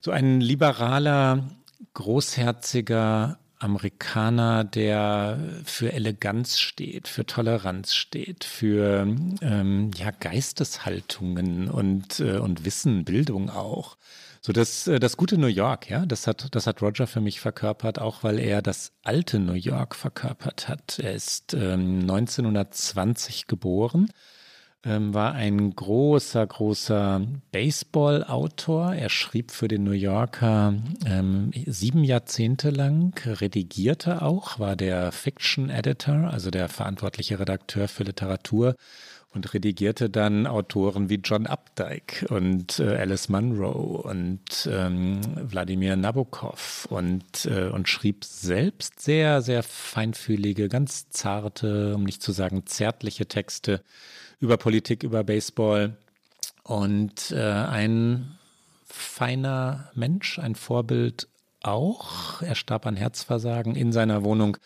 so 0.00 0.10
ein 0.10 0.40
liberaler, 0.40 1.48
großherziger 1.94 3.38
Amerikaner, 3.58 4.62
der 4.64 5.38
für 5.64 5.92
Eleganz 5.92 6.58
steht, 6.58 7.08
für 7.08 7.26
Toleranz 7.26 7.94
steht, 7.94 8.44
für 8.44 9.06
ähm, 9.42 9.90
ja, 9.96 10.12
Geisteshaltungen 10.12 11.68
und, 11.68 12.20
äh, 12.20 12.38
und 12.38 12.64
Wissen, 12.64 13.04
Bildung 13.04 13.50
auch. 13.50 13.96
So 14.40 14.52
das, 14.52 14.86
äh, 14.86 15.00
das 15.00 15.16
gute 15.16 15.38
New 15.38 15.48
York, 15.48 15.90
ja, 15.90 16.06
das 16.06 16.28
hat, 16.28 16.54
das 16.54 16.68
hat 16.68 16.82
Roger 16.82 17.08
für 17.08 17.20
mich 17.20 17.40
verkörpert, 17.40 18.00
auch 18.00 18.22
weil 18.22 18.38
er 18.38 18.62
das 18.62 18.92
alte 19.02 19.40
New 19.40 19.54
York 19.54 19.96
verkörpert 19.96 20.68
hat. 20.68 21.00
Er 21.00 21.14
ist 21.14 21.54
ähm, 21.54 22.02
1920 22.02 23.48
geboren 23.48 24.08
ähm, 24.84 25.12
war 25.12 25.32
ein 25.32 25.74
großer, 25.74 26.46
großer 26.46 27.22
Baseball-Autor. 27.52 28.94
Er 28.94 29.08
schrieb 29.08 29.50
für 29.50 29.68
den 29.68 29.84
New 29.84 29.90
Yorker 29.90 30.74
ähm, 31.04 31.50
sieben 31.66 32.04
Jahrzehnte 32.04 32.70
lang, 32.70 33.18
redigierte 33.24 34.22
auch, 34.22 34.58
war 34.58 34.76
der 34.76 35.12
Fiction-Editor, 35.12 36.30
also 36.30 36.50
der 36.50 36.68
verantwortliche 36.68 37.40
Redakteur 37.40 37.88
für 37.88 38.04
Literatur 38.04 38.76
und 39.30 39.52
redigierte 39.52 40.08
dann 40.08 40.46
Autoren 40.46 41.10
wie 41.10 41.20
John 41.22 41.46
Updike 41.46 42.26
und 42.28 42.78
äh, 42.78 42.96
Alice 42.96 43.28
Munro 43.28 44.00
und 44.00 44.68
ähm, 44.72 45.20
Wladimir 45.36 45.96
Nabokov 45.96 46.86
und, 46.90 47.44
äh, 47.44 47.68
und 47.68 47.88
schrieb 47.88 48.24
selbst 48.24 49.00
sehr, 49.00 49.42
sehr 49.42 49.62
feinfühlige, 49.62 50.68
ganz 50.68 51.10
zarte, 51.10 51.94
um 51.94 52.04
nicht 52.04 52.22
zu 52.22 52.32
sagen 52.32 52.64
zärtliche 52.66 53.26
Texte 53.26 53.82
über 54.40 54.56
Politik, 54.56 55.02
über 55.02 55.24
Baseball 55.24 55.96
und 56.62 57.30
äh, 57.32 57.40
ein 57.40 58.38
feiner 58.84 59.90
Mensch, 59.94 60.38
ein 60.38 60.54
Vorbild 60.54 61.28
auch. 61.62 62.42
Er 62.42 62.54
starb 62.54 62.86
an 62.86 62.96
Herzversagen 62.96 63.74
in 63.74 63.92
seiner 63.92 64.22
Wohnung 64.22 64.56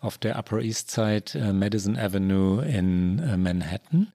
auf 0.00 0.18
der 0.18 0.38
Upper 0.38 0.60
East 0.60 0.90
Side, 0.90 1.38
äh, 1.38 1.52
Madison 1.52 1.96
Avenue 1.96 2.64
in 2.64 3.18
äh, 3.18 3.36
Manhattan. 3.36 4.12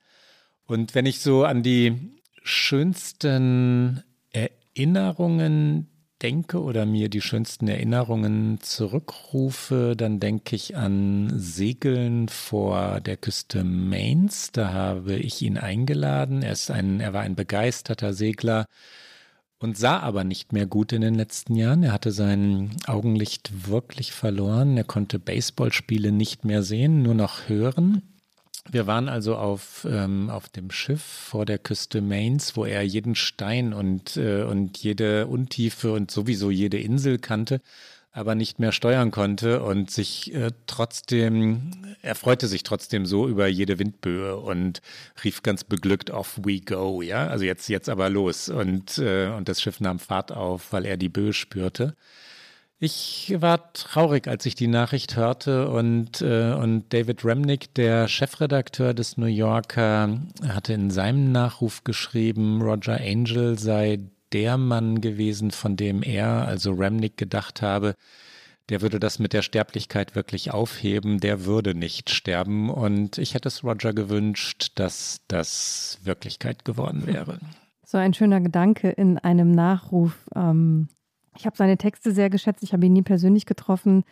Und 0.66 0.96
wenn 0.96 1.06
ich 1.06 1.20
so 1.20 1.46
an 1.46 1.64
die 1.64 2.16
schönsten 2.44 4.04
Erinnerungen 4.32 5.88
denke 6.22 6.62
oder 6.62 6.86
mir 6.86 7.10
die 7.10 7.22
schönsten 7.22 7.68
Erinnerungen 7.68 8.60
zurückrufe, 8.62 9.96
dann 9.98 10.20
denke 10.20 10.56
ich 10.56 10.76
an 10.76 11.32
Segeln 11.36 12.30
vor 12.30 13.02
der 13.02 13.18
Küste 13.18 13.64
Mains. 13.64 14.52
Da 14.52 14.74
habe 14.74 15.16
ich 15.16 15.42
ihn 15.42 15.58
eingeladen. 15.58 16.42
Er, 16.42 16.54
ist 16.54 16.72
ein, 16.72 17.00
er 17.00 17.14
war 17.14 17.22
ein 17.22 17.36
begeisterter 17.36 18.14
Segler 18.14 18.66
und 19.60 19.78
sah 19.78 20.00
aber 20.00 20.24
nicht 20.24 20.54
mehr 20.54 20.68
gut 20.68 20.94
in 20.94 21.02
den 21.02 21.16
letzten 21.16 21.56
Jahren. 21.56 21.84
Er 21.84 21.92
hatte 21.92 22.12
sein 22.12 22.72
Augenlicht 22.88 23.70
wirklich 23.70 24.12
verloren. 24.12 24.78
Er 24.78 24.84
konnte 24.84 25.20
Baseballspiele 25.20 26.12
nicht 26.12 26.46
mehr 26.46 26.64
sehen, 26.64 27.04
nur 27.04 27.16
noch 27.16 27.50
hören. 27.50 28.15
Wir 28.72 28.88
waren 28.88 29.10
also 29.10 29.36
auf, 29.36 29.86
ähm, 29.90 30.30
auf 30.30 30.50
dem 30.50 30.72
Schiff 30.72 31.02
vor 31.02 31.46
der 31.46 31.60
Küste 31.60 32.02
Mains, 32.02 32.58
wo 32.58 32.66
er 32.66 32.82
jeden 32.82 33.14
Stein 33.16 33.74
und, 33.74 34.18
äh, 34.18 34.42
und 34.44 34.78
jede 34.80 35.28
Untiefe 35.28 35.92
und 35.92 36.10
sowieso 36.10 36.50
jede 36.50 36.80
Insel 36.80 37.20
kannte, 37.20 37.62
aber 38.12 38.34
nicht 38.34 38.58
mehr 38.58 38.72
steuern 38.72 39.12
konnte 39.12 39.62
und 39.62 39.92
sich 39.92 40.34
äh, 40.34 40.52
trotzdem, 40.66 41.96
er 42.02 42.16
freute 42.16 42.48
sich 42.48 42.64
trotzdem 42.64 43.06
so 43.06 43.28
über 43.28 43.46
jede 43.48 43.78
Windböe 43.78 44.36
und 44.38 44.82
rief 45.24 45.44
ganz 45.44 45.64
beglückt 45.64 46.10
auf 46.10 46.40
We 46.44 46.60
Go, 46.60 47.04
ja, 47.04 47.28
also 47.28 47.46
jetzt, 47.46 47.70
jetzt 47.70 47.88
aber 47.88 48.10
los. 48.10 48.50
Und, 48.50 48.98
äh, 48.98 49.28
und 49.28 49.48
das 49.48 49.62
Schiff 49.62 49.80
nahm 49.80 50.00
Fahrt 50.00 50.32
auf, 50.32 50.74
weil 50.74 50.86
er 50.86 50.98
die 50.98 51.10
Böe 51.10 51.34
spürte. 51.34 51.96
Ich 52.78 53.34
war 53.40 53.72
traurig, 53.72 54.28
als 54.28 54.46
ich 54.46 54.56
die 54.56 54.68
Nachricht 54.68 55.16
hörte 55.16 55.70
und, 55.70 56.22
äh, 56.22 56.54
und 56.54 56.92
David 56.92 57.24
Remnick, 57.24 57.74
der 57.74 58.10
Chefredakteur 58.10 58.94
des 58.94 59.16
New 59.16 59.28
Yorker, 59.28 60.20
hatte 60.46 60.74
in 60.74 60.92
seinem 60.92 61.32
Nachruf 61.32 61.86
geschrieben, 61.86 62.62
Roger 62.62 63.00
Angel 63.00 63.58
sei 63.58 64.00
der 64.34 64.58
Mann 64.58 65.00
gewesen, 65.00 65.52
von 65.52 65.78
dem 65.78 66.04
er, 66.04 66.46
also 66.46 66.74
Remnick, 66.74 67.16
gedacht 67.16 67.62
habe, 67.62 67.96
der 68.68 68.82
würde 68.82 69.00
das 69.00 69.20
mit 69.20 69.32
der 69.32 69.42
Sterblichkeit 69.42 70.16
wirklich 70.16 70.52
aufheben, 70.52 71.20
der 71.22 71.46
würde 71.46 71.76
nicht 71.76 72.10
sterben. 72.10 72.70
Und 72.70 73.18
ich 73.18 73.36
hätte 73.36 73.48
es 73.48 73.64
Roger 73.64 73.94
gewünscht, 73.94 74.74
dass 74.76 75.22
das 75.30 76.00
Wirklichkeit 76.04 76.66
geworden 76.66 77.08
wäre. 77.08 77.40
So 77.86 77.98
ein 77.98 78.14
schöner 78.14 78.42
Gedanke 78.42 78.90
in 78.90 79.18
einem 79.18 79.52
Nachruf. 79.52 80.14
Ähm 80.36 80.90
ich 81.38 81.46
habe 81.46 81.58
seine 81.58 81.78
Texte 81.78 82.12
sehr 82.12 82.30
geschätzt. 82.30 82.64
Ich 82.64 82.74
habe 82.74 82.86
ihn 82.86 82.94
nie 82.94 83.02
persönlich 83.02 83.46
getroffen. 83.46 84.04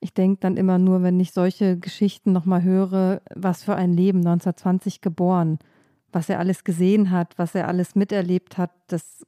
Ich 0.00 0.12
denke 0.12 0.40
dann 0.40 0.56
immer 0.56 0.78
nur, 0.78 1.02
wenn 1.02 1.18
ich 1.20 1.32
solche 1.32 1.78
Geschichten 1.78 2.32
nochmal 2.32 2.62
höre, 2.62 3.22
was 3.34 3.64
für 3.64 3.76
ein 3.76 3.92
Leben 3.92 4.18
1920 4.18 5.00
geboren, 5.00 5.58
was 6.12 6.28
er 6.28 6.38
alles 6.38 6.64
gesehen 6.64 7.10
hat, 7.10 7.38
was 7.38 7.54
er 7.54 7.68
alles 7.68 7.94
miterlebt 7.94 8.58
hat, 8.58 8.70
das 8.88 9.26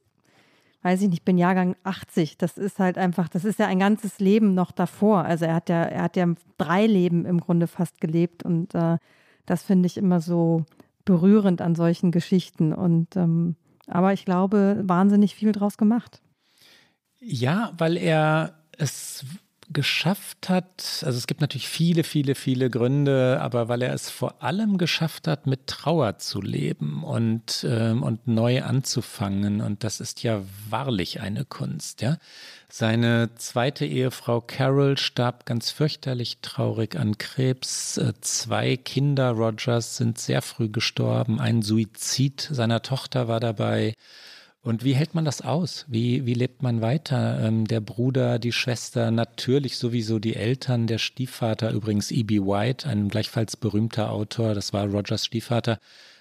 weiß 0.83 1.03
ich 1.03 1.09
nicht, 1.09 1.19
ich 1.19 1.25
bin 1.25 1.39
Jahrgang 1.39 1.75
80. 1.85 2.39
Das 2.39 2.57
ist 2.57 2.79
halt 2.79 2.99
einfach, 2.99 3.29
das 3.29 3.45
ist 3.45 3.59
ja 3.59 3.67
ein 3.67 3.81
ganzes 3.81 4.21
Leben 4.21 4.55
noch 4.55 4.71
davor. 4.71 5.25
Also 5.25 5.45
er 5.45 5.55
hat 5.55 5.69
ja, 5.69 5.83
er 5.83 6.03
hat 6.03 6.17
ja 6.17 6.27
drei 6.57 6.87
Leben 6.87 7.25
im 7.25 7.41
Grunde 7.41 7.67
fast 7.67 8.01
gelebt 8.01 8.45
und 8.45 8.75
äh, 8.75 8.99
das 9.47 9.63
finde 9.63 9.87
ich 9.87 9.97
immer 9.97 10.21
so 10.21 10.65
berührend 11.05 11.63
an 11.63 11.75
solchen 11.75 12.11
Geschichten. 12.11 12.73
Und 12.73 13.17
ähm, 13.17 13.57
aber 13.87 14.13
ich 14.13 14.25
glaube, 14.25 14.83
wahnsinnig 14.85 15.35
viel 15.35 15.53
draus 15.53 15.79
gemacht. 15.79 16.21
Ja, 17.21 17.73
weil 17.77 17.97
er 17.97 18.55
es 18.77 19.25
geschafft 19.71 20.49
hat, 20.49 21.03
also 21.05 21.19
es 21.19 21.27
gibt 21.27 21.43
natürlich 21.43 21.69
viele, 21.69 22.03
viele, 22.03 22.35
viele 22.35 22.71
Gründe, 22.71 23.39
aber 23.41 23.69
weil 23.69 23.83
er 23.83 23.93
es 23.93 24.09
vor 24.09 24.43
allem 24.43 24.79
geschafft 24.79 25.29
hat, 25.29 25.47
mit 25.47 25.67
Trauer 25.67 26.17
zu 26.19 26.41
leben 26.41 27.05
und, 27.05 27.67
ähm, 27.69 28.03
und 28.03 28.27
neu 28.27 28.63
anzufangen. 28.63 29.61
Und 29.61 29.85
das 29.85 30.01
ist 30.01 30.23
ja 30.23 30.41
wahrlich 30.71 31.21
eine 31.21 31.45
Kunst, 31.45 32.01
ja. 32.01 32.17
Seine 32.71 33.31
zweite 33.37 33.85
Ehefrau 33.85 34.41
Carol 34.41 34.97
starb 34.97 35.45
ganz 35.45 35.71
fürchterlich 35.71 36.39
traurig 36.41 36.97
an 36.97 37.19
Krebs. 37.19 37.99
Äh, 37.99 38.15
zwei 38.23 38.77
Kinder 38.77 39.33
Rogers 39.33 39.97
sind 39.99 40.19
sehr 40.19 40.41
früh 40.41 40.71
gestorben. 40.71 41.41
Ein 41.41 41.61
Suizid 41.63 42.41
seiner 42.51 42.81
Tochter 42.83 43.29
war 43.29 43.41
dabei. 43.41 43.95
Und 44.69 44.85
wie 44.85 44.93
hält 44.93 45.15
man 45.15 45.25
das 45.25 45.41
aus? 45.41 45.87
Wie, 45.89 46.27
wie 46.27 46.35
lebt 46.35 46.63
man 46.63 46.83
weiter? 46.83 47.41
Ähm, 47.43 47.67
der 47.67 47.81
Bruder, 47.81 48.39
die 48.39 48.53
Schwester, 48.53 49.11
natürlich 49.11 49.79
sowieso 49.79 50.19
die 50.19 50.37
Eltern, 50.37 50.87
der 50.87 50.99
Stiefvater, 50.99 51.71
übrigens 51.71 52.11
E.B. 52.11 52.41
White, 52.41 52.87
ein 52.87 53.09
gleichfalls 53.09 53.57
berühmter 53.57 54.13
Autor, 54.13 54.53
das 54.53 54.75
war 54.75 54.85
Rogers 54.85 55.25
Stiefvater, 55.25 55.79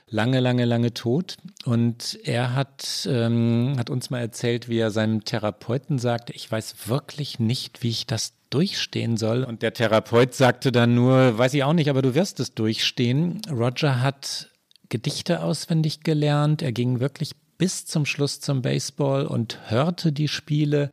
lange, 0.07 0.39
lange, 0.39 0.63
lange 0.63 0.93
tot. 0.93 1.35
Und 1.65 2.17
er 2.23 2.55
hat, 2.55 3.05
ähm, 3.11 3.75
hat 3.77 3.89
uns 3.89 4.11
mal 4.11 4.19
erzählt, 4.19 4.69
wie 4.69 4.77
er 4.77 4.91
seinem 4.91 5.25
Therapeuten 5.25 5.99
sagte, 5.99 6.31
ich 6.31 6.49
weiß 6.49 6.87
wirklich 6.87 7.39
nicht, 7.39 7.83
wie 7.83 7.89
ich 7.89 8.07
das 8.07 8.31
durchstehen 8.49 9.17
soll. 9.17 9.43
Und 9.43 9.61
der 9.61 9.73
Therapeut 9.73 10.33
sagte 10.33 10.71
dann 10.71 10.95
nur, 10.95 11.37
weiß 11.37 11.53
ich 11.53 11.65
auch 11.65 11.73
nicht, 11.73 11.89
aber 11.89 12.01
du 12.01 12.15
wirst 12.15 12.39
es 12.39 12.53
durchstehen. 12.53 13.41
Roger 13.51 14.01
hat 14.01 14.47
Gedichte 14.87 15.43
auswendig 15.43 16.03
gelernt. 16.03 16.61
Er 16.61 16.71
ging 16.71 17.01
wirklich 17.01 17.31
bis 17.57 17.85
zum 17.85 18.05
Schluss 18.05 18.39
zum 18.39 18.61
Baseball 18.61 19.25
und 19.25 19.59
hörte 19.69 20.11
die 20.11 20.27
Spiele. 20.27 20.91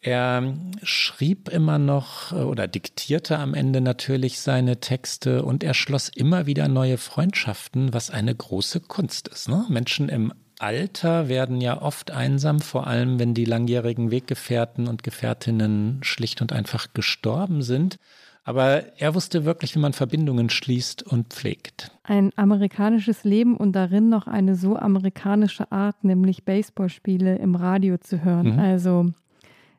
Er 0.00 0.54
schrieb 0.82 1.48
immer 1.48 1.78
noch 1.78 2.32
äh, 2.32 2.36
oder 2.36 2.68
diktierte 2.68 3.38
am 3.38 3.54
Ende 3.54 3.80
natürlich 3.80 4.38
seine 4.40 4.80
Texte 4.80 5.42
und 5.42 5.64
er 5.64 5.72
schloss 5.72 6.10
immer 6.10 6.44
wieder 6.44 6.68
neue 6.68 6.98
Freundschaften, 6.98 7.94
was 7.94 8.10
eine 8.10 8.34
große 8.34 8.80
Kunst 8.80 9.28
ist. 9.28 9.48
Ne? 9.48 9.64
Menschen 9.70 10.10
im 10.10 10.34
Alter 10.58 11.28
werden 11.28 11.60
ja 11.60 11.80
oft 11.80 12.10
einsam, 12.10 12.60
vor 12.60 12.86
allem 12.86 13.18
wenn 13.18 13.34
die 13.34 13.44
langjährigen 13.44 14.10
Weggefährten 14.10 14.88
und 14.88 15.02
Gefährtinnen 15.02 16.00
schlicht 16.02 16.42
und 16.42 16.52
einfach 16.52 16.88
gestorben 16.92 17.62
sind. 17.62 17.96
Aber 18.44 18.82
er 18.98 19.14
wusste 19.14 19.46
wirklich, 19.46 19.74
wie 19.74 19.78
man 19.78 19.94
Verbindungen 19.94 20.50
schließt 20.50 21.02
und 21.02 21.32
pflegt. 21.32 21.90
Ein 22.02 22.30
amerikanisches 22.36 23.24
Leben 23.24 23.56
und 23.56 23.72
darin 23.72 24.10
noch 24.10 24.26
eine 24.26 24.54
so 24.54 24.76
amerikanische 24.76 25.72
Art, 25.72 26.04
nämlich 26.04 26.44
Baseballspiele 26.44 27.36
im 27.36 27.54
Radio 27.54 27.96
zu 27.96 28.22
hören. 28.22 28.52
Mhm. 28.52 28.58
Also 28.58 29.06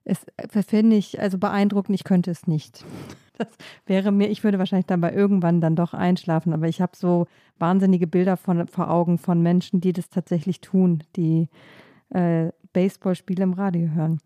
es 0.03 0.25
finde 0.67 0.95
ich 0.95 1.19
also 1.19 1.37
beeindruckend, 1.37 1.95
ich 1.95 2.03
könnte 2.03 2.31
es 2.31 2.47
nicht. 2.47 2.83
Das 3.37 3.49
wäre 3.85 4.13
mir, 4.13 4.29
ich 4.29 4.45
würde 4.45 4.59
wahrscheinlich 4.59 4.85
dabei 4.85 5.13
irgendwann 5.13 5.59
dann 5.59 5.75
doch 5.75 5.93
einschlafen, 5.93 6.53
aber 6.53 6.69
ich 6.69 6.79
habe 6.79 6.95
so 6.95 7.27
wahnsinnige 7.59 8.07
Bilder 8.07 8.37
von, 8.37 8.65
vor 8.67 8.89
Augen 8.89 9.17
von 9.17 9.41
Menschen, 9.41 9.81
die 9.81 9.91
das 9.91 10.09
tatsächlich 10.09 10.61
tun, 10.61 11.03
die 11.17 11.49
äh, 12.11 12.51
Baseballspiele 12.75 13.41
im 13.41 13.53
Radio 13.53 13.89
hören. 13.95 14.19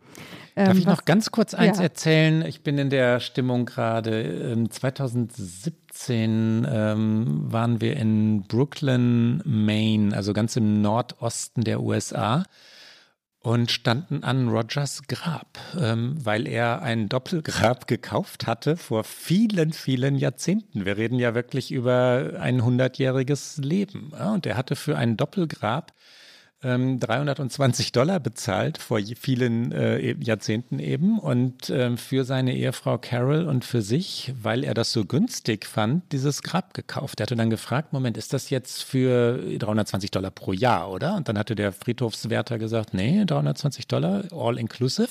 Ähm, 0.56 0.66
Darf 0.66 0.78
ich 0.78 0.88
was, 0.88 0.98
noch 0.98 1.06
ganz 1.06 1.30
kurz 1.30 1.54
eins 1.54 1.78
ja. 1.78 1.84
erzählen? 1.84 2.44
Ich 2.46 2.64
bin 2.64 2.80
in 2.80 2.90
der 2.90 3.20
Stimmung 3.20 3.68
gerade. 3.68 4.66
2017 4.68 6.68
ähm, 6.68 7.42
waren 7.44 7.80
wir 7.80 7.96
in 7.96 8.42
Brooklyn, 8.48 9.44
Maine, 9.46 10.16
also 10.16 10.34
ganz 10.34 10.56
im 10.56 10.82
Nordosten 10.82 11.64
der 11.64 11.82
USA 11.82 12.44
und 13.42 13.72
standen 13.72 14.24
an 14.24 14.50
Rogers 14.50 15.04
Grab, 15.08 15.60
ähm, 15.80 16.18
weil 16.20 16.48
er 16.48 16.82
ein 16.82 17.08
Doppelgrab 17.08 17.88
gekauft 17.88 18.48
hatte 18.48 18.78
vor 18.78 19.04
vielen, 19.04 19.74
vielen 19.74 20.16
Jahrzehnten. 20.16 20.86
Wir 20.86 20.98
reden 20.98 21.20
ja 21.20 21.36
wirklich 21.36 21.72
über 21.72 22.32
ein 22.40 22.64
hundertjähriges 22.64 23.58
Leben. 23.58 24.12
Ja? 24.12 24.34
Und 24.34 24.48
er 24.48 24.58
hatte 24.58 24.76
für 24.76 24.98
ein 24.98 25.18
Doppelgrab 25.18 25.94
320 26.62 27.88
ähm, 27.88 27.92
Dollar 27.94 28.20
bezahlt 28.20 28.80
vor 28.80 29.00
vielen 29.18 29.72
äh, 29.72 30.14
Jahrzehnten 30.20 30.80
eben 30.80 31.18
und 31.18 31.70
äh, 31.70 31.96
für 31.96 32.26
seine 32.26 32.54
Ehefrau 32.54 32.98
Carol 32.98 33.48
und 33.48 33.64
für 33.64 33.82
sich, 33.82 34.34
weil 34.42 34.66
er 34.66 34.74
das 34.74 34.92
so 34.92 35.06
günstig 35.06 35.66
fand, 35.66 36.12
dieses 36.12 36.44
Grab 36.44 36.74
gekauft. 36.74 37.20
Er 37.20 37.24
hatte 37.24 37.38
dann 37.38 37.50
gefragt, 37.50 37.94
Moment, 37.94 38.18
ist 38.18 38.34
das 38.34 38.50
jetzt 38.50 38.84
für 38.84 39.38
320 39.58 40.12
Dollar 40.12 40.32
pro 40.32 40.52
Jahr, 40.52 40.92
oder? 40.92 41.16
Und 41.16 41.30
dann 41.30 41.38
hatte 41.38 41.56
der 41.56 41.72
Friedhofswärter 41.72 42.60
gesagt, 42.60 42.94
nee, 42.94 43.24
320 43.24 43.88
Dollar, 43.88 44.26
all 44.32 44.58
inclusive. 44.58 45.10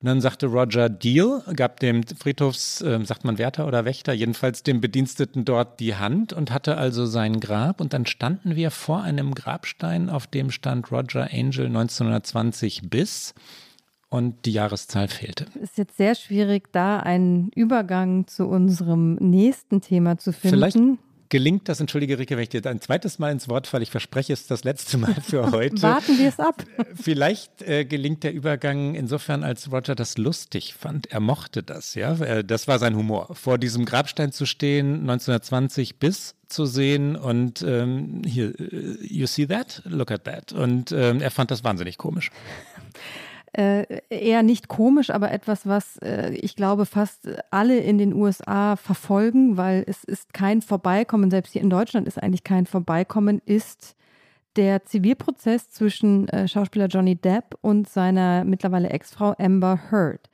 Und 0.00 0.08
dann 0.08 0.20
sagte 0.20 0.46
Roger 0.46 0.90
Deal, 0.90 1.42
gab 1.54 1.80
dem 1.80 2.02
Friedhofs, 2.02 2.82
äh, 2.82 3.02
sagt 3.04 3.24
man 3.24 3.38
Wärter 3.38 3.66
oder 3.66 3.86
Wächter, 3.86 4.12
jedenfalls 4.12 4.62
dem 4.62 4.80
Bediensteten 4.80 5.46
dort 5.46 5.80
die 5.80 5.96
Hand 5.96 6.34
und 6.34 6.50
hatte 6.50 6.76
also 6.76 7.06
sein 7.06 7.40
Grab. 7.40 7.80
Und 7.80 7.94
dann 7.94 8.04
standen 8.04 8.56
wir 8.56 8.70
vor 8.70 9.02
einem 9.02 9.34
Grabstein, 9.34 10.10
auf 10.10 10.26
dem 10.26 10.50
stand 10.50 10.92
Roger 10.92 11.28
Angel 11.32 11.66
1920 11.66 12.90
bis 12.90 13.34
und 14.08 14.44
die 14.44 14.52
Jahreszahl 14.52 15.08
fehlte. 15.08 15.46
Es 15.54 15.70
ist 15.70 15.78
jetzt 15.78 15.96
sehr 15.96 16.14
schwierig, 16.14 16.72
da 16.72 16.98
einen 17.00 17.50
Übergang 17.54 18.26
zu 18.26 18.46
unserem 18.46 19.14
nächsten 19.14 19.80
Thema 19.80 20.18
zu 20.18 20.32
finden. 20.32 20.56
Vielleicht 20.56 20.78
gelingt 21.28 21.68
das, 21.68 21.80
entschuldige 21.80 22.18
Rike, 22.18 22.36
wenn 22.36 22.42
ich 22.42 22.48
dir 22.48 22.64
ein 22.66 22.80
zweites 22.80 23.18
Mal 23.18 23.32
ins 23.32 23.48
Wort 23.48 23.66
falle, 23.66 23.82
ich 23.82 23.90
verspreche 23.90 24.32
es 24.32 24.46
das 24.46 24.64
letzte 24.64 24.98
Mal 24.98 25.14
für 25.14 25.50
heute. 25.52 25.82
Warten 25.82 26.18
wir 26.18 26.28
es 26.28 26.38
ab. 26.38 26.64
Vielleicht 26.94 27.62
äh, 27.62 27.84
gelingt 27.84 28.24
der 28.24 28.32
Übergang 28.32 28.94
insofern, 28.94 29.44
als 29.44 29.70
Roger 29.70 29.94
das 29.94 30.18
lustig 30.18 30.74
fand. 30.74 31.06
Er 31.10 31.20
mochte 31.20 31.62
das, 31.62 31.94
ja. 31.94 32.14
Äh, 32.18 32.44
das 32.44 32.68
war 32.68 32.78
sein 32.78 32.96
Humor. 32.96 33.34
Vor 33.34 33.58
diesem 33.58 33.84
Grabstein 33.84 34.32
zu 34.32 34.46
stehen, 34.46 35.00
1920 35.00 35.98
bis 35.98 36.34
zu 36.48 36.64
sehen 36.64 37.16
und 37.16 37.62
ähm, 37.62 38.22
hier, 38.24 38.58
äh, 38.58 38.98
you 39.00 39.26
see 39.26 39.46
that? 39.46 39.82
Look 39.84 40.10
at 40.10 40.24
that. 40.24 40.52
Und 40.52 40.92
ähm, 40.92 41.20
er 41.20 41.30
fand 41.30 41.50
das 41.50 41.64
wahnsinnig 41.64 41.98
komisch 41.98 42.30
äh, 43.56 44.00
eher 44.10 44.42
nicht 44.42 44.68
komisch, 44.68 45.10
aber 45.10 45.30
etwas, 45.32 45.66
was 45.66 45.96
äh, 45.98 46.32
ich 46.34 46.56
glaube 46.56 46.84
fast 46.84 47.28
alle 47.50 47.78
in 47.78 47.96
den 47.96 48.12
USA 48.12 48.76
verfolgen, 48.76 49.56
weil 49.56 49.84
es 49.86 50.04
ist 50.04 50.34
kein 50.34 50.60
Vorbeikommen, 50.62 51.30
selbst 51.30 51.52
hier 51.52 51.62
in 51.62 51.70
Deutschland 51.70 52.06
ist 52.06 52.22
eigentlich 52.22 52.44
kein 52.44 52.66
Vorbeikommen, 52.66 53.40
ist 53.46 53.96
der 54.56 54.84
Zivilprozess 54.84 55.70
zwischen 55.70 56.28
äh, 56.28 56.48
Schauspieler 56.48 56.86
Johnny 56.86 57.16
Depp 57.16 57.56
und 57.60 57.88
seiner 57.88 58.44
mittlerweile 58.44 58.90
Ex-Frau 58.90 59.34
Amber 59.38 59.90
Heard. 59.90 60.28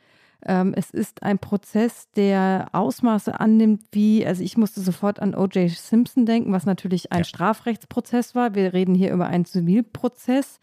Ähm, 0.44 0.74
es 0.76 0.90
ist 0.90 1.22
ein 1.22 1.38
Prozess, 1.38 2.08
der 2.16 2.68
Ausmaße 2.72 3.38
annimmt, 3.38 3.82
wie, 3.92 4.26
also 4.26 4.42
ich 4.42 4.56
musste 4.56 4.80
sofort 4.80 5.20
an 5.20 5.36
O.J. 5.36 5.70
Simpson 5.70 6.26
denken, 6.26 6.52
was 6.52 6.66
natürlich 6.66 7.12
ein 7.12 7.18
ja. 7.18 7.24
Strafrechtsprozess 7.24 8.34
war. 8.34 8.54
Wir 8.56 8.72
reden 8.72 8.94
hier 8.94 9.12
über 9.12 9.26
einen 9.28 9.44
Zivilprozess. 9.44 10.58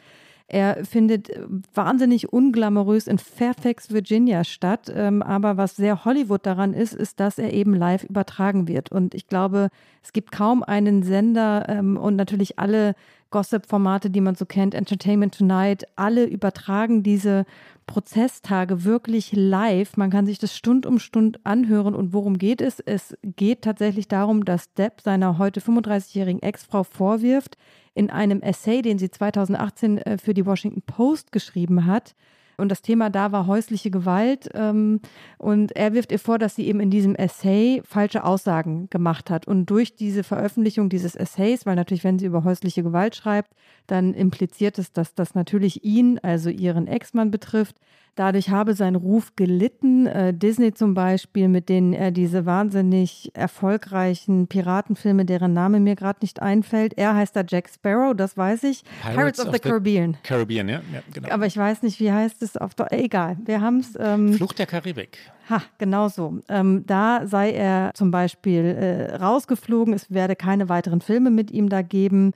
Er 0.52 0.84
findet 0.84 1.30
wahnsinnig 1.76 2.34
unglamourös 2.34 3.06
in 3.06 3.20
Fairfax, 3.20 3.92
Virginia 3.92 4.44
statt. 4.44 4.92
Ähm, 4.94 5.22
aber 5.22 5.58
was 5.58 5.76
sehr 5.76 6.06
Hollywood 6.06 6.44
daran 6.44 6.74
ist, 6.74 6.96
ist, 6.96 7.20
dass 7.20 7.38
er 7.38 7.54
eben 7.54 7.76
live 7.76 8.04
übertragen 8.04 8.68
wird. 8.68 8.92
Und 8.92 9.14
ich 9.14 9.28
glaube, 9.28 9.70
es 10.04 10.12
gibt 10.12 10.32
kaum 10.32 10.64
einen 10.64 11.04
Sender 11.04 11.70
ähm, 11.70 11.98
und 11.98 12.16
natürlich 12.16 12.58
alle 12.58 12.96
Gossip-Formate, 13.32 14.10
die 14.10 14.22
man 14.22 14.36
so 14.36 14.46
kennt, 14.46 14.74
Entertainment 14.74 15.38
Tonight, 15.38 15.86
alle 15.96 16.26
übertragen 16.26 17.04
diese 17.04 17.46
Prozesstage 17.86 18.84
wirklich 18.84 19.32
live. 19.34 19.98
Man 19.98 20.10
kann 20.10 20.26
sich 20.26 20.40
das 20.40 20.56
Stund 20.56 20.86
um 20.86 21.00
Stund 21.00 21.46
anhören. 21.46 21.96
Und 21.96 22.14
worum 22.14 22.38
geht 22.38 22.62
es? 22.62 22.80
Es 22.80 23.16
geht 23.24 23.64
tatsächlich 23.64 24.08
darum, 24.08 24.46
dass 24.46 24.74
Depp 24.74 25.02
seiner 25.02 25.38
heute 25.38 25.60
35-jährigen 25.60 26.42
Ex-Frau 26.42 26.84
vorwirft, 26.84 27.58
in 27.96 28.10
einem 28.10 28.42
Essay, 28.42 28.82
den 28.82 29.00
sie 29.00 29.10
2018 29.10 29.98
äh, 29.98 30.18
für 30.18 30.34
die 30.34 30.46
Washington 30.46 30.82
Post 30.84 31.32
geschrieben 31.32 31.86
hat. 31.86 32.16
Und 32.60 32.70
das 32.70 32.82
Thema 32.82 33.10
da 33.10 33.32
war 33.32 33.48
häusliche 33.48 33.92
Gewalt. 33.92 34.50
Ähm, 34.54 35.00
und 35.38 35.76
er 35.76 35.94
wirft 35.94 36.12
ihr 36.12 36.20
vor, 36.20 36.38
dass 36.38 36.56
sie 36.56 36.68
eben 36.68 36.80
in 36.80 36.92
diesem 36.92 37.16
Essay 37.16 37.82
falsche 37.86 38.24
Aussagen 38.24 38.90
gemacht 38.90 39.30
hat. 39.30 39.48
Und 39.48 39.68
durch 39.68 39.96
diese 39.96 40.24
Veröffentlichung 40.24 40.90
dieses 40.90 41.16
Essays, 41.16 41.66
weil 41.66 41.76
natürlich, 41.76 42.04
wenn 42.04 42.20
sie 42.20 42.26
über 42.26 42.44
häusliche 42.44 42.84
Gewalt 42.84 43.16
schreibt, 43.16 43.52
dann 43.92 44.14
impliziert 44.14 44.80
es, 44.80 44.92
dass 44.92 45.14
das 45.14 45.36
natürlich 45.36 45.84
ihn, 45.84 46.20
also 46.20 46.50
ihren 46.50 46.88
Ex-Mann 46.88 47.32
betrifft. 47.32 47.76
Dadurch 48.20 48.50
habe 48.50 48.74
sein 48.74 48.96
Ruf 48.96 49.36
gelitten. 49.38 50.06
Äh, 50.06 50.34
Disney 50.34 50.74
zum 50.74 50.94
Beispiel, 50.94 51.48
mit 51.48 51.70
denen 51.70 51.94
er 51.94 52.12
diese 52.12 52.46
wahnsinnig 52.46 53.32
erfolgreichen 53.34 54.48
Piratenfilme, 54.48 55.24
deren 55.24 55.54
Name 55.54 55.80
mir 55.80 55.96
gerade 55.96 56.20
nicht 56.22 56.42
einfällt. 56.42 56.98
Er 56.98 57.16
heißt 57.16 57.34
da 57.34 57.44
Jack 57.48 57.70
Sparrow, 57.70 58.14
das 58.14 58.36
weiß 58.36 58.64
ich. 58.64 58.84
Pirates, 58.84 59.16
Pirates 59.16 59.40
of, 59.40 59.48
of, 59.48 59.54
the, 59.54 59.60
Caribbean. 59.60 60.18
Caribbean, 60.24 60.68
ja, 60.68 60.82
ja 60.92 61.02
genau. 61.14 61.30
Aber 61.30 61.46
ich 61.46 61.56
weiß 61.56 61.82
nicht, 61.82 62.02
wie 62.02 62.12
heißt 62.12 62.42
es 62.42 62.58
auf 62.58 62.76
Deutsch. 62.76 62.92
Egal, 62.92 63.38
wir 63.46 63.62
haben 63.62 63.80
es. 63.80 63.98
Ähm, 63.98 64.34
Flucht 64.34 64.60
der 64.60 64.66
Karibik. 64.66 65.20
Ha, 65.50 65.62
genau 65.78 66.10
so. 66.10 66.40
Ähm, 66.50 66.84
da 66.86 67.26
sei 67.26 67.52
er 67.52 67.92
zum 67.94 68.12
Beispiel 68.12 68.66
äh, 68.66 69.16
rausgeflogen. 69.16 69.94
Es 69.94 70.14
werde 70.14 70.36
keine 70.36 70.68
weiteren 70.68 71.00
Filme 71.00 71.32
mit 71.32 71.52
ihm 71.52 71.70
da 71.70 71.82
geben. 71.84 72.34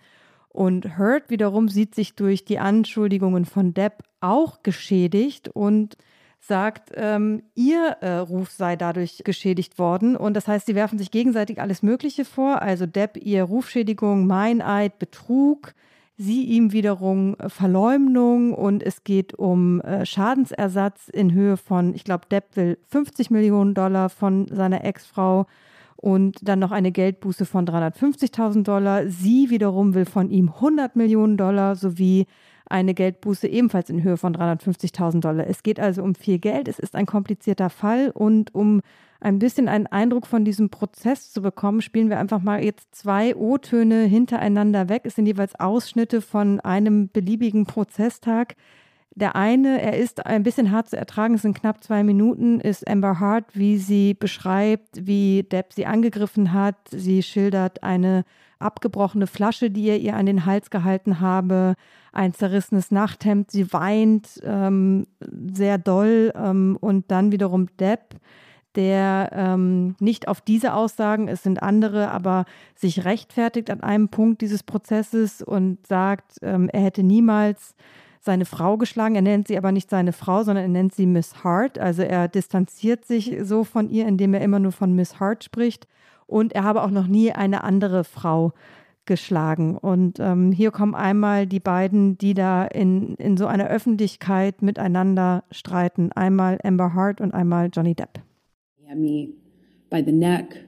Und 0.54 0.98
Hurt 0.98 1.30
wiederum 1.30 1.68
sieht 1.68 1.96
sich 1.96 2.16
durch 2.16 2.46
die 2.46 2.60
Anschuldigungen 2.60 3.46
von 3.46 3.74
Depp 3.74 4.04
auch 4.22 4.64
geschädigt 4.64 5.50
und 5.50 5.98
sagt, 6.40 6.92
ähm, 6.96 7.44
ihr 7.56 7.98
äh, 8.02 8.18
Ruf 8.18 8.52
sei 8.52 8.76
dadurch 8.76 9.24
geschädigt 9.24 9.80
worden. 9.80 10.16
Und 10.16 10.36
das 10.36 10.48
heißt, 10.48 10.68
sie 10.68 10.76
werfen 10.76 11.00
sich 11.00 11.10
gegenseitig 11.10 11.60
alles 11.60 11.82
Mögliche 11.84 12.24
vor. 12.24 12.62
Also 12.62 12.86
Depp 12.86 13.18
ihr 13.18 13.44
Rufschädigung, 13.44 14.28
Meineid, 14.28 15.00
Betrug, 15.00 15.74
sie 16.18 16.44
ihm 16.44 16.72
wiederum 16.72 17.36
äh, 17.40 17.50
Verleumdung 17.50 18.54
und 18.54 18.84
es 18.84 19.04
geht 19.04 19.34
um 19.34 19.82
äh, 19.82 20.06
Schadensersatz 20.06 21.08
in 21.08 21.34
Höhe 21.34 21.58
von, 21.58 21.96
ich 21.96 22.04
glaube, 22.04 22.28
Depp 22.30 22.56
will 22.56 22.78
50 22.90 23.32
Millionen 23.32 23.74
Dollar 23.74 24.10
von 24.10 24.48
seiner 24.48 24.84
Ex-Frau 24.84 25.48
und 26.04 26.36
dann 26.42 26.60
noch 26.60 26.72
eine 26.72 26.92
Geldbuße 26.92 27.46
von 27.46 27.66
350.000 27.66 28.64
Dollar. 28.64 29.08
Sie 29.08 29.50
wiederum 29.50 29.94
will 29.94 30.04
von 30.04 30.30
ihm 30.30 30.50
100 30.50 30.98
Millionen 30.98 31.38
Dollar 31.38 31.78
sowie 31.78 32.26
eine 32.66 32.94
Geldbuße 32.94 33.48
ebenfalls 33.48 33.90
in 33.90 34.04
Höhe 34.04 34.18
von 34.18 34.36
350.000 34.36 35.22
Dollar. 35.22 35.48
Es 35.48 35.64
geht 35.64 35.80
also 35.80 36.04
um 36.04 36.14
viel 36.14 36.40
Geld. 36.40 36.68
Es 36.68 36.78
ist 36.78 36.98
ein 36.98 37.06
komplizierter 37.06 37.70
Fall 37.70 38.12
und 38.14 38.54
um 38.54 38.82
ein 39.22 39.40
bisschen 39.40 39.70
einen 39.70 39.88
Eindruck 39.88 40.28
von 40.28 40.44
diesem 40.44 40.70
Prozess 40.70 41.32
zu 41.32 41.42
bekommen, 41.42 41.80
spielen 41.80 42.10
wir 42.10 42.20
einfach 42.20 42.42
mal 42.42 42.62
jetzt 42.62 42.94
zwei 42.94 43.34
O-Töne 43.34 44.04
hintereinander 44.04 44.90
weg. 44.90 45.04
Es 45.06 45.16
sind 45.16 45.26
jeweils 45.26 45.58
Ausschnitte 45.58 46.20
von 46.20 46.60
einem 46.60 47.08
beliebigen 47.14 47.66
Prozesstag. 47.66 48.56
Der 49.16 49.36
eine, 49.36 49.80
er 49.80 49.98
ist 49.98 50.26
ein 50.26 50.42
bisschen 50.42 50.72
hart 50.72 50.90
zu 50.90 50.98
ertragen, 50.98 51.36
es 51.36 51.44
sind 51.44 51.56
knapp 51.56 51.84
zwei 51.84 52.04
Minuten, 52.04 52.60
ist 52.60 52.88
Amber 52.88 53.20
Hart, 53.20 53.46
wie 53.54 53.78
sie 53.78 54.16
beschreibt, 54.16 55.06
wie 55.06 55.44
Depp 55.44 55.74
sie 55.74 55.86
angegriffen 55.86 56.52
hat. 56.52 56.76
Sie 56.90 57.22
schildert 57.22 57.84
eine 57.84 58.26
abgebrochene 58.58 59.28
Flasche, 59.28 59.70
die 59.70 59.88
er 59.88 60.00
ihr 60.00 60.16
an 60.16 60.26
den 60.26 60.46
Hals 60.46 60.72
gehalten 60.72 61.20
habe, 61.20 61.76
ein 62.12 62.34
zerrissenes 62.34 62.90
Nachthemd. 62.90 63.52
Sie 63.52 63.72
weint 63.72 64.42
ähm, 64.44 65.06
sehr 65.54 65.78
doll 65.78 66.34
ähm, 66.36 66.78
und 66.80 67.12
dann 67.12 67.32
wiederum 67.32 67.68
Depp, 67.80 68.16
der 68.76 69.30
ähm, 69.34 69.96
nicht 70.00 70.28
auf 70.28 70.42
diese 70.42 70.74
Aussagen, 70.74 71.28
es 71.28 71.44
sind 71.44 71.62
andere, 71.62 72.10
aber 72.10 72.46
sich 72.76 73.06
rechtfertigt 73.06 73.70
an 73.70 73.82
einem 73.82 74.10
Punkt 74.10 74.42
dieses 74.42 74.64
Prozesses 74.64 75.44
und 75.44 75.86
sagt, 75.86 76.40
ähm, 76.42 76.70
er 76.70 76.82
hätte 76.82 77.04
niemals 77.04 77.76
seine 78.24 78.46
Frau 78.46 78.78
geschlagen. 78.78 79.16
Er 79.16 79.22
nennt 79.22 79.48
sie 79.48 79.58
aber 79.58 79.72
nicht 79.72 79.90
seine 79.90 80.14
Frau, 80.14 80.44
sondern 80.44 80.66
er 80.66 80.70
nennt 80.70 80.96
sie 80.96 81.06
Miss 81.06 81.44
Hart. 81.44 81.78
Also 81.78 82.04
er 82.04 82.28
distanziert 82.28 83.06
sich 83.06 83.36
so 83.42 83.64
von 83.64 83.90
ihr, 83.90 84.08
indem 84.08 84.34
er 84.34 84.42
immer 84.42 84.60
nur 84.60 84.72
von 84.72 84.96
Miss 84.96 85.20
Hart 85.20 85.44
spricht. 85.44 85.88
Und 86.26 86.54
er 86.54 86.64
habe 86.64 86.84
auch 86.84 86.90
noch 86.90 87.08
nie 87.08 87.32
eine 87.32 87.64
andere 87.64 88.04
Frau 88.04 88.54
geschlagen. 89.06 89.78
Und 89.78 90.20
ähm, 90.20 90.52
hier 90.54 90.72
kommen 90.72 90.96
einmal 90.96 91.46
die 91.46 91.60
beiden, 91.60 92.18
die 92.18 92.34
da 92.34 92.66
in, 92.66 93.16
in 93.16 93.36
so 93.36 93.46
einer 93.48 93.68
Öffentlichkeit 93.68 94.62
miteinander 94.62 95.44
streiten. 95.52 96.12
Einmal 96.14 96.60
Amber 96.64 96.94
Hart 96.94 97.20
und 97.20 97.34
einmal 97.34 97.70
Johnny 97.74 97.94
Depp. 97.94 98.22
Had 98.88 98.98
me 98.98 99.30
by 99.90 100.02
the 100.04 100.12
neck, 100.12 100.66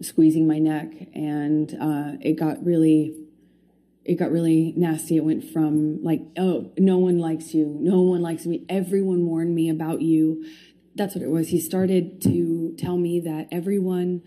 squeezing 0.00 0.46
my 0.46 0.58
neck, 0.58 0.88
and 1.14 1.74
uh, 1.74 2.16
it 2.20 2.38
got 2.38 2.64
really 2.64 3.14
it 4.10 4.18
got 4.18 4.32
really 4.32 4.74
nasty. 4.76 5.16
It 5.16 5.24
went 5.24 5.44
from 5.52 6.02
like, 6.02 6.20
oh, 6.36 6.72
no 6.76 6.98
one 6.98 7.20
likes 7.20 7.54
you. 7.54 7.76
No 7.80 8.00
one 8.00 8.20
likes 8.20 8.44
me. 8.44 8.66
Everyone 8.68 9.24
warned 9.24 9.54
me 9.54 9.70
about 9.70 10.02
you. 10.02 10.44
That's 10.96 11.14
what 11.14 11.22
it 11.22 11.30
was. 11.30 11.50
He 11.50 11.60
started 11.60 12.20
to 12.22 12.74
tell 12.76 12.96
me 12.96 13.20
that 13.20 13.46
everyone 13.52 14.22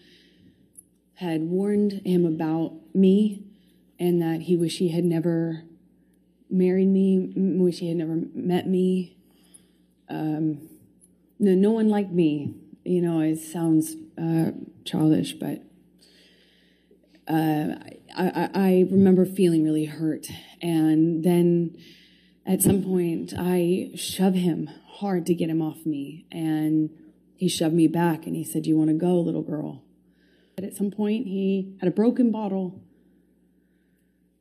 had 1.15 1.41
warned 1.41 2.01
him 2.05 2.25
about 2.25 2.79
me 2.93 3.43
and 3.99 4.21
that 4.21 4.43
he 4.43 4.55
wished 4.55 4.79
he 4.79 4.87
had 4.87 5.03
never 5.03 5.65
married 6.49 6.87
me, 6.87 7.33
wish 7.35 7.79
he 7.79 7.89
had 7.89 7.97
never 7.97 8.21
met 8.33 8.65
me. 8.65 9.17
Um, 10.07 10.69
no, 11.39 11.55
no 11.55 11.71
one 11.71 11.89
liked 11.89 12.13
me. 12.13 12.55
You 12.85 13.01
know, 13.01 13.19
it 13.19 13.35
sounds 13.35 13.97
uh, 14.17 14.51
childish, 14.85 15.33
but 15.33 15.61
uh, 17.27 17.75
I, 18.15 18.49
I 18.53 18.85
remember 18.91 19.25
feeling 19.25 19.63
really 19.63 19.85
hurt. 19.85 20.27
And 20.61 21.23
then 21.23 21.77
at 22.45 22.61
some 22.61 22.83
point, 22.83 23.33
I 23.37 23.91
shove 23.95 24.33
him 24.33 24.69
hard 24.87 25.25
to 25.27 25.33
get 25.33 25.49
him 25.49 25.61
off 25.61 25.85
me. 25.85 26.25
And 26.31 26.89
he 27.35 27.47
shoved 27.47 27.75
me 27.75 27.87
back 27.87 28.25
and 28.25 28.35
he 28.35 28.43
said, 28.43 28.65
You 28.65 28.77
want 28.77 28.89
to 28.89 28.95
go, 28.95 29.19
little 29.19 29.41
girl? 29.41 29.83
But 30.55 30.65
at 30.65 30.75
some 30.75 30.91
point, 30.91 31.27
he 31.27 31.75
had 31.79 31.87
a 31.87 31.91
broken 31.91 32.31
bottle 32.31 32.81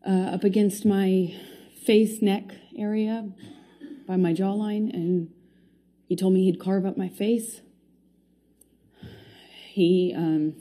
uh, 0.07 0.31
up 0.35 0.45
against 0.45 0.85
my 0.85 1.35
face, 1.85 2.21
neck 2.21 2.55
area 2.77 3.31
by 4.07 4.17
my 4.17 4.33
jawline. 4.33 4.93
And 4.93 5.31
he 6.07 6.17
told 6.17 6.35
me 6.35 6.45
he'd 6.45 6.61
carve 6.61 6.85
up 6.85 6.97
my 6.97 7.09
face. 7.09 7.63
He 9.69 10.13
um, 10.15 10.55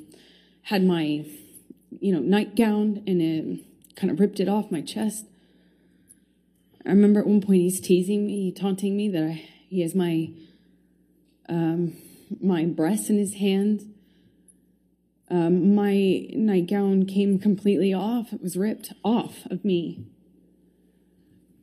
had 0.64 0.86
my 0.86 1.26
you 2.02 2.12
know, 2.12 2.20
nightgown 2.20 3.04
and 3.08 3.22
it 3.22 3.96
kind 3.96 4.12
of 4.12 4.20
ripped 4.20 4.42
it 4.42 4.50
off 4.50 4.72
my 4.72 4.82
chest. 4.82 5.26
I 6.86 6.90
remember 6.90 7.20
at 7.20 7.28
one 7.28 7.42
point 7.42 7.62
he's 7.62 7.80
teasing 7.80 8.26
me, 8.26 8.52
taunting 8.52 8.98
me 8.98 9.08
that 9.10 9.24
I, 9.24 9.50
he 9.70 9.82
has 9.82 9.96
my 9.96 10.32
um, 11.48 11.96
my 12.42 12.66
breasts 12.66 13.10
in 13.10 13.18
his 13.18 13.36
hands. 13.36 13.86
Um, 15.30 15.76
my 15.76 16.28
nightgown 16.34 17.06
came 17.06 17.40
completely 17.40 17.94
off. 17.94 18.34
It 18.34 18.42
was 18.42 18.58
ripped 18.58 18.92
off 19.04 19.46
of 19.50 19.64
me. 19.64 20.08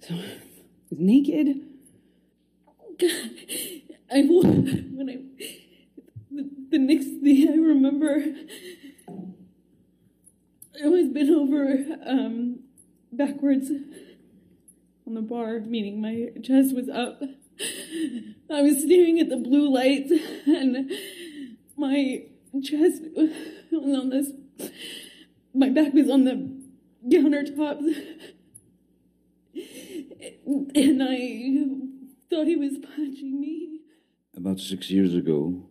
So 0.01 0.15
I 0.15 0.21
was 0.91 0.99
naked. 0.99 1.65
I 4.11 4.23
when 4.23 5.09
I 5.11 5.19
the, 6.31 6.51
the 6.71 6.79
next 6.79 7.07
thing 7.23 7.49
I 7.49 7.57
remember, 7.57 8.25
I 10.83 10.89
was 10.89 11.09
bent 11.09 11.31
over 11.31 11.85
um, 12.07 12.61
backwards 13.13 13.71
on 15.07 15.15
the 15.15 15.23
bar, 15.23 15.61
meaning 15.61 16.01
my 16.01 16.41
chest 16.43 16.75
was 16.75 16.89
up. 16.89 17.21
I 18.51 18.63
was 18.63 18.83
staring 18.83 19.19
at 19.19 19.29
the 19.29 19.37
blue 19.37 19.73
lights, 19.73 20.13
and 20.47 20.91
my 21.77 22.23
chest 22.63 23.03
was 23.17 23.31
on 23.73 24.11
this. 24.11 24.31
My 25.53 25.69
back 25.71 25.95
was 25.95 26.09
on 26.11 26.25
the 26.25 26.49
countertops, 27.09 27.95
and 30.75 31.03
I 31.03 32.31
thought 32.31 32.47
he 32.47 32.57
was 32.57 32.79
punching 32.79 33.41
me. 33.41 33.81
About 34.37 34.61
six 34.61 34.91
years 34.91 35.15
ago, 35.15 35.65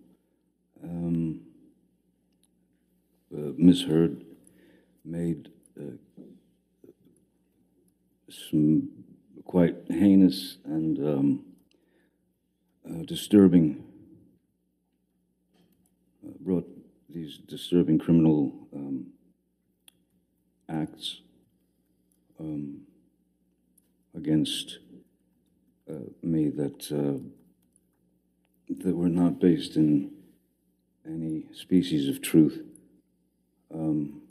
um, 0.84 1.41
uh, 3.34 3.52
Heard 3.88 4.26
made 5.08 5.50
uh, 5.80 5.84
some 8.30 8.89
quite 9.46 9.76
heinous 9.89 10.58
and 10.65 10.98
um, 11.00 11.46
uh, 12.89 13.04
disturbing, 13.06 13.84
uh, 16.26 16.32
brought 16.41 16.67
these 17.10 17.38
disturbing 17.38 17.98
criminal 17.98 18.67
um, 18.76 19.08
acts 20.70 21.22
um, 22.39 22.82
against 24.15 24.80
uh, 25.89 25.93
me 26.22 26.50
that 26.50 26.91
uh, 26.91 27.20
that 28.84 28.93
were 28.93 29.08
not 29.08 29.39
based 29.39 29.78
in 29.78 30.12
any 31.06 31.43
species 31.54 32.10
of 32.10 32.22
truth. 32.22 32.62
Um, 33.74 34.26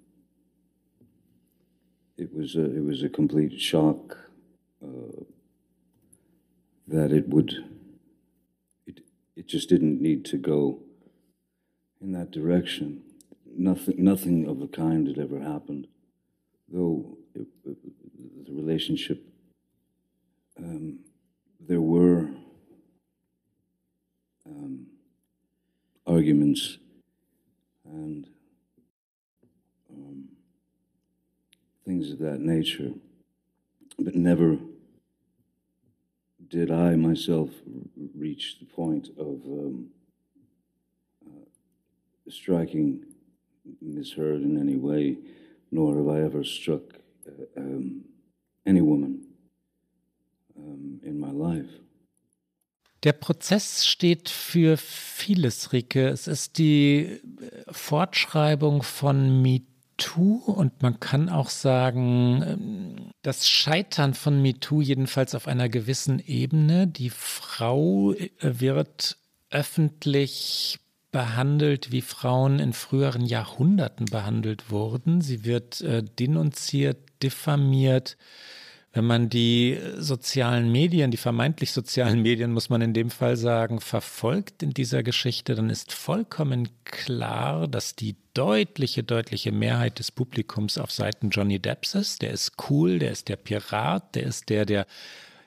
it 2.18 2.32
was 2.34 2.56
a, 2.56 2.64
it 2.76 2.84
was 2.84 3.02
a 3.02 3.08
complete 3.08 3.60
shock 3.60 4.16
uh, 4.82 5.24
that 6.88 7.12
it 7.12 7.28
would 7.28 7.52
it 8.86 9.00
it 9.36 9.46
just 9.46 9.68
didn't 9.68 10.00
need 10.00 10.24
to 10.26 10.36
go 10.38 10.80
in 12.00 12.12
that 12.12 12.30
direction. 12.30 13.02
Nothing 13.58 13.96
nothing 13.98 14.46
of 14.48 14.60
the 14.60 14.68
kind 14.68 15.06
had 15.06 15.18
ever 15.18 15.40
happened, 15.40 15.86
though 16.68 17.16
it, 17.34 17.46
it, 17.64 17.76
the 18.46 18.52
relationship 18.52 19.22
um, 20.58 21.00
there 21.60 21.80
were 21.80 22.30
um, 24.46 24.86
arguments 26.06 26.78
and 27.84 28.28
things 31.86 32.10
of 32.10 32.18
that 32.18 32.40
nature, 32.40 32.90
but 33.98 34.14
never 34.14 34.58
did 36.48 36.70
I 36.70 36.96
myself 36.96 37.50
reach 38.14 38.58
the 38.58 38.66
point 38.66 39.08
of 39.16 39.44
um, 39.46 39.88
uh, 41.24 41.46
striking 42.28 43.04
Miss 43.80 44.12
Heard 44.12 44.42
in 44.42 44.58
any 44.60 44.76
way, 44.76 45.16
nor 45.70 45.96
have 45.96 46.08
I 46.08 46.22
ever 46.22 46.44
struck 46.44 46.82
uh, 47.26 47.60
um, 47.60 48.04
any 48.64 48.80
woman 48.80 49.26
um, 50.58 51.00
in 51.04 51.18
my 51.18 51.30
life. 51.30 51.70
Der 53.04 53.12
Prozess 53.12 53.86
steht 53.86 54.28
für 54.28 54.76
vieles, 54.76 55.72
Rike. 55.72 56.08
Es 56.08 56.26
ist 56.26 56.58
die 56.58 57.20
Fortschreibung 57.70 58.82
von 58.82 59.40
und 60.46 60.82
man 60.82 61.00
kann 61.00 61.28
auch 61.28 61.48
sagen, 61.48 62.42
ähm, 62.46 63.10
das 63.22 63.48
Scheitern 63.48 64.14
von 64.14 64.42
MeToo 64.42 64.80
jedenfalls 64.80 65.34
auf 65.34 65.48
einer 65.48 65.68
gewissen 65.68 66.20
Ebene. 66.24 66.86
Die 66.86 67.10
Frau 67.10 68.12
äh, 68.12 68.28
wird 68.40 69.16
öffentlich 69.50 70.78
behandelt, 71.10 71.92
wie 71.92 72.02
Frauen 72.02 72.58
in 72.58 72.72
früheren 72.72 73.24
Jahrhunderten 73.24 74.06
behandelt 74.06 74.70
wurden. 74.70 75.22
Sie 75.22 75.44
wird 75.44 75.80
äh, 75.80 76.02
denunziert, 76.02 76.98
diffamiert 77.22 78.16
wenn 78.96 79.04
man 79.04 79.28
die 79.28 79.78
sozialen 79.98 80.72
Medien, 80.72 81.10
die 81.10 81.18
vermeintlich 81.18 81.70
sozialen 81.72 82.22
Medien, 82.22 82.50
muss 82.52 82.70
man 82.70 82.80
in 82.80 82.94
dem 82.94 83.10
Fall 83.10 83.36
sagen, 83.36 83.78
verfolgt 83.82 84.62
in 84.62 84.70
dieser 84.70 85.02
Geschichte, 85.02 85.54
dann 85.54 85.68
ist 85.68 85.92
vollkommen 85.92 86.70
klar, 86.84 87.68
dass 87.68 87.94
die 87.94 88.16
deutliche, 88.32 89.02
deutliche 89.02 89.52
Mehrheit 89.52 89.98
des 89.98 90.10
Publikums 90.10 90.78
auf 90.78 90.90
Seiten 90.90 91.28
Johnny 91.28 91.58
Depps 91.58 91.94
ist. 91.94 92.22
Der 92.22 92.30
ist 92.30 92.52
cool, 92.70 92.98
der 92.98 93.10
ist 93.10 93.28
der 93.28 93.36
Pirat, 93.36 94.14
der 94.14 94.22
ist 94.22 94.48
der, 94.48 94.64
der 94.64 94.86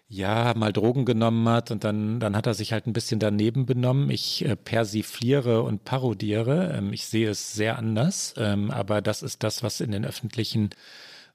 ja, 0.08 0.54
mal 0.56 0.72
Drogen 0.72 1.06
genommen 1.06 1.50
hat 1.50 1.72
und 1.72 1.84
dann, 1.84 2.20
dann 2.20 2.36
hat 2.36 2.46
er 2.46 2.54
sich 2.54 2.72
halt 2.72 2.86
ein 2.86 2.94
bisschen 2.94 3.20
daneben 3.20 3.66
benommen. 3.66 4.12
Ich 4.12 4.46
äh, 4.46 4.56
persifliere 4.56 5.64
und 5.64 5.86
parodiere. 5.86 6.76
Ähm, 6.78 6.94
ich 6.94 7.08
sehe 7.08 7.32
es 7.32 7.54
sehr 7.54 7.80
anders, 7.80 8.36
ähm, 8.38 8.70
aber 8.70 9.02
das 9.02 9.24
ist 9.24 9.42
das, 9.42 9.64
was 9.64 9.82
in 9.82 9.90
den 9.90 10.06
öffentlichen 10.06 10.70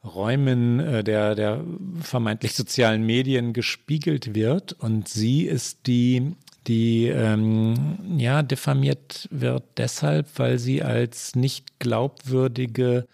Räumen 0.04 0.80
äh, 0.80 1.04
der, 1.04 1.34
der 1.34 1.64
vermeintlich 2.00 2.54
sozialen 2.54 3.04
Medien 3.04 3.52
gespiegelt 3.52 4.34
wird. 4.34 4.72
Und 4.72 5.08
sie 5.08 5.42
ist 5.42 5.86
die, 5.86 6.34
die 6.66 7.06
ähm, 7.06 7.98
ja 8.18 8.42
diffamiert 8.42 9.28
wird 9.30 9.64
deshalb, 9.76 10.26
weil 10.36 10.58
sie 10.58 10.82
als 10.82 11.34
nicht 11.34 11.78
glaubwürdige 11.78 13.06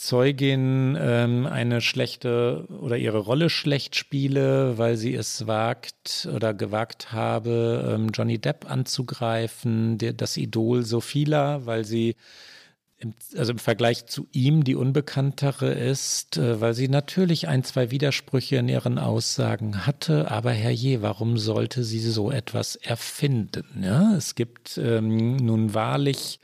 Zeugin 0.00 0.96
ähm, 0.98 1.46
eine 1.46 1.82
schlechte 1.82 2.66
oder 2.80 2.96
ihre 2.96 3.18
Rolle 3.18 3.50
schlecht 3.50 3.96
spiele, 3.96 4.78
weil 4.78 4.96
sie 4.96 5.14
es 5.14 5.46
wagt 5.46 6.26
oder 6.34 6.54
gewagt 6.54 7.12
habe, 7.12 7.94
ähm, 7.94 8.08
Johnny 8.14 8.38
Depp 8.38 8.70
anzugreifen, 8.70 9.98
der, 9.98 10.14
das 10.14 10.38
Idol 10.38 10.84
so 10.84 11.02
vieler, 11.02 11.66
weil 11.66 11.84
sie 11.84 12.16
im, 13.00 13.14
also 13.36 13.52
im 13.52 13.58
Vergleich 13.58 14.06
zu 14.06 14.28
ihm 14.30 14.62
die 14.62 14.74
unbekanntere 14.74 15.72
ist, 15.72 16.36
äh, 16.36 16.60
weil 16.60 16.74
sie 16.74 16.88
natürlich 16.88 17.48
ein, 17.48 17.64
zwei 17.64 17.90
Widersprüche 17.90 18.56
in 18.56 18.68
ihren 18.68 18.98
Aussagen 18.98 19.86
hatte, 19.86 20.30
aber 20.30 20.52
herrje, 20.52 21.02
warum 21.02 21.38
sollte 21.38 21.82
sie 21.82 22.00
so 22.00 22.30
etwas 22.30 22.76
erfinden? 22.76 23.82
Ja, 23.82 24.14
es 24.14 24.34
gibt 24.34 24.78
ähm, 24.78 25.36
nun 25.36 25.72
wahrlich 25.72 26.40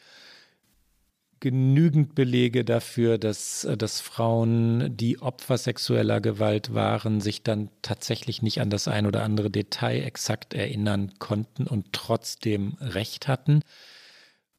genügend 1.40 2.14
Belege 2.14 2.64
dafür, 2.64 3.18
dass, 3.18 3.64
äh, 3.64 3.76
dass 3.76 4.00
Frauen, 4.00 4.96
die 4.96 5.20
Opfer 5.20 5.58
sexueller 5.58 6.22
Gewalt 6.22 6.72
waren, 6.72 7.20
sich 7.20 7.42
dann 7.42 7.68
tatsächlich 7.82 8.40
nicht 8.40 8.62
an 8.62 8.70
das 8.70 8.88
ein 8.88 9.06
oder 9.06 9.22
andere 9.22 9.50
Detail 9.50 10.02
exakt 10.02 10.54
erinnern 10.54 11.12
konnten 11.18 11.66
und 11.66 11.92
trotzdem 11.92 12.78
Recht 12.80 13.28
hatten. 13.28 13.60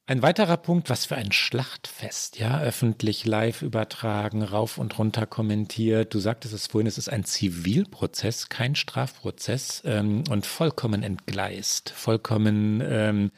Ein 0.08 0.22
weiterer 0.22 0.56
Punkt, 0.56 0.88
was 0.88 1.04
für 1.04 1.16
ein 1.16 1.32
Schlachtfest, 1.32 2.38
ja, 2.38 2.62
öffentlich 2.62 3.26
live 3.26 3.60
übertragen, 3.60 4.42
rauf 4.42 4.78
und 4.78 4.98
runter 4.98 5.26
kommentiert. 5.26 6.14
Du 6.14 6.18
sagtest 6.18 6.54
es 6.54 6.66
vorhin, 6.66 6.86
es 6.86 6.96
ist 6.96 7.10
ein 7.10 7.24
Zivilprozess, 7.24 8.48
kein 8.48 8.74
Strafprozess 8.74 9.82
ähm, 9.84 10.24
und 10.30 10.46
vollkommen 10.46 11.02
entgleist, 11.02 11.90
vollkommen, 11.90 12.82
ähm, 12.82 13.30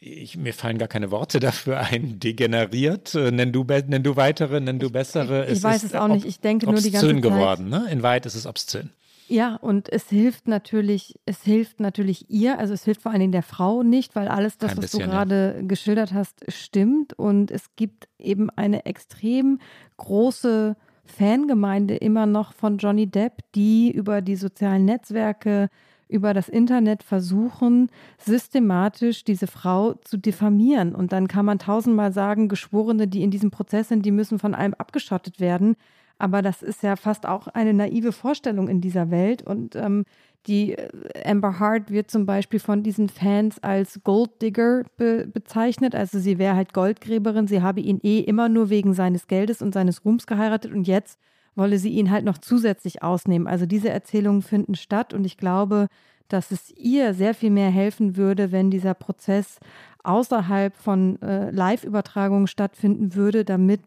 ich, 0.00 0.36
mir 0.36 0.52
fallen 0.52 0.78
gar 0.78 0.88
keine 0.88 1.12
Worte 1.12 1.38
dafür 1.38 1.78
ein, 1.78 2.18
degeneriert. 2.18 3.14
Äh, 3.14 3.30
nenn, 3.30 3.52
du, 3.52 3.62
nenn 3.62 4.02
du 4.02 4.16
weitere, 4.16 4.58
nenn 4.58 4.80
du 4.80 4.90
bessere. 4.90 5.44
Ich, 5.44 5.52
ich 5.52 5.58
es 5.58 5.62
weiß 5.62 5.84
es 5.84 5.94
auch 5.94 6.08
nicht, 6.08 6.26
ich 6.26 6.40
denke 6.40 6.66
nur 6.66 6.80
die 6.80 6.90
ganze 6.90 7.06
Zeit. 7.06 7.22
geworden, 7.22 7.68
ne? 7.68 7.86
In 7.88 8.02
weit 8.02 8.26
ist 8.26 8.34
es 8.34 8.46
obszön. 8.46 8.90
Ja, 9.28 9.56
und 9.56 9.92
es 9.92 10.08
hilft 10.08 10.48
natürlich, 10.48 11.20
es 11.26 11.42
hilft 11.42 11.80
natürlich 11.80 12.30
ihr, 12.30 12.58
also 12.58 12.72
es 12.72 12.84
hilft 12.84 13.02
vor 13.02 13.12
allen 13.12 13.20
Dingen 13.20 13.32
der 13.32 13.42
Frau 13.42 13.82
nicht, 13.82 14.16
weil 14.16 14.26
alles 14.26 14.56
das, 14.56 14.76
was 14.76 14.90
du 14.90 14.98
gerade 14.98 15.56
ja. 15.56 15.66
geschildert 15.66 16.14
hast, 16.14 16.50
stimmt. 16.50 17.12
Und 17.12 17.50
es 17.50 17.76
gibt 17.76 18.08
eben 18.18 18.48
eine 18.50 18.86
extrem 18.86 19.58
große 19.98 20.76
Fangemeinde 21.04 21.96
immer 21.96 22.24
noch 22.24 22.54
von 22.54 22.78
Johnny 22.78 23.06
Depp, 23.06 23.42
die 23.54 23.90
über 23.90 24.22
die 24.22 24.36
sozialen 24.36 24.86
Netzwerke, 24.86 25.68
über 26.08 26.32
das 26.32 26.48
Internet 26.48 27.02
versuchen, 27.02 27.90
systematisch 28.16 29.24
diese 29.24 29.46
Frau 29.46 29.92
zu 30.04 30.16
diffamieren. 30.16 30.94
Und 30.94 31.12
dann 31.12 31.28
kann 31.28 31.44
man 31.44 31.58
tausendmal 31.58 32.12
sagen, 32.12 32.48
Geschworene, 32.48 33.08
die 33.08 33.22
in 33.22 33.30
diesem 33.30 33.50
Prozess 33.50 33.88
sind, 33.88 34.06
die 34.06 34.10
müssen 34.10 34.38
von 34.38 34.54
allem 34.54 34.72
abgeschottet 34.72 35.38
werden. 35.38 35.76
Aber 36.18 36.42
das 36.42 36.62
ist 36.62 36.82
ja 36.82 36.96
fast 36.96 37.26
auch 37.26 37.48
eine 37.48 37.72
naive 37.74 38.12
Vorstellung 38.12 38.68
in 38.68 38.80
dieser 38.80 39.10
Welt. 39.10 39.42
Und 39.42 39.76
ähm, 39.76 40.04
Die 40.46 40.72
äh, 40.72 40.88
Amber 41.24 41.58
Hart 41.58 41.90
wird 41.90 42.10
zum 42.10 42.26
Beispiel 42.26 42.60
von 42.60 42.82
diesen 42.82 43.08
Fans 43.08 43.62
als 43.62 44.00
Golddigger 44.04 44.84
be 44.96 45.26
bezeichnet. 45.32 45.94
Also 45.94 46.18
sie 46.18 46.38
wäre 46.38 46.56
halt 46.56 46.72
Goldgräberin. 46.72 47.46
Sie 47.48 47.62
habe 47.62 47.80
ihn 47.80 48.00
eh 48.02 48.20
immer 48.20 48.48
nur 48.48 48.70
wegen 48.70 48.94
seines 48.94 49.26
Geldes 49.26 49.62
und 49.62 49.74
seines 49.74 50.04
Ruhms 50.04 50.26
geheiratet 50.26 50.72
und 50.72 50.86
jetzt 50.86 51.18
wolle 51.54 51.78
sie 51.78 51.90
ihn 51.90 52.10
halt 52.10 52.24
noch 52.24 52.38
zusätzlich 52.38 53.02
ausnehmen. 53.02 53.48
Also 53.48 53.66
diese 53.66 53.90
Erzählungen 53.90 54.42
finden 54.42 54.74
statt 54.74 55.12
und 55.12 55.24
ich 55.24 55.36
glaube, 55.36 55.88
dass 56.28 56.50
es 56.50 56.70
ihr 56.76 57.14
sehr 57.14 57.34
viel 57.34 57.50
mehr 57.50 57.70
helfen 57.70 58.16
würde, 58.16 58.52
wenn 58.52 58.70
dieser 58.70 58.94
Prozess 58.94 59.58
außerhalb 60.04 60.76
von 60.76 61.20
äh, 61.20 61.50
Live-Übertragungen 61.50 62.46
stattfinden 62.46 63.14
würde, 63.14 63.44
damit 63.44 63.80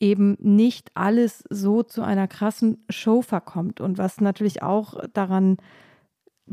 eben 0.00 0.36
nicht 0.40 0.90
alles 0.94 1.44
so 1.48 1.82
zu 1.82 2.02
einer 2.02 2.28
krassen 2.28 2.84
Show 2.90 3.22
verkommt. 3.22 3.80
Und 3.80 3.98
was 3.98 4.20
natürlich 4.20 4.62
auch 4.62 4.94
daran 5.12 5.56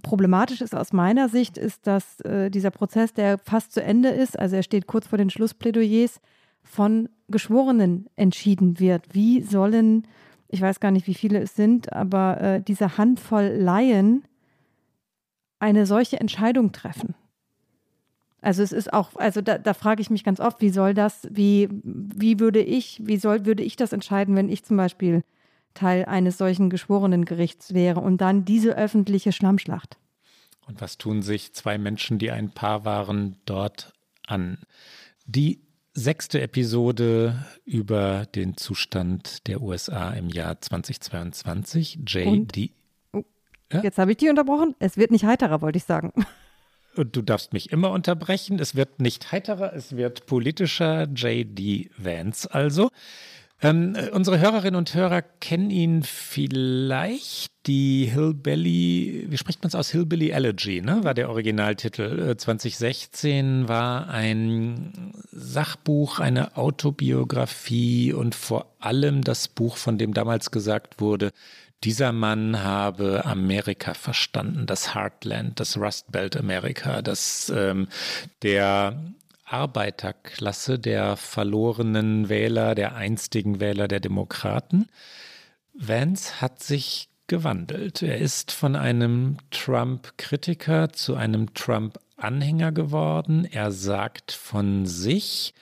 problematisch 0.01 0.61
ist 0.61 0.75
aus 0.75 0.93
meiner 0.93 1.29
Sicht, 1.29 1.57
ist, 1.57 1.85
dass 1.85 2.19
äh, 2.21 2.49
dieser 2.49 2.71
Prozess, 2.71 3.13
der 3.13 3.37
fast 3.37 3.73
zu 3.73 3.83
Ende 3.83 4.09
ist, 4.09 4.39
also 4.39 4.55
er 4.55 4.63
steht 4.63 4.87
kurz 4.87 5.07
vor 5.07 5.17
den 5.17 5.29
Schlussplädoyers, 5.29 6.19
von 6.63 7.09
Geschworenen 7.27 8.09
entschieden 8.15 8.79
wird. 8.79 9.13
Wie 9.13 9.41
sollen, 9.41 10.07
ich 10.47 10.61
weiß 10.61 10.79
gar 10.79 10.91
nicht, 10.91 11.07
wie 11.07 11.13
viele 11.13 11.39
es 11.39 11.55
sind, 11.55 11.91
aber 11.91 12.41
äh, 12.41 12.61
diese 12.61 12.97
Handvoll 12.97 13.55
Laien 13.57 14.23
eine 15.59 15.85
solche 15.85 16.19
Entscheidung 16.19 16.71
treffen? 16.71 17.15
Also 18.43 18.61
es 18.61 18.73
ist 18.73 18.91
auch, 18.91 19.15
also 19.15 19.39
da, 19.39 19.57
da, 19.57 19.73
frage 19.73 20.01
ich 20.01 20.09
mich 20.09 20.25
ganz 20.25 20.41
oft, 20.41 20.59
wie 20.59 20.69
soll 20.69 20.93
das, 20.93 21.29
wie, 21.31 21.69
wie 21.71 22.41
würde 22.41 22.61
ich, 22.61 23.01
wie 23.01 23.15
soll, 23.15 23.45
würde 23.45 23.63
ich 23.63 23.77
das 23.77 23.93
entscheiden, 23.93 24.35
wenn 24.35 24.49
ich 24.49 24.65
zum 24.65 24.75
Beispiel 24.75 25.23
Teil 25.73 26.03
eines 26.03 26.37
solchen 26.37 26.69
geschworenen 26.69 27.23
Gerichts 27.23 27.73
wäre 27.73 28.01
und 28.01 28.19
dann 28.19 28.43
diese 28.43 28.75
öffentliche 28.75 29.31
Schlammschlacht. 29.31 29.97
Und 30.67 30.81
was 30.81 30.97
tun 30.97 31.21
sich 31.21 31.53
zwei 31.53 31.77
Menschen, 31.77 32.19
die 32.19 32.31
ein 32.31 32.51
Paar 32.51 32.83
waren, 32.83 33.37
dort 33.45 33.93
an? 34.27 34.57
Die 35.25 35.61
sechste 35.93 36.41
Episode 36.41 37.45
über 37.63 38.25
den 38.25 38.57
Zustand 38.57 39.47
der 39.47 39.61
USA 39.61 40.11
im 40.11 40.27
Jahr 40.27 40.59
2022. 40.59 41.99
JD. 42.05 42.71
Oh, 43.13 43.23
ja? 43.71 43.83
Jetzt 43.83 43.99
habe 43.99 44.11
ich 44.11 44.17
die 44.17 44.29
unterbrochen. 44.29 44.75
Es 44.79 44.97
wird 44.97 45.11
nicht 45.11 45.23
heiterer, 45.23 45.61
wollte 45.61 45.77
ich 45.77 45.85
sagen. 45.85 46.11
Und 46.95 47.15
du 47.15 47.21
darfst 47.21 47.53
mich 47.53 47.71
immer 47.71 47.91
unterbrechen. 47.91 48.59
Es 48.59 48.75
wird 48.75 48.99
nicht 48.99 49.31
heiterer, 49.31 49.73
es 49.73 49.95
wird 49.95 50.25
politischer. 50.25 51.07
J.D. 51.07 51.89
Vance 51.97 52.53
also. 52.53 52.89
Ähm, 53.63 53.95
äh, 53.95 54.09
unsere 54.09 54.39
Hörerinnen 54.39 54.75
und 54.75 54.93
Hörer 54.93 55.21
kennen 55.21 55.69
ihn 55.69 56.03
vielleicht. 56.03 57.53
Die 57.65 58.11
Hillbilly, 58.13 59.27
wie 59.29 59.37
spricht 59.37 59.63
man 59.63 59.69
es 59.69 59.75
aus? 59.75 59.89
Hillbilly 59.89 60.31
Elegy, 60.31 60.81
ne? 60.81 61.05
War 61.05 61.13
der 61.13 61.29
Originaltitel. 61.29 62.35
2016 62.35 63.63
äh, 63.63 63.67
war 63.69 64.09
ein 64.09 65.13
Sachbuch, 65.31 66.19
eine 66.19 66.57
Autobiografie 66.57 68.11
und 68.11 68.35
vor 68.35 68.75
allem 68.79 69.21
das 69.21 69.47
Buch, 69.47 69.77
von 69.77 69.97
dem 69.97 70.13
damals 70.13 70.51
gesagt 70.51 70.99
wurde, 70.99 71.31
dieser 71.83 72.11
Mann 72.11 72.63
habe 72.63 73.25
Amerika 73.25 73.93
verstanden, 73.93 74.65
das 74.65 74.95
Heartland, 74.95 75.59
das 75.59 75.77
Rust 75.77 76.11
Belt 76.11 76.37
Amerika, 76.37 77.01
das 77.01 77.51
ähm, 77.55 77.87
der 78.41 79.01
Arbeiterklasse, 79.45 80.79
der 80.79 81.17
verlorenen 81.17 82.29
Wähler, 82.29 82.75
der 82.75 82.95
einstigen 82.95 83.59
Wähler 83.59 83.87
der 83.87 83.99
Demokraten. 83.99 84.87
Vance 85.73 86.41
hat 86.41 86.63
sich 86.63 87.09
gewandelt. 87.27 88.01
Er 88.01 88.17
ist 88.17 88.51
von 88.51 88.75
einem 88.75 89.37
Trump-Kritiker 89.51 90.93
zu 90.93 91.15
einem 91.15 91.53
Trump-Anhänger 91.53 92.71
geworden. 92.71 93.45
Er 93.51 93.71
sagt 93.71 94.31
von 94.31 94.85
sich, 94.85 95.53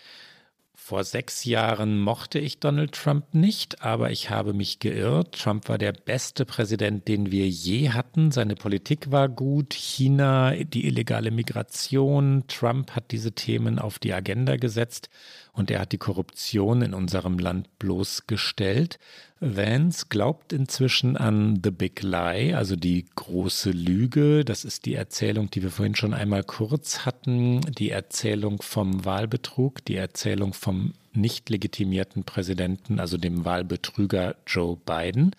vor 0.92 1.06
sechs 1.06 1.46
Jahren 1.46 2.02
mochte 2.02 2.38
ich 2.38 2.60
Donald 2.60 2.92
Trump 2.92 3.34
nicht, 3.34 3.82
aber 3.82 4.12
ich 4.12 4.30
habe 4.30 4.52
mich 4.52 4.80
geirrt. 4.80 5.40
Trump 5.42 5.70
war 5.70 5.78
der 5.78 5.94
beste 5.94 6.44
Präsident, 6.44 7.08
den 7.08 7.32
wir 7.32 7.48
je 7.48 7.92
hatten. 7.92 8.32
Seine 8.32 8.56
Politik 8.56 9.10
war 9.10 9.30
gut. 9.30 9.74
China, 9.74 10.54
die 10.54 10.86
illegale 10.88 11.32
Migration. 11.32 12.44
Trump 12.50 12.92
hat 12.92 13.12
diese 13.12 13.32
Themen 13.32 13.80
auf 13.80 14.00
die 14.00 14.12
Agenda 14.12 14.58
gesetzt 14.58 15.10
und 15.54 15.70
er 15.70 15.82
hat 15.82 15.92
die 15.92 15.98
Korruption 15.98 16.82
in 16.82 16.94
unserem 16.94 17.38
Land 17.38 17.78
bloßgestellt. 17.78 19.00
Vance 19.40 20.06
glaubt 20.10 20.54
inzwischen 20.54 21.18
an 21.18 21.60
The 21.64 21.72
Big 21.72 22.02
Lie, 22.04 22.56
also 22.56 22.76
die 22.76 23.06
große 23.16 23.72
Lüge. 23.72 24.46
Das 24.46 24.64
ist 24.64 24.86
die 24.86 24.96
Erzählung, 24.96 25.50
die 25.50 25.64
wir 25.64 25.72
vorhin 25.72 25.96
schon 25.96 26.14
einmal 26.14 26.44
kurz 26.44 27.06
hatten. 27.06 27.62
Die 27.62 27.90
Erzählung 27.90 28.62
vom 28.62 29.04
Wahlbetrug, 29.04 29.84
die 29.84 29.96
Erzählung 29.96 30.54
vom 30.54 30.94
nicht 31.14 31.50
legitimierten 31.50 32.24
Präsidenten, 32.24 33.00
also 33.00 33.18
dem 33.18 33.44
Wahlbetrüger 33.44 34.36
Joe 34.48 34.78
Biden. 34.78 35.36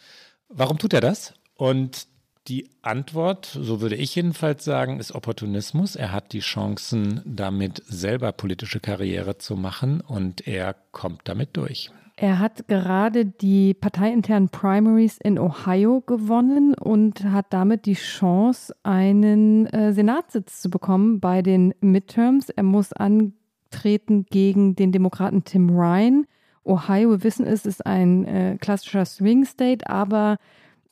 Warum 0.48 0.78
tut 0.78 0.92
er 0.92 1.00
das? 1.00 1.32
Und 1.54 2.06
die 2.48 2.68
Antwort, 2.82 3.46
so 3.46 3.80
würde 3.80 3.94
ich 3.94 4.14
jedenfalls 4.16 4.64
sagen, 4.64 4.98
ist 4.98 5.14
Opportunismus. 5.14 5.94
Er 5.96 6.12
hat 6.12 6.32
die 6.32 6.40
Chancen, 6.40 7.20
damit 7.24 7.82
selber 7.86 8.32
politische 8.32 8.80
Karriere 8.80 9.38
zu 9.38 9.56
machen 9.56 10.00
und 10.00 10.46
er 10.46 10.74
kommt 10.90 11.22
damit 11.24 11.56
durch. 11.56 11.90
Er 12.16 12.38
hat 12.38 12.68
gerade 12.68 13.24
die 13.24 13.74
parteiinternen 13.74 14.48
Primaries 14.48 15.18
in 15.18 15.38
Ohio 15.38 16.02
gewonnen 16.02 16.74
und 16.74 17.24
hat 17.24 17.46
damit 17.50 17.86
die 17.86 17.94
Chance, 17.94 18.74
einen 18.82 19.66
äh, 19.66 19.92
Senatssitz 19.92 20.60
zu 20.60 20.70
bekommen 20.70 21.20
bei 21.20 21.42
den 21.42 21.74
Midterms. 21.80 22.50
Er 22.50 22.64
muss 22.64 22.92
antreten 22.92 24.26
gegen 24.30 24.76
den 24.76 24.92
Demokraten 24.92 25.44
Tim 25.44 25.70
Ryan. 25.70 26.26
Ohio, 26.64 27.10
wir 27.10 27.24
wissen 27.24 27.46
es, 27.46 27.66
ist 27.66 27.84
ein 27.86 28.24
äh, 28.24 28.56
klassischer 28.60 29.04
Swing 29.04 29.44
State, 29.44 29.88
aber 29.88 30.36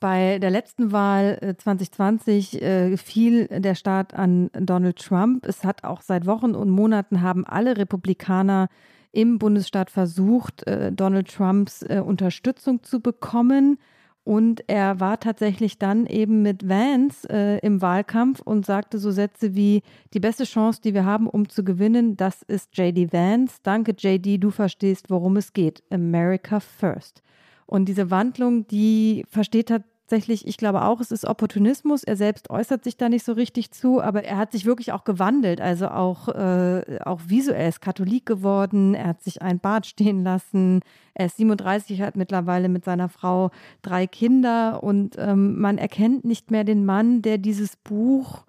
bei 0.01 0.39
der 0.39 0.51
letzten 0.51 0.93
Wahl 0.93 1.55
2020 1.59 2.61
äh, 2.61 2.93
äh, 2.93 2.97
fiel 2.97 3.47
der 3.49 3.75
Staat 3.75 4.15
an 4.15 4.51
Donald 4.59 4.99
Trump. 4.99 5.47
Es 5.47 5.65
hat 5.65 5.85
auch 5.85 6.01
seit 6.01 6.27
Wochen 6.27 6.55
und 6.55 6.71
Monaten 6.71 7.21
haben 7.21 7.47
alle 7.47 7.77
Republikaner 7.77 8.69
im 9.13 9.39
Bundesstaat 9.39 9.91
versucht, 9.91 10.67
äh, 10.67 10.93
Donald 10.93 11.33
Trumps 11.33 11.83
äh, 11.83 12.03
Unterstützung 12.05 12.83
zu 12.83 13.01
bekommen. 13.01 13.79
Und 14.23 14.63
er 14.69 15.01
war 15.01 15.19
tatsächlich 15.19 15.79
dann 15.79 16.07
eben 16.07 16.43
mit 16.43 16.69
Vance 16.69 17.29
äh, 17.29 17.59
im 17.61 17.81
Wahlkampf 17.81 18.41
und 18.41 18.67
sagte 18.67 18.99
so 18.99 19.11
Sätze 19.11 19.55
wie, 19.55 19.83
die 20.13 20.21
beste 20.21 20.45
Chance, 20.45 20.81
die 20.83 20.95
wir 20.95 21.05
haben, 21.05 21.27
um 21.27 21.49
zu 21.49 21.65
gewinnen, 21.65 22.17
das 22.17 22.43
ist 22.43 22.77
JD 22.77 23.13
Vance. 23.13 23.57
Danke 23.63 23.95
JD, 23.97 24.43
du 24.43 24.51
verstehst, 24.51 25.11
worum 25.11 25.37
es 25.37 25.53
geht. 25.53 25.83
America 25.91 26.61
First. 26.61 27.23
Und 27.67 27.87
diese 27.87 28.11
Wandlung, 28.11 28.67
die 28.67 29.25
versteht 29.29 29.71
hat 29.71 29.83
tatsächlich, 30.11 30.47
ich 30.49 30.57
glaube 30.57 30.83
auch, 30.83 31.01
es 31.01 31.13
ist 31.13 31.25
Opportunismus. 31.25 32.03
Er 32.03 32.17
selbst 32.17 32.51
äußert 32.51 32.83
sich 32.83 32.97
da 32.97 33.09
nicht 33.09 33.25
so 33.25 33.33
richtig 33.33 33.71
zu, 33.71 34.03
aber 34.03 34.25
er 34.25 34.39
hat 34.39 34.51
sich 34.51 34.67
wirklich 34.67 34.91
auch 34.91 35.05
gewandelt. 35.05 35.61
Also 35.61 35.87
auch, 35.87 36.27
äh, 36.29 36.99
auch 37.05 37.21
visuell 37.27 37.69
ist 37.69 37.81
Katholik 37.81 38.27
geworden. 38.27 38.95
Er 38.95 39.07
hat 39.07 39.23
sich 39.23 39.41
ein 39.41 39.61
Bart 39.61 39.87
stehen 39.87 40.25
lassen. 40.25 40.81
Er 41.15 41.27
ist 41.27 41.37
37, 41.37 42.03
hat 42.03 42.17
mittlerweile 42.17 42.69
mit 42.69 42.85
seiner 42.85 43.09
Frau 43.09 43.53
drei 43.83 44.09
Kinder 44.09 44.83
und 44.83 45.15
ähm, 45.17 45.61
man 45.61 45.79
erkennt 45.79 46.25
nicht 46.25 46.51
mehr 46.51 46.65
den 46.65 46.85
Mann, 46.85 47.23
der 47.23 47.39
dieses 47.39 47.77
Buch 47.77 48.45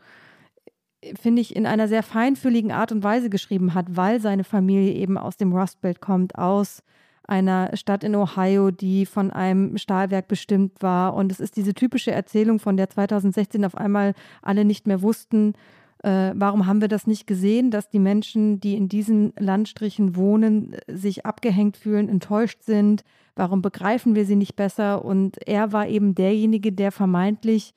finde 1.20 1.41
ich, 1.41 1.55
in 1.55 1.66
einer 1.66 1.88
sehr 1.88 2.03
feinfühligen 2.03 2.72
Art 2.72 2.91
und 2.91 3.03
Weise 3.03 3.32
geschrieben 3.32 3.74
hat, 3.74 3.88
weil 3.89 4.20
seine 4.22 4.43
Familie 4.43 4.93
eben 4.93 5.18
aus 5.18 5.36
dem 5.36 5.51
Rust 5.51 5.82
Belt 5.82 5.99
kommt, 5.99 6.38
aus 6.38 6.84
einer 7.28 7.76
Stadt 7.76 8.03
in 8.03 8.15
Ohio, 8.15 8.72
die 8.72 9.05
von 9.05 9.32
einem 9.32 9.78
Stahlwerk 9.78 10.28
bestimmt 10.28 10.82
war. 10.82 11.13
Und 11.13 11.32
es 11.32 11.39
ist 11.39 11.55
diese 11.55 11.74
typische 11.74 12.11
Erzählung, 12.11 12.59
von 12.59 12.78
der 12.78 12.89
2016 12.89 13.63
auf 13.65 13.76
einmal 13.76 14.13
alle 14.41 14.65
nicht 14.65 14.88
mehr 14.88 15.01
wussten, 15.01 15.53
äh, 16.03 16.32
warum 16.34 16.65
haben 16.65 16.82
wir 16.82 16.88
das 16.88 17.05
nicht 17.05 17.28
gesehen, 17.28 17.69
dass 17.69 17.89
die 17.89 17.99
Menschen, 17.99 18.59
die 18.59 18.76
in 18.76 18.89
diesen 18.89 19.34
Landstrichen 19.38 20.15
wohnen, 20.15 20.76
sich 20.88 21.26
abgehängt 21.26 21.78
fühlen, 21.78 22.09
enttäuscht 22.09 22.63
sind. 22.63 23.03
Warum 23.36 23.61
begreifen 23.61 24.15
wir 24.15 24.26
sie 24.26 24.36
nicht 24.36 24.55
besser? 24.55 25.05
Und 25.05 25.38
er 25.47 25.72
war 25.74 25.88
eben 25.88 26.15
derjenige, 26.15 26.72
der 26.72 26.91
vermeintlich 26.91 27.74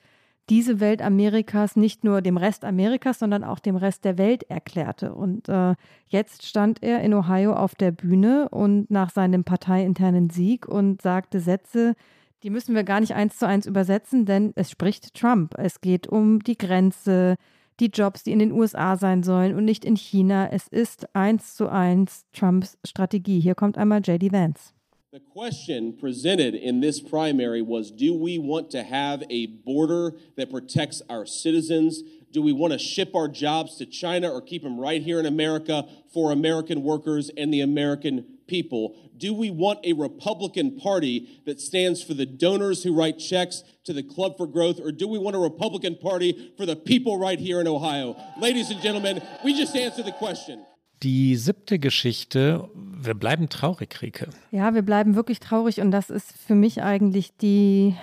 diese 0.50 0.80
Welt 0.80 1.00
Amerikas 1.00 1.76
nicht 1.76 2.04
nur 2.04 2.20
dem 2.20 2.36
Rest 2.36 2.64
Amerikas, 2.64 3.18
sondern 3.18 3.44
auch 3.44 3.58
dem 3.58 3.76
Rest 3.76 4.04
der 4.04 4.18
Welt 4.18 4.44
erklärte. 4.44 5.14
Und 5.14 5.48
äh, 5.48 5.74
jetzt 6.08 6.46
stand 6.46 6.82
er 6.82 7.00
in 7.00 7.14
Ohio 7.14 7.54
auf 7.54 7.74
der 7.74 7.92
Bühne 7.92 8.48
und 8.50 8.90
nach 8.90 9.10
seinem 9.10 9.44
parteiinternen 9.44 10.30
Sieg 10.30 10.66
und 10.68 11.00
sagte 11.00 11.40
Sätze, 11.40 11.94
die 12.42 12.50
müssen 12.50 12.74
wir 12.74 12.84
gar 12.84 13.00
nicht 13.00 13.14
eins 13.14 13.38
zu 13.38 13.46
eins 13.46 13.64
übersetzen, 13.64 14.26
denn 14.26 14.52
es 14.54 14.70
spricht 14.70 15.14
Trump. 15.14 15.54
Es 15.56 15.80
geht 15.80 16.06
um 16.06 16.40
die 16.40 16.58
Grenze, 16.58 17.36
die 17.80 17.86
Jobs, 17.86 18.22
die 18.22 18.32
in 18.32 18.38
den 18.38 18.52
USA 18.52 18.96
sein 18.96 19.22
sollen 19.22 19.54
und 19.54 19.64
nicht 19.64 19.84
in 19.84 19.96
China. 19.96 20.48
Es 20.50 20.68
ist 20.68 21.16
eins 21.16 21.54
zu 21.54 21.70
eins 21.70 22.26
Trumps 22.34 22.76
Strategie. 22.86 23.40
Hier 23.40 23.54
kommt 23.54 23.78
einmal 23.78 24.02
JD 24.04 24.30
Vance. 24.30 24.73
The 25.14 25.20
question 25.20 25.92
presented 25.92 26.56
in 26.56 26.80
this 26.80 26.98
primary 26.98 27.62
was 27.62 27.92
Do 27.92 28.14
we 28.14 28.36
want 28.36 28.72
to 28.72 28.82
have 28.82 29.22
a 29.30 29.46
border 29.46 30.16
that 30.36 30.50
protects 30.50 31.02
our 31.08 31.24
citizens? 31.24 32.02
Do 32.32 32.42
we 32.42 32.52
want 32.52 32.72
to 32.72 32.80
ship 32.80 33.14
our 33.14 33.28
jobs 33.28 33.76
to 33.76 33.86
China 33.86 34.28
or 34.28 34.40
keep 34.40 34.64
them 34.64 34.76
right 34.76 35.00
here 35.00 35.20
in 35.20 35.26
America 35.26 35.86
for 36.12 36.32
American 36.32 36.82
workers 36.82 37.30
and 37.36 37.54
the 37.54 37.60
American 37.60 38.26
people? 38.48 38.96
Do 39.16 39.32
we 39.32 39.52
want 39.52 39.86
a 39.86 39.92
Republican 39.92 40.80
Party 40.80 41.40
that 41.46 41.60
stands 41.60 42.02
for 42.02 42.14
the 42.14 42.26
donors 42.26 42.82
who 42.82 42.92
write 42.92 43.20
checks 43.20 43.62
to 43.84 43.92
the 43.92 44.02
Club 44.02 44.36
for 44.36 44.48
Growth, 44.48 44.80
or 44.80 44.90
do 44.90 45.06
we 45.06 45.20
want 45.20 45.36
a 45.36 45.38
Republican 45.38 45.94
Party 45.94 46.52
for 46.56 46.66
the 46.66 46.74
people 46.74 47.20
right 47.20 47.38
here 47.38 47.60
in 47.60 47.68
Ohio? 47.68 48.16
Ladies 48.40 48.70
and 48.70 48.80
gentlemen, 48.80 49.22
we 49.44 49.56
just 49.56 49.76
answered 49.76 50.06
the 50.06 50.12
question. 50.12 50.66
Die 51.04 51.36
siebte 51.36 51.78
Geschichte, 51.78 52.66
wir 52.74 53.12
bleiben 53.12 53.50
traurig, 53.50 54.00
Rike. 54.00 54.30
Ja, 54.50 54.72
wir 54.72 54.80
bleiben 54.80 55.16
wirklich 55.16 55.38
traurig 55.38 55.82
und 55.82 55.90
das 55.90 56.08
ist 56.08 56.32
für 56.32 56.54
mich 56.54 56.82
eigentlich 56.82 57.36
die 57.36 57.94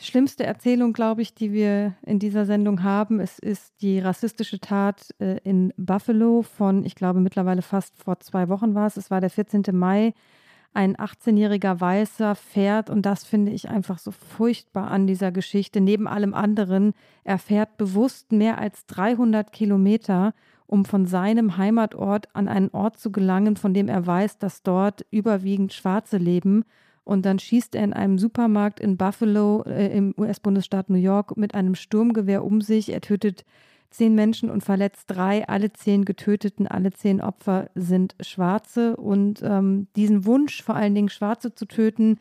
schlimmste 0.00 0.44
Erzählung, 0.44 0.94
glaube 0.94 1.20
ich, 1.20 1.34
die 1.34 1.52
wir 1.52 1.92
in 2.06 2.18
dieser 2.18 2.46
Sendung 2.46 2.82
haben. 2.82 3.20
Es 3.20 3.38
ist 3.38 3.82
die 3.82 3.98
rassistische 3.98 4.58
Tat 4.58 5.14
äh, 5.18 5.36
in 5.44 5.74
Buffalo 5.76 6.40
von, 6.40 6.82
ich 6.86 6.94
glaube, 6.94 7.20
mittlerweile 7.20 7.60
fast 7.60 7.98
vor 8.02 8.20
zwei 8.20 8.48
Wochen 8.48 8.74
war 8.74 8.86
es. 8.86 8.96
Es 8.96 9.10
war 9.10 9.20
der 9.20 9.28
14. 9.28 9.62
Mai. 9.72 10.14
Ein 10.72 10.96
18-jähriger 10.96 11.78
Weißer 11.78 12.34
fährt, 12.36 12.88
und 12.88 13.04
das 13.04 13.24
finde 13.24 13.52
ich 13.52 13.68
einfach 13.68 13.98
so 13.98 14.12
furchtbar 14.12 14.90
an 14.90 15.06
dieser 15.06 15.30
Geschichte, 15.30 15.82
neben 15.82 16.08
allem 16.08 16.32
anderen, 16.32 16.94
er 17.22 17.38
fährt 17.38 17.76
bewusst 17.76 18.32
mehr 18.32 18.56
als 18.56 18.86
300 18.86 19.52
Kilometer 19.52 20.32
um 20.66 20.84
von 20.84 21.06
seinem 21.06 21.56
Heimatort 21.56 22.28
an 22.34 22.48
einen 22.48 22.70
Ort 22.70 22.98
zu 22.98 23.12
gelangen, 23.12 23.56
von 23.56 23.74
dem 23.74 23.88
er 23.88 24.06
weiß, 24.06 24.38
dass 24.38 24.62
dort 24.62 25.06
überwiegend 25.10 25.72
Schwarze 25.72 26.16
leben. 26.16 26.64
Und 27.04 27.24
dann 27.24 27.38
schießt 27.38 27.76
er 27.76 27.84
in 27.84 27.92
einem 27.92 28.18
Supermarkt 28.18 28.80
in 28.80 28.96
Buffalo 28.96 29.62
äh, 29.62 29.96
im 29.96 30.12
US-Bundesstaat 30.18 30.90
New 30.90 30.98
York 30.98 31.36
mit 31.36 31.54
einem 31.54 31.76
Sturmgewehr 31.76 32.44
um 32.44 32.60
sich. 32.60 32.92
Er 32.92 33.00
tötet 33.00 33.44
zehn 33.90 34.14
Menschen 34.14 34.50
und 34.50 34.64
verletzt 34.64 35.04
drei. 35.06 35.48
Alle 35.48 35.72
zehn 35.72 36.04
Getöteten, 36.04 36.66
alle 36.66 36.90
zehn 36.92 37.20
Opfer 37.20 37.70
sind 37.76 38.16
Schwarze. 38.20 38.96
Und 38.96 39.40
ähm, 39.44 39.86
diesen 39.94 40.24
Wunsch, 40.24 40.62
vor 40.64 40.74
allen 40.74 40.96
Dingen 40.96 41.08
Schwarze 41.08 41.54
zu 41.54 41.66
töten, 41.66 42.18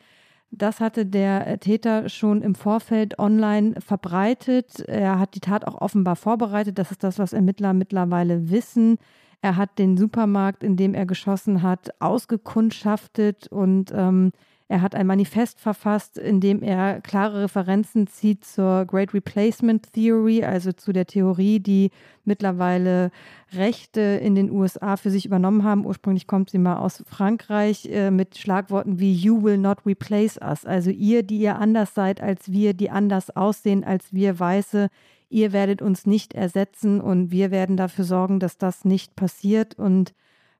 das 0.57 0.79
hatte 0.79 1.05
der 1.05 1.47
äh, 1.47 1.57
Täter 1.57 2.09
schon 2.09 2.41
im 2.41 2.55
Vorfeld 2.55 3.19
online 3.19 3.79
verbreitet. 3.81 4.79
Er 4.87 5.19
hat 5.19 5.35
die 5.35 5.39
Tat 5.39 5.67
auch 5.67 5.81
offenbar 5.81 6.15
vorbereitet. 6.15 6.79
Das 6.79 6.91
ist 6.91 7.03
das, 7.03 7.19
was 7.19 7.33
Ermittler 7.33 7.73
mittlerweile 7.73 8.49
wissen. 8.49 8.97
Er 9.41 9.57
hat 9.57 9.77
den 9.77 9.97
Supermarkt, 9.97 10.63
in 10.63 10.75
dem 10.77 10.93
er 10.93 11.05
geschossen 11.05 11.61
hat, 11.61 11.89
ausgekundschaftet 11.99 13.47
und 13.47 13.91
ähm, 13.95 14.31
er 14.67 14.81
hat 14.81 14.95
ein 14.95 15.05
Manifest 15.05 15.59
verfasst, 15.59 16.17
in 16.17 16.41
dem 16.41 16.63
er 16.63 16.99
klare 17.01 17.43
Referenzen 17.43 18.07
zieht 18.07 18.43
zur 18.43 18.85
Great 18.85 19.13
Replacement 19.13 19.93
Theory, 19.93 20.43
also 20.43 20.71
zu 20.71 20.91
der 20.91 21.05
Theorie, 21.05 21.59
die 21.59 21.91
mittlerweile 22.23 23.11
Rechte 23.53 24.01
in 24.01 24.33
den 24.33 24.49
USA 24.49 24.97
für 24.97 25.11
sich 25.11 25.27
übernommen 25.27 25.63
haben. 25.63 25.85
Ursprünglich 25.85 26.25
kommt 26.25 26.49
sie 26.49 26.57
mal 26.57 26.77
aus 26.77 27.03
Frankreich 27.07 27.85
äh, 27.91 28.09
mit 28.09 28.39
Schlagworten 28.39 28.99
wie 28.99 29.13
You 29.13 29.43
will 29.43 29.59
not 29.59 29.85
replace 29.85 30.39
us. 30.41 30.65
Also 30.65 30.89
ihr, 30.89 31.21
die 31.21 31.37
ihr 31.37 31.59
anders 31.59 31.93
seid 31.93 32.19
als 32.19 32.51
wir, 32.51 32.73
die 32.73 32.89
anders 32.89 33.35
aussehen 33.35 33.83
als 33.83 34.13
wir 34.13 34.39
Weiße, 34.39 34.89
ihr 35.29 35.53
werdet 35.53 35.83
uns 35.83 36.07
nicht 36.07 36.33
ersetzen 36.33 37.01
und 37.01 37.29
wir 37.29 37.51
werden 37.51 37.77
dafür 37.77 38.05
sorgen, 38.05 38.39
dass 38.39 38.57
das 38.57 38.83
nicht 38.83 39.15
passiert. 39.15 39.77
Und 39.77 40.15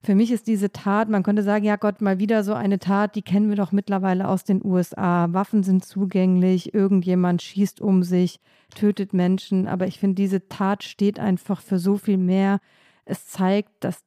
für 0.05 0.15
mich 0.15 0.31
ist 0.31 0.47
diese 0.47 0.71
Tat, 0.71 1.09
man 1.09 1.23
könnte 1.23 1.43
sagen, 1.43 1.65
ja 1.65 1.75
Gott, 1.77 1.99
mal 1.99 2.19
wieder 2.19 2.43
so 2.43 2.53
eine 2.53 2.79
Tat, 2.79 3.15
die 3.15 3.23
kennen 3.23 3.49
wir 3.49 3.55
doch 3.55 3.71
mittlerweile 3.71 4.27
aus 4.27 4.43
den 4.43 4.63
USA. 4.63 5.27
Waffen 5.31 5.63
sind 5.63 5.83
zugänglich, 5.83 6.73
irgendjemand 6.73 7.41
schießt 7.41 7.81
um 7.81 8.03
sich, 8.03 8.39
tötet 8.75 9.13
Menschen. 9.13 9.67
Aber 9.67 9.87
ich 9.87 9.99
finde, 9.99 10.15
diese 10.15 10.47
Tat 10.47 10.83
steht 10.83 11.19
einfach 11.19 11.61
für 11.61 11.79
so 11.79 11.97
viel 11.97 12.17
mehr. 12.17 12.59
Es 13.05 13.27
zeigt, 13.27 13.71
dass 13.83 14.03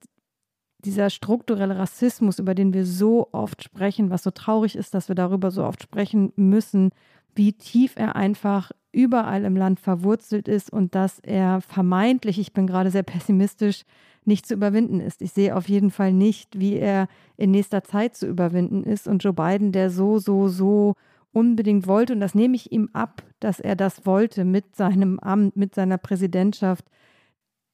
dieser 0.84 1.10
strukturelle 1.10 1.76
Rassismus, 1.76 2.38
über 2.38 2.54
den 2.54 2.72
wir 2.72 2.86
so 2.86 3.28
oft 3.32 3.64
sprechen, 3.64 4.10
was 4.10 4.22
so 4.22 4.30
traurig 4.30 4.76
ist, 4.76 4.94
dass 4.94 5.08
wir 5.08 5.16
darüber 5.16 5.50
so 5.50 5.64
oft 5.64 5.82
sprechen 5.82 6.32
müssen, 6.36 6.90
wie 7.38 7.54
tief 7.54 7.92
er 7.96 8.16
einfach 8.16 8.72
überall 8.92 9.44
im 9.44 9.56
Land 9.56 9.80
verwurzelt 9.80 10.48
ist 10.48 10.70
und 10.70 10.94
dass 10.94 11.20
er 11.20 11.60
vermeintlich, 11.60 12.38
ich 12.38 12.52
bin 12.52 12.66
gerade 12.66 12.90
sehr 12.90 13.04
pessimistisch, 13.04 13.84
nicht 14.24 14.44
zu 14.44 14.54
überwinden 14.54 15.00
ist. 15.00 15.22
Ich 15.22 15.32
sehe 15.32 15.56
auf 15.56 15.68
jeden 15.68 15.90
Fall 15.90 16.12
nicht, 16.12 16.58
wie 16.58 16.74
er 16.74 17.08
in 17.36 17.50
nächster 17.50 17.82
Zeit 17.84 18.16
zu 18.16 18.26
überwinden 18.26 18.84
ist. 18.84 19.08
Und 19.08 19.24
Joe 19.24 19.32
Biden, 19.32 19.72
der 19.72 19.88
so, 19.90 20.18
so, 20.18 20.48
so 20.48 20.94
unbedingt 21.32 21.86
wollte, 21.86 22.12
und 22.12 22.20
das 22.20 22.34
nehme 22.34 22.56
ich 22.56 22.72
ihm 22.72 22.90
ab, 22.92 23.22
dass 23.40 23.60
er 23.60 23.76
das 23.76 24.04
wollte 24.04 24.44
mit 24.44 24.76
seinem 24.76 25.18
Amt, 25.20 25.56
mit 25.56 25.74
seiner 25.74 25.96
Präsidentschaft, 25.96 26.84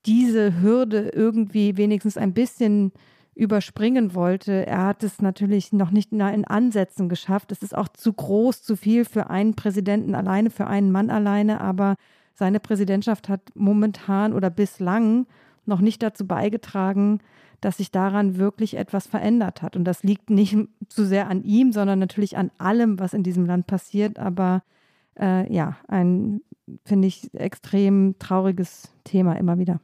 diese 0.06 0.60
Hürde 0.60 1.08
irgendwie 1.08 1.76
wenigstens 1.76 2.18
ein 2.18 2.34
bisschen 2.34 2.92
überspringen 3.34 4.14
wollte. 4.14 4.66
Er 4.66 4.86
hat 4.86 5.02
es 5.02 5.20
natürlich 5.20 5.72
noch 5.72 5.90
nicht 5.90 6.12
in 6.12 6.44
Ansätzen 6.44 7.08
geschafft. 7.08 7.52
Es 7.52 7.62
ist 7.62 7.76
auch 7.76 7.88
zu 7.88 8.12
groß, 8.12 8.62
zu 8.62 8.76
viel 8.76 9.04
für 9.04 9.30
einen 9.30 9.54
Präsidenten 9.54 10.14
alleine, 10.14 10.50
für 10.50 10.66
einen 10.66 10.92
Mann 10.92 11.10
alleine, 11.10 11.60
aber 11.60 11.96
seine 12.34 12.60
Präsidentschaft 12.60 13.28
hat 13.28 13.40
momentan 13.54 14.32
oder 14.32 14.50
bislang 14.50 15.26
noch 15.66 15.80
nicht 15.80 16.02
dazu 16.02 16.26
beigetragen, 16.26 17.20
dass 17.60 17.78
sich 17.78 17.90
daran 17.90 18.36
wirklich 18.36 18.76
etwas 18.76 19.06
verändert 19.06 19.62
hat. 19.62 19.76
Und 19.76 19.84
das 19.84 20.02
liegt 20.02 20.30
nicht 20.30 20.56
zu 20.88 21.04
sehr 21.04 21.28
an 21.28 21.42
ihm, 21.42 21.72
sondern 21.72 21.98
natürlich 21.98 22.36
an 22.36 22.50
allem, 22.58 22.98
was 22.98 23.14
in 23.14 23.22
diesem 23.22 23.46
Land 23.46 23.66
passiert. 23.66 24.18
Aber 24.18 24.62
äh, 25.18 25.50
ja, 25.52 25.76
ein, 25.88 26.42
finde 26.84 27.08
ich, 27.08 27.32
extrem 27.34 28.16
trauriges 28.18 28.92
Thema 29.04 29.34
immer 29.34 29.58
wieder. 29.58 29.80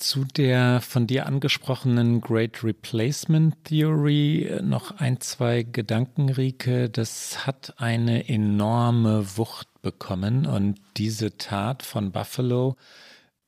Zu 0.00 0.24
der 0.24 0.80
von 0.80 1.06
dir 1.06 1.26
angesprochenen 1.26 2.22
Great 2.22 2.64
Replacement 2.64 3.54
Theory 3.66 4.50
noch 4.62 4.92
ein, 4.92 5.20
zwei 5.20 5.62
Gedanken, 5.62 6.30
Rike. 6.30 6.88
Das 6.88 7.46
hat 7.46 7.74
eine 7.76 8.26
enorme 8.26 9.36
Wucht 9.36 9.68
bekommen 9.82 10.46
und 10.46 10.80
diese 10.96 11.36
Tat 11.36 11.82
von 11.82 12.12
Buffalo 12.12 12.76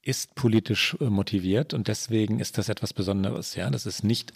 ist 0.03 0.35
politisch 0.35 0.95
äh, 1.01 1.05
motiviert 1.05 1.73
und 1.73 1.89
deswegen 1.89 2.39
ist 2.39 2.59
das 2.59 2.69
etwas 2.69 2.93
Besonderes. 2.93 3.55
Ja, 3.55 3.71
das 3.71 3.87
ist 3.87 4.05
nicht 4.05 4.35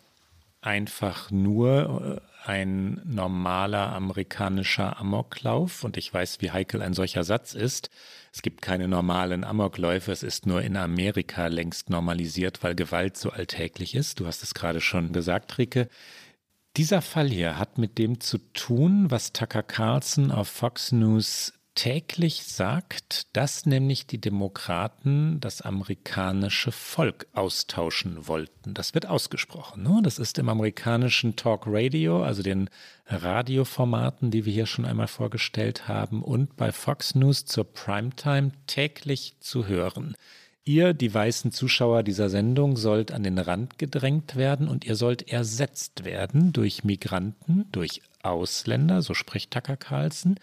einfach 0.63 1.31
nur 1.31 2.23
äh, 2.23 2.36
ein 2.47 3.01
normaler 3.05 3.93
amerikanischer 3.93 4.99
Amoklauf 4.99 5.85
und 5.85 5.97
ich 5.97 6.13
weiß, 6.13 6.41
wie 6.41 6.51
heikel 6.51 6.83
ein 6.83 6.95
solcher 6.95 7.25
Satz 7.25 7.55
ist. 7.55 7.91
Es 8.33 8.43
gibt 8.43 8.63
keine 8.63 8.87
normalen 8.87 9.45
Amokläufe, 9.45 10.13
es 10.13 10.23
ist 10.23 10.47
nur 10.47 10.63
in 10.63 10.77
Amerika 10.77 11.47
längst 11.49 11.91
normalisiert, 11.91 12.63
weil 12.63 12.75
Gewalt 12.75 13.17
so 13.17 13.31
alltäglich 13.31 13.95
ist. 13.95 14.21
Du 14.21 14.27
hast 14.27 14.43
es 14.43 14.55
gerade 14.55 14.81
schon 14.81 15.13
gesagt, 15.13 15.59
Rike. 15.59 15.89
Dieser 16.77 17.01
Fall 17.01 17.29
hier 17.29 17.59
hat 17.59 17.79
mit 17.79 17.97
dem 17.97 18.21
zu 18.21 18.39
tun, 18.53 19.11
was 19.11 19.33
Tucker 19.33 19.63
Carlson 19.63 20.31
auf 20.31 20.49
Fox 20.49 20.93
News 20.93 21.55
täglich 21.77 22.43
sagt, 22.43 23.29
dass 23.37 23.67
nämlich 23.67 24.09
die 24.09 24.21
Demokraten 24.21 25.39
das 25.39 25.61
amerikanische 25.61 26.73
Volk 26.73 27.29
austauschen 27.33 28.27
wollten. 28.27 28.75
Das 28.75 28.95
wird 28.95 29.07
ausgesprochen. 29.07 29.85
Ne? 29.85 30.01
Das 30.03 30.19
ist 30.19 30.39
im 30.39 30.49
amerikanischen 30.49 31.37
Talk 31.37 31.65
Radio, 31.67 32.25
also 32.25 32.43
den 32.43 32.69
Radioformaten, 33.07 34.33
die 34.33 34.45
wir 34.45 34.53
hier 34.53 34.67
schon 34.67 34.87
einmal 34.87 35.07
vorgestellt 35.07 35.87
haben, 35.87 36.23
und 36.23 36.57
bei 36.57 36.73
Fox 36.73 37.15
News 37.15 37.45
zur 37.45 37.73
Primetime 37.73 38.51
täglich 38.67 39.37
zu 39.39 39.69
hören. 39.69 40.17
Ihr, 40.65 40.95
die 40.95 41.15
weißen 41.15 41.53
Zuschauer 41.53 42.03
dieser 42.03 42.29
Sendung, 42.29 42.77
sollt 42.77 43.13
an 43.13 43.23
den 43.23 43.39
Rand 43.39 43.79
gedrängt 43.79 44.35
werden 44.35 44.67
und 44.67 44.85
ihr 44.85 44.97
sollt 44.97 45.29
ersetzt 45.29 46.05
werden 46.05 46.53
durch 46.53 46.83
Migranten, 46.83 47.67
durch 47.71 48.03
Ausländer, 48.23 49.01
so 49.03 49.15
spricht 49.15 49.53
Tucker 49.53 49.77
Carlson, 49.77 50.41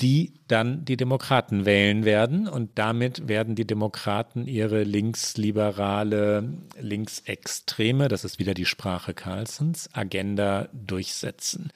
die 0.00 0.34
dann 0.48 0.84
die 0.84 0.96
Demokraten 0.96 1.64
wählen 1.64 2.04
werden. 2.04 2.48
Und 2.48 2.70
damit 2.74 3.28
werden 3.28 3.54
die 3.54 3.66
Demokraten 3.66 4.46
ihre 4.46 4.84
linksliberale, 4.84 6.52
linksextreme, 6.78 8.08
das 8.08 8.24
ist 8.24 8.38
wieder 8.38 8.54
die 8.54 8.66
Sprache 8.66 9.14
Carlsons, 9.14 9.88
Agenda 9.92 10.68
durchsetzen. 10.72 11.72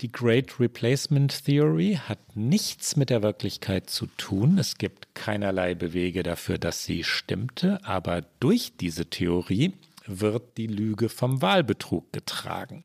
Die 0.00 0.10
Great 0.10 0.58
Replacement 0.58 1.44
Theory 1.44 1.98
hat 2.08 2.36
nichts 2.36 2.96
mit 2.96 3.08
der 3.08 3.22
Wirklichkeit 3.22 3.88
zu 3.88 4.06
tun. 4.16 4.58
Es 4.58 4.76
gibt 4.76 5.14
keinerlei 5.14 5.74
Bewege 5.74 6.24
dafür, 6.24 6.58
dass 6.58 6.84
sie 6.84 7.04
stimmte. 7.04 7.78
Aber 7.84 8.22
durch 8.40 8.72
diese 8.80 9.06
Theorie 9.06 9.74
wird 10.06 10.56
die 10.56 10.66
Lüge 10.66 11.08
vom 11.08 11.40
Wahlbetrug 11.40 12.12
getragen. 12.12 12.84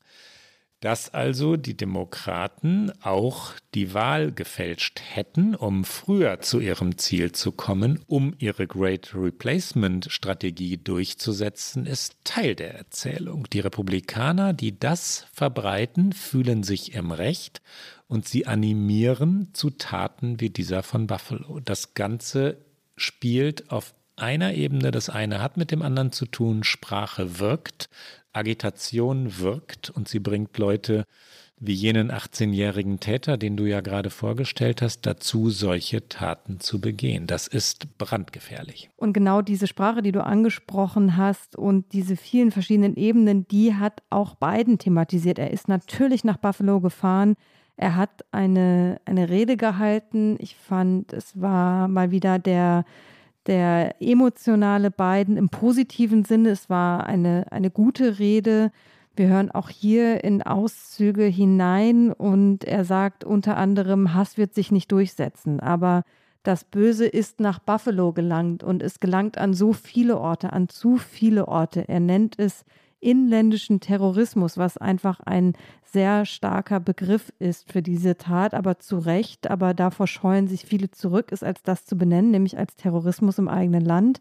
Dass 0.80 1.12
also 1.12 1.56
die 1.56 1.76
Demokraten 1.76 2.92
auch 3.02 3.52
die 3.74 3.94
Wahl 3.94 4.30
gefälscht 4.30 5.00
hätten, 5.00 5.54
um 5.54 5.84
früher 5.84 6.40
zu 6.40 6.60
ihrem 6.60 6.98
Ziel 6.98 7.32
zu 7.32 7.50
kommen, 7.50 8.00
um 8.06 8.34
ihre 8.38 8.66
Great 8.66 9.12
Replacement 9.14 10.06
Strategie 10.10 10.76
durchzusetzen, 10.76 11.84
ist 11.84 12.16
Teil 12.24 12.54
der 12.54 12.74
Erzählung. 12.74 13.48
Die 13.52 13.60
Republikaner, 13.60 14.52
die 14.52 14.78
das 14.78 15.26
verbreiten, 15.32 16.12
fühlen 16.12 16.62
sich 16.62 16.94
im 16.94 17.10
Recht 17.10 17.60
und 18.06 18.28
sie 18.28 18.46
animieren 18.46 19.50
zu 19.52 19.70
Taten 19.70 20.40
wie 20.40 20.50
dieser 20.50 20.82
von 20.82 21.08
Buffalo. 21.08 21.60
Das 21.60 21.94
Ganze 21.94 22.58
spielt 22.96 23.70
auf 23.70 23.94
einer 24.16 24.54
Ebene, 24.54 24.90
das 24.90 25.10
eine 25.10 25.40
hat 25.40 25.56
mit 25.56 25.70
dem 25.70 25.82
anderen 25.82 26.12
zu 26.12 26.26
tun, 26.26 26.64
Sprache 26.64 27.38
wirkt, 27.38 27.88
Agitation 28.38 29.38
wirkt 29.38 29.90
und 29.90 30.08
sie 30.08 30.20
bringt 30.20 30.56
Leute 30.58 31.04
wie 31.60 31.72
jenen 31.72 32.12
18-jährigen 32.12 33.00
Täter, 33.00 33.36
den 33.36 33.56
du 33.56 33.64
ja 33.66 33.80
gerade 33.80 34.10
vorgestellt 34.10 34.80
hast, 34.80 35.06
dazu, 35.06 35.50
solche 35.50 36.08
Taten 36.08 36.60
zu 36.60 36.80
begehen. 36.80 37.26
Das 37.26 37.48
ist 37.48 37.98
brandgefährlich. 37.98 38.90
Und 38.96 39.12
genau 39.12 39.42
diese 39.42 39.66
Sprache, 39.66 40.02
die 40.02 40.12
du 40.12 40.24
angesprochen 40.24 41.16
hast 41.16 41.56
und 41.56 41.92
diese 41.92 42.16
vielen 42.16 42.52
verschiedenen 42.52 42.96
Ebenen, 42.96 43.48
die 43.48 43.74
hat 43.74 44.02
auch 44.10 44.36
Biden 44.36 44.78
thematisiert. 44.78 45.38
Er 45.38 45.50
ist 45.50 45.68
natürlich 45.68 46.24
nach 46.24 46.36
Buffalo 46.36 46.80
gefahren. 46.80 47.34
Er 47.76 47.96
hat 47.96 48.24
eine, 48.30 49.00
eine 49.04 49.28
Rede 49.28 49.56
gehalten. 49.56 50.36
Ich 50.38 50.54
fand, 50.56 51.12
es 51.12 51.40
war 51.40 51.88
mal 51.88 52.10
wieder 52.10 52.38
der 52.38 52.84
der 53.48 54.00
emotionale 54.00 54.90
Biden 54.90 55.36
im 55.36 55.48
positiven 55.48 56.24
Sinne. 56.24 56.50
Es 56.50 56.70
war 56.70 57.06
eine, 57.06 57.46
eine 57.50 57.70
gute 57.70 58.18
Rede. 58.18 58.70
Wir 59.16 59.28
hören 59.28 59.50
auch 59.50 59.70
hier 59.70 60.22
in 60.22 60.42
Auszüge 60.42 61.24
hinein 61.24 62.12
und 62.12 62.64
er 62.64 62.84
sagt 62.84 63.24
unter 63.24 63.56
anderem, 63.56 64.14
Hass 64.14 64.36
wird 64.38 64.54
sich 64.54 64.70
nicht 64.70 64.92
durchsetzen, 64.92 65.58
aber 65.58 66.04
das 66.44 66.62
Böse 66.62 67.06
ist 67.06 67.40
nach 67.40 67.58
Buffalo 67.58 68.12
gelangt 68.12 68.62
und 68.62 68.82
es 68.82 69.00
gelangt 69.00 69.38
an 69.38 69.54
so 69.54 69.72
viele 69.72 70.18
Orte, 70.18 70.52
an 70.52 70.68
zu 70.68 70.96
viele 70.96 71.48
Orte. 71.48 71.88
Er 71.88 72.00
nennt 72.00 72.38
es 72.38 72.64
inländischen 73.00 73.80
Terrorismus, 73.80 74.58
was 74.58 74.76
einfach 74.76 75.20
ein 75.20 75.54
sehr 75.84 76.24
starker 76.24 76.80
Begriff 76.80 77.32
ist 77.38 77.70
für 77.70 77.82
diese 77.82 78.16
Tat, 78.16 78.54
aber 78.54 78.78
zu 78.78 78.98
Recht, 78.98 79.50
aber 79.50 79.74
davor 79.74 80.06
scheuen 80.06 80.48
sich 80.48 80.62
viele 80.62 80.90
zurück, 80.90 81.32
ist 81.32 81.44
als 81.44 81.62
das 81.62 81.86
zu 81.86 81.96
benennen, 81.96 82.30
nämlich 82.30 82.58
als 82.58 82.76
Terrorismus 82.76 83.38
im 83.38 83.48
eigenen 83.48 83.84
Land. 83.84 84.20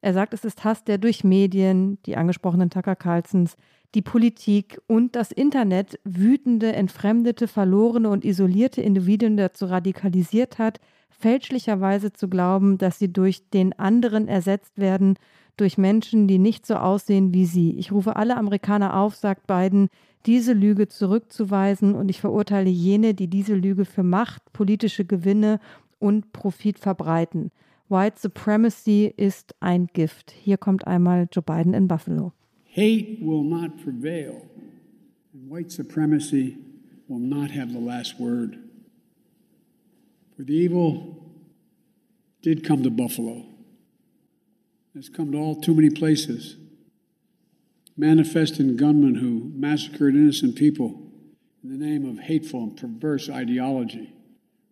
Er 0.00 0.12
sagt, 0.12 0.34
es 0.34 0.44
ist 0.44 0.64
Hass, 0.64 0.84
der 0.84 0.98
durch 0.98 1.24
Medien, 1.24 1.98
die 2.06 2.16
angesprochenen 2.16 2.70
Tucker 2.70 2.96
Carlsons, 2.96 3.56
die 3.94 4.02
Politik 4.02 4.80
und 4.86 5.16
das 5.16 5.32
Internet 5.32 5.98
wütende, 6.04 6.72
entfremdete, 6.72 7.48
verlorene 7.48 8.10
und 8.10 8.24
isolierte 8.24 8.82
Individuen 8.82 9.36
dazu 9.36 9.66
radikalisiert 9.66 10.58
hat, 10.58 10.80
fälschlicherweise 11.08 12.12
zu 12.12 12.28
glauben, 12.28 12.78
dass 12.78 12.98
sie 12.98 13.12
durch 13.12 13.48
den 13.48 13.72
anderen 13.78 14.28
ersetzt 14.28 14.78
werden 14.78 15.16
durch 15.56 15.78
Menschen, 15.78 16.28
die 16.28 16.38
nicht 16.38 16.66
so 16.66 16.74
aussehen 16.74 17.32
wie 17.32 17.46
sie. 17.46 17.76
Ich 17.78 17.92
rufe 17.92 18.16
alle 18.16 18.36
Amerikaner 18.36 18.96
auf, 18.96 19.14
sagt 19.14 19.46
Biden, 19.46 19.88
diese 20.26 20.52
Lüge 20.52 20.88
zurückzuweisen 20.88 21.94
und 21.94 22.08
ich 22.08 22.20
verurteile 22.20 22.70
jene, 22.70 23.14
die 23.14 23.28
diese 23.28 23.54
Lüge 23.54 23.84
für 23.84 24.02
Macht, 24.02 24.52
politische 24.52 25.04
Gewinne 25.04 25.60
und 25.98 26.32
Profit 26.32 26.78
verbreiten. 26.78 27.50
White 27.88 28.18
Supremacy 28.18 29.12
ist 29.16 29.54
ein 29.60 29.86
Gift. 29.92 30.32
Hier 30.32 30.56
kommt 30.56 30.86
einmal 30.86 31.28
Joe 31.32 31.42
Biden 31.42 31.72
in 31.72 31.86
Buffalo. 31.86 32.32
Hate 32.74 33.18
will 33.20 33.44
not 33.44 33.76
prevail, 33.82 34.42
and 35.32 35.50
white 35.50 35.70
supremacy 35.70 36.58
will 37.08 37.20
not 37.20 37.50
have 37.50 37.70
the 37.72 37.78
last 37.78 38.18
word. 38.18 38.58
For 40.36 40.44
the 40.44 40.52
evil 40.52 41.16
did 42.42 42.64
come 42.66 42.82
to 42.82 42.90
Buffalo. 42.90 43.55
It's 44.96 45.10
come 45.10 45.32
to 45.32 45.38
all 45.38 45.60
too 45.60 45.74
many 45.74 45.90
places. 45.90 46.56
manifest 47.98 48.60
in 48.60 48.76
gunmen 48.76 49.14
who 49.14 49.50
massacred 49.54 50.14
innocent 50.14 50.54
people 50.54 51.10
in 51.62 51.70
the 51.70 51.86
name 51.86 52.04
of 52.04 52.18
hateful 52.18 52.62
and 52.62 52.76
perverse 52.76 53.30
ideology 53.30 54.12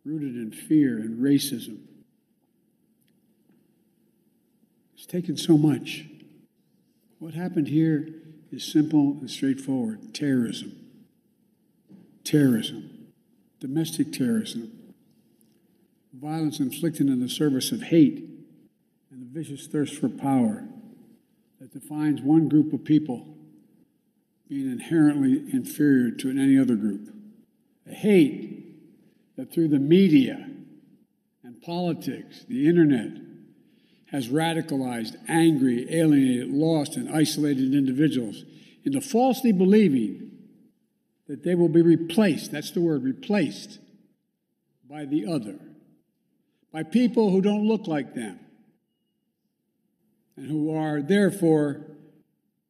rooted 0.04 0.34
in 0.36 0.50
fear 0.50 0.98
and 0.98 1.18
racism. 1.18 1.78
It's 4.94 5.06
taken 5.06 5.38
so 5.38 5.56
much. 5.56 6.04
What 7.18 7.32
happened 7.32 7.68
here 7.68 8.08
is 8.52 8.70
simple 8.70 9.16
and 9.20 9.30
straightforward 9.30 10.14
terrorism. 10.14 10.72
Terrorism. 12.24 13.08
Domestic 13.60 14.12
terrorism. 14.12 14.70
Violence 16.12 16.60
inflicted 16.60 17.08
in 17.08 17.20
the 17.20 17.28
service 17.28 17.72
of 17.72 17.84
hate 17.84 18.33
vicious 19.34 19.66
thirst 19.66 19.96
for 19.96 20.08
power 20.08 20.64
that 21.60 21.72
defines 21.72 22.22
one 22.22 22.48
group 22.48 22.72
of 22.72 22.84
people 22.84 23.26
being 24.48 24.70
inherently 24.70 25.42
inferior 25.52 26.12
to 26.12 26.30
any 26.30 26.56
other 26.56 26.76
group. 26.76 27.12
A 27.90 27.94
hate 27.94 29.36
that 29.36 29.52
through 29.52 29.68
the 29.68 29.80
media 29.80 30.48
and 31.42 31.60
politics, 31.62 32.44
the 32.48 32.68
internet, 32.68 33.10
has 34.12 34.28
radicalized, 34.28 35.16
angry, 35.26 35.92
alienated, 35.92 36.50
lost, 36.50 36.96
and 36.96 37.12
isolated 37.12 37.74
individuals 37.74 38.44
into 38.84 39.00
falsely 39.00 39.50
believing 39.50 40.30
that 41.26 41.42
they 41.42 41.56
will 41.56 41.68
be 41.68 41.82
replaced 41.82 42.52
that's 42.52 42.70
the 42.70 42.80
word 42.80 43.02
replaced 43.02 43.80
by 44.88 45.04
the 45.04 45.26
other, 45.26 45.58
by 46.72 46.84
people 46.84 47.30
who 47.30 47.40
don't 47.40 47.66
look 47.66 47.88
like 47.88 48.14
them, 48.14 48.38
and 50.36 50.46
who 50.46 50.74
are 50.74 51.00
therefore 51.00 51.82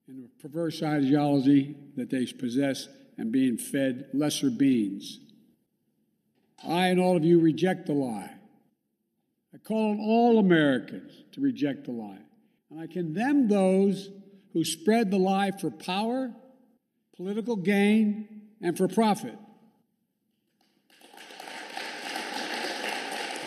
in 0.08 0.28
a 0.28 0.42
perverse 0.42 0.82
ideology 0.82 1.76
that 1.96 2.10
they 2.10 2.26
possess 2.26 2.88
and 3.16 3.32
being 3.32 3.56
fed 3.56 4.08
lesser 4.12 4.50
beings. 4.50 5.20
I 6.66 6.88
and 6.88 7.00
all 7.00 7.16
of 7.16 7.24
you 7.24 7.40
reject 7.40 7.86
the 7.86 7.92
lie. 7.92 8.30
I 9.54 9.58
call 9.58 9.92
on 9.92 10.00
all 10.00 10.38
Americans 10.38 11.12
to 11.32 11.40
reject 11.40 11.84
the 11.84 11.92
lie. 11.92 12.18
And 12.70 12.80
I 12.80 12.86
condemn 12.86 13.48
those 13.48 14.10
who 14.52 14.64
spread 14.64 15.10
the 15.10 15.18
lie 15.18 15.52
for 15.52 15.70
power, 15.70 16.32
political 17.16 17.56
gain, 17.56 18.42
and 18.60 18.76
for 18.76 18.88
profit. 18.88 19.36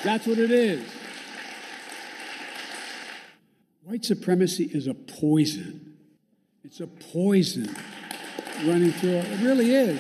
That's 0.04 0.26
what 0.28 0.38
it 0.38 0.52
is. 0.52 0.97
White 3.90 4.04
supremacy 4.04 4.66
is 4.66 4.86
a 4.88 4.94
poison. 4.94 5.94
It's 6.66 6.82
a 6.82 6.88
poison 6.88 7.74
running 8.66 8.92
through. 8.92 9.20
It 9.20 9.42
really 9.42 9.74
is. 9.74 10.00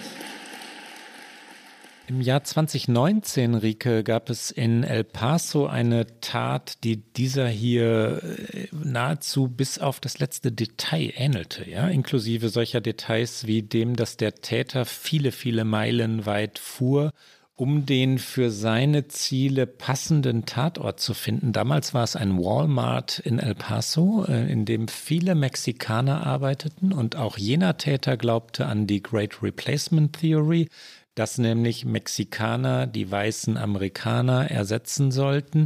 Im 2.07 2.19
Jahr 2.19 2.43
2019, 2.43 3.55
Rike, 3.55 4.03
gab 4.03 4.29
es 4.29 4.51
in 4.51 4.83
El 4.83 5.05
Paso 5.05 5.67
eine 5.67 6.05
Tat, 6.19 6.83
die 6.83 6.97
dieser 6.97 7.47
hier 7.47 8.21
äh, 8.23 8.67
nahezu 8.71 9.47
bis 9.47 9.79
auf 9.79 10.01
das 10.01 10.19
letzte 10.19 10.51
Detail 10.51 11.13
ähnelte, 11.15 11.69
ja, 11.69 11.87
inklusive 11.87 12.49
solcher 12.49 12.81
Details 12.81 13.47
wie 13.47 13.61
dem, 13.61 13.95
dass 13.95 14.17
der 14.17 14.35
Täter 14.35 14.83
viele, 14.83 15.31
viele 15.31 15.63
Meilen 15.63 16.25
weit 16.25 16.59
fuhr, 16.59 17.11
um 17.57 17.87
den 17.87 18.19
für 18.19 18.51
seine 18.51 19.07
Ziele 19.07 19.65
passenden 19.65 20.45
Tatort 20.45 20.99
zu 20.99 21.15
finden. 21.15 21.53
Damals 21.53 21.91
war 21.95 22.03
es 22.03 22.15
ein 22.15 22.37
Walmart 22.37 23.17
in 23.17 23.39
El 23.39 23.55
Paso, 23.55 24.25
äh, 24.27 24.49
in 24.49 24.65
dem 24.65 24.87
viele 24.87 25.33
Mexikaner 25.33 26.25
arbeiteten 26.25 26.93
und 26.93 27.15
auch 27.15 27.35
jener 27.39 27.77
Täter 27.77 28.15
glaubte 28.15 28.67
an 28.67 28.85
die 28.85 29.01
Great 29.01 29.41
Replacement 29.41 30.19
Theory, 30.19 30.69
dass 31.15 31.39
nämlich 31.39 31.83
Mexikaner 31.83 32.85
die 32.85 33.09
weißen 33.09 33.57
Amerikaner 33.57 34.51
ersetzen 34.51 35.11
sollten. 35.11 35.65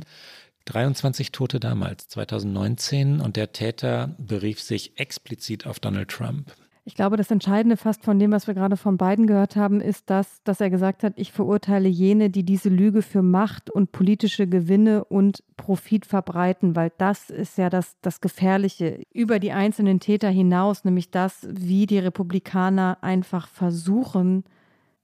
23 0.66 1.34
Tote 1.34 1.60
damals, 1.60 2.08
2019, 2.08 3.20
und 3.20 3.36
der 3.36 3.52
Täter 3.52 4.16
berief 4.18 4.62
sich 4.62 4.98
explizit 4.98 5.68
auf 5.68 5.82
Donald 5.82 6.08
Trump. 6.08 6.54
Ich 6.84 6.96
glaube, 6.96 7.16
das 7.16 7.30
Entscheidende 7.30 7.78
fast 7.78 8.04
von 8.04 8.18
dem, 8.18 8.32
was 8.32 8.48
wir 8.48 8.56
gerade 8.56 8.76
von 8.76 8.98
beiden 8.98 9.28
gehört 9.28 9.56
haben, 9.56 9.82
ist 9.82 10.10
das, 10.10 10.42
dass 10.44 10.62
er 10.62 10.72
gesagt 10.72 11.04
hat, 11.04 11.14
ich 11.16 11.32
verurteile 11.32 11.88
jene, 11.88 12.32
die 12.32 12.44
diese 12.44 12.70
Lüge 12.70 13.04
für 13.04 13.22
Macht 13.22 13.70
und 13.70 13.92
politische 13.92 14.48
Gewinne 14.48 15.06
und 15.06 15.44
Profit 15.58 16.08
verbreiten, 16.08 16.76
weil 16.76 16.92
das 16.98 17.30
ist 17.30 17.60
ja 17.60 17.70
das, 17.70 17.98
das 18.02 18.20
Gefährliche 18.20 19.04
über 19.14 19.38
die 19.38 19.52
einzelnen 19.52 20.00
Täter 20.00 20.30
hinaus, 20.30 20.84
nämlich 20.84 21.12
das, 21.12 21.48
wie 21.52 21.86
die 21.86 22.00
Republikaner 22.00 22.98
einfach 23.02 23.48
versuchen, 23.48 24.44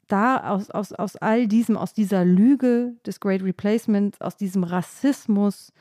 da 0.07 0.49
aus, 0.49 0.71
aus, 0.71 0.93
aus 0.93 1.15
all 1.17 1.47
diesem, 1.47 1.77
aus 1.77 1.93
dieser 1.93 2.25
Lüge 2.25 2.95
des 3.05 3.19
Great 3.19 3.43
Replacement, 3.43 4.19
aus 4.19 4.35
diesem 4.35 4.63
Rassismus, 4.63 5.73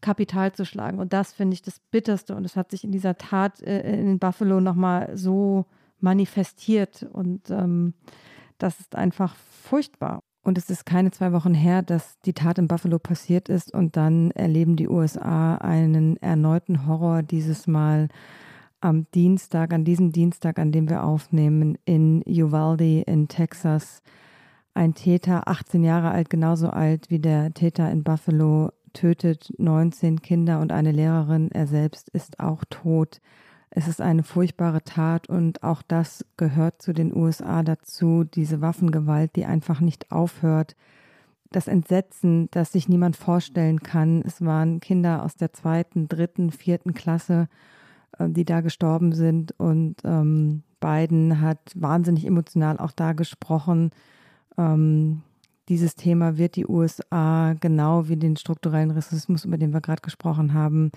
Kapital 0.00 0.52
zu 0.52 0.64
schlagen. 0.64 0.98
Und 0.98 1.12
das 1.12 1.32
finde 1.32 1.54
ich 1.54 1.62
das 1.62 1.80
Bitterste. 1.90 2.34
Und 2.34 2.44
es 2.44 2.56
hat 2.56 2.70
sich 2.70 2.84
in 2.84 2.92
dieser 2.92 3.16
Tat 3.16 3.60
äh, 3.62 3.98
in 3.98 4.18
Buffalo 4.18 4.60
nochmal 4.60 5.16
so 5.16 5.66
manifestiert. 6.00 7.06
Und 7.12 7.50
ähm, 7.50 7.94
das 8.58 8.80
ist 8.80 8.96
einfach 8.96 9.34
furchtbar. 9.34 10.20
Und 10.42 10.56
es 10.56 10.70
ist 10.70 10.86
keine 10.86 11.10
zwei 11.10 11.32
Wochen 11.32 11.52
her, 11.52 11.82
dass 11.82 12.18
die 12.20 12.32
Tat 12.32 12.58
in 12.58 12.68
Buffalo 12.68 12.98
passiert 12.98 13.48
ist. 13.48 13.72
Und 13.72 13.96
dann 13.96 14.30
erleben 14.32 14.76
die 14.76 14.88
USA 14.88 15.56
einen 15.56 16.16
erneuten 16.18 16.86
Horror, 16.86 17.22
dieses 17.22 17.66
Mal 17.66 18.08
am 18.80 19.06
Dienstag, 19.14 19.74
an 19.74 19.84
diesem 19.84 20.12
Dienstag, 20.12 20.58
an 20.58 20.72
dem 20.72 20.88
wir 20.88 21.04
aufnehmen, 21.04 21.76
in 21.84 22.22
Uvalde 22.26 23.02
in 23.02 23.28
Texas. 23.28 24.02
Ein 24.72 24.94
Täter, 24.94 25.46
18 25.48 25.82
Jahre 25.82 26.10
alt, 26.10 26.30
genauso 26.30 26.70
alt 26.70 27.10
wie 27.10 27.18
der 27.18 27.52
Täter 27.52 27.90
in 27.90 28.02
Buffalo, 28.02 28.70
tötet 28.92 29.52
19 29.58 30.22
Kinder 30.22 30.60
und 30.60 30.72
eine 30.72 30.92
Lehrerin. 30.92 31.50
Er 31.52 31.66
selbst 31.66 32.08
ist 32.10 32.40
auch 32.40 32.64
tot. 32.70 33.20
Es 33.70 33.86
ist 33.86 34.00
eine 34.00 34.24
furchtbare 34.24 34.82
Tat 34.82 35.28
und 35.28 35.62
auch 35.62 35.82
das 35.82 36.24
gehört 36.36 36.82
zu 36.82 36.92
den 36.92 37.14
USA 37.14 37.62
dazu, 37.62 38.24
diese 38.24 38.60
Waffengewalt, 38.60 39.36
die 39.36 39.44
einfach 39.44 39.80
nicht 39.80 40.10
aufhört. 40.10 40.74
Das 41.52 41.68
Entsetzen, 41.68 42.48
das 42.50 42.72
sich 42.72 42.88
niemand 42.88 43.16
vorstellen 43.16 43.80
kann. 43.80 44.22
Es 44.26 44.44
waren 44.44 44.80
Kinder 44.80 45.24
aus 45.24 45.36
der 45.36 45.52
zweiten, 45.52 46.08
dritten, 46.08 46.50
vierten 46.50 46.94
Klasse, 46.94 47.48
äh, 48.18 48.28
die 48.28 48.44
da 48.44 48.60
gestorben 48.60 49.12
sind 49.12 49.52
und 49.58 49.96
ähm, 50.04 50.62
Biden 50.80 51.40
hat 51.40 51.60
wahnsinnig 51.74 52.26
emotional 52.26 52.78
auch 52.78 52.92
da 52.92 53.12
gesprochen. 53.12 53.90
Ähm, 54.56 55.22
dieses 55.70 55.94
Thema 55.94 56.36
wird 56.36 56.56
die 56.56 56.66
USA 56.66 57.54
genau 57.60 58.08
wie 58.08 58.16
den 58.16 58.36
strukturellen 58.36 58.90
Rassismus, 58.90 59.44
über 59.44 59.56
den 59.56 59.72
wir 59.72 59.80
gerade 59.80 60.02
gesprochen 60.02 60.52
haben, 60.52 60.90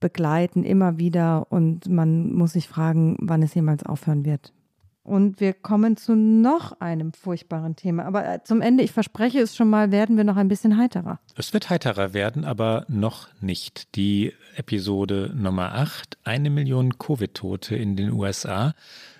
begleiten, 0.00 0.64
immer 0.64 0.98
wieder. 0.98 1.46
Und 1.52 1.86
man 1.86 2.32
muss 2.32 2.54
sich 2.54 2.68
fragen, 2.68 3.16
wann 3.20 3.42
es 3.42 3.54
jemals 3.54 3.84
aufhören 3.84 4.24
wird. 4.24 4.54
Und 5.02 5.40
wir 5.40 5.52
kommen 5.52 5.98
zu 5.98 6.16
noch 6.16 6.80
einem 6.80 7.12
furchtbaren 7.12 7.76
Thema. 7.76 8.06
Aber 8.06 8.26
äh, 8.26 8.42
zum 8.42 8.62
Ende, 8.62 8.82
ich 8.82 8.92
verspreche 8.92 9.40
es 9.40 9.54
schon 9.54 9.68
mal, 9.68 9.92
werden 9.92 10.16
wir 10.16 10.24
noch 10.24 10.36
ein 10.36 10.48
bisschen 10.48 10.78
heiterer. 10.78 11.20
Es 11.36 11.52
wird 11.52 11.68
heiterer 11.68 12.14
werden, 12.14 12.44
aber 12.46 12.86
noch 12.88 13.28
nicht. 13.40 13.94
Die 13.94 14.32
Episode 14.56 15.32
Nummer 15.36 15.74
8, 15.74 16.18
eine 16.24 16.48
Million 16.48 16.98
Covid-Tote 16.98 17.76
in 17.76 17.94
den 17.94 18.10
USA. 18.10 18.74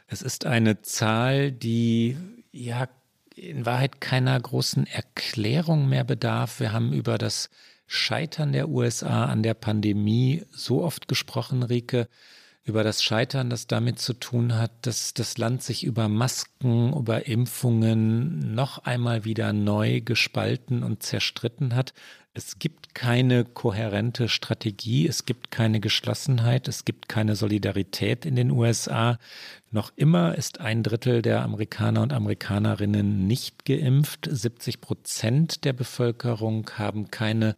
Es 0.08 0.22
ist 0.22 0.46
eine 0.46 0.80
Zahl, 0.80 1.52
die 1.52 2.16
ja 2.52 2.88
in 3.36 3.66
Wahrheit 3.66 4.00
keiner 4.00 4.40
großen 4.40 4.86
Erklärung 4.86 5.88
mehr 5.88 6.04
bedarf. 6.04 6.58
Wir 6.58 6.72
haben 6.72 6.92
über 6.92 7.18
das 7.18 7.50
Scheitern 7.86 8.52
der 8.52 8.68
USA 8.68 9.26
an 9.26 9.42
der 9.42 9.54
Pandemie 9.54 10.44
so 10.50 10.82
oft 10.82 11.06
gesprochen, 11.06 11.62
Rike, 11.62 12.08
über 12.64 12.82
das 12.82 13.02
Scheitern, 13.02 13.48
das 13.48 13.68
damit 13.68 14.00
zu 14.00 14.12
tun 14.14 14.56
hat, 14.56 14.72
dass 14.82 15.14
das 15.14 15.38
Land 15.38 15.62
sich 15.62 15.84
über 15.84 16.08
Masken, 16.08 16.92
über 16.94 17.26
Impfungen 17.26 18.54
noch 18.54 18.78
einmal 18.78 19.24
wieder 19.24 19.52
neu 19.52 20.00
gespalten 20.00 20.82
und 20.82 21.04
zerstritten 21.04 21.76
hat. 21.76 21.94
Es 22.36 22.58
gibt 22.58 22.94
keine 22.94 23.46
kohärente 23.46 24.28
Strategie, 24.28 25.08
es 25.08 25.24
gibt 25.24 25.50
keine 25.50 25.80
Geschlossenheit, 25.80 26.68
es 26.68 26.84
gibt 26.84 27.08
keine 27.08 27.34
Solidarität 27.34 28.26
in 28.26 28.36
den 28.36 28.50
USA. 28.50 29.18
Noch 29.70 29.90
immer 29.96 30.34
ist 30.34 30.60
ein 30.60 30.82
Drittel 30.82 31.22
der 31.22 31.40
Amerikaner 31.40 32.02
und 32.02 32.12
Amerikanerinnen 32.12 33.26
nicht 33.26 33.64
geimpft. 33.64 34.28
70 34.30 34.82
Prozent 34.82 35.64
der 35.64 35.72
Bevölkerung 35.72 36.68
haben 36.74 37.10
keine 37.10 37.56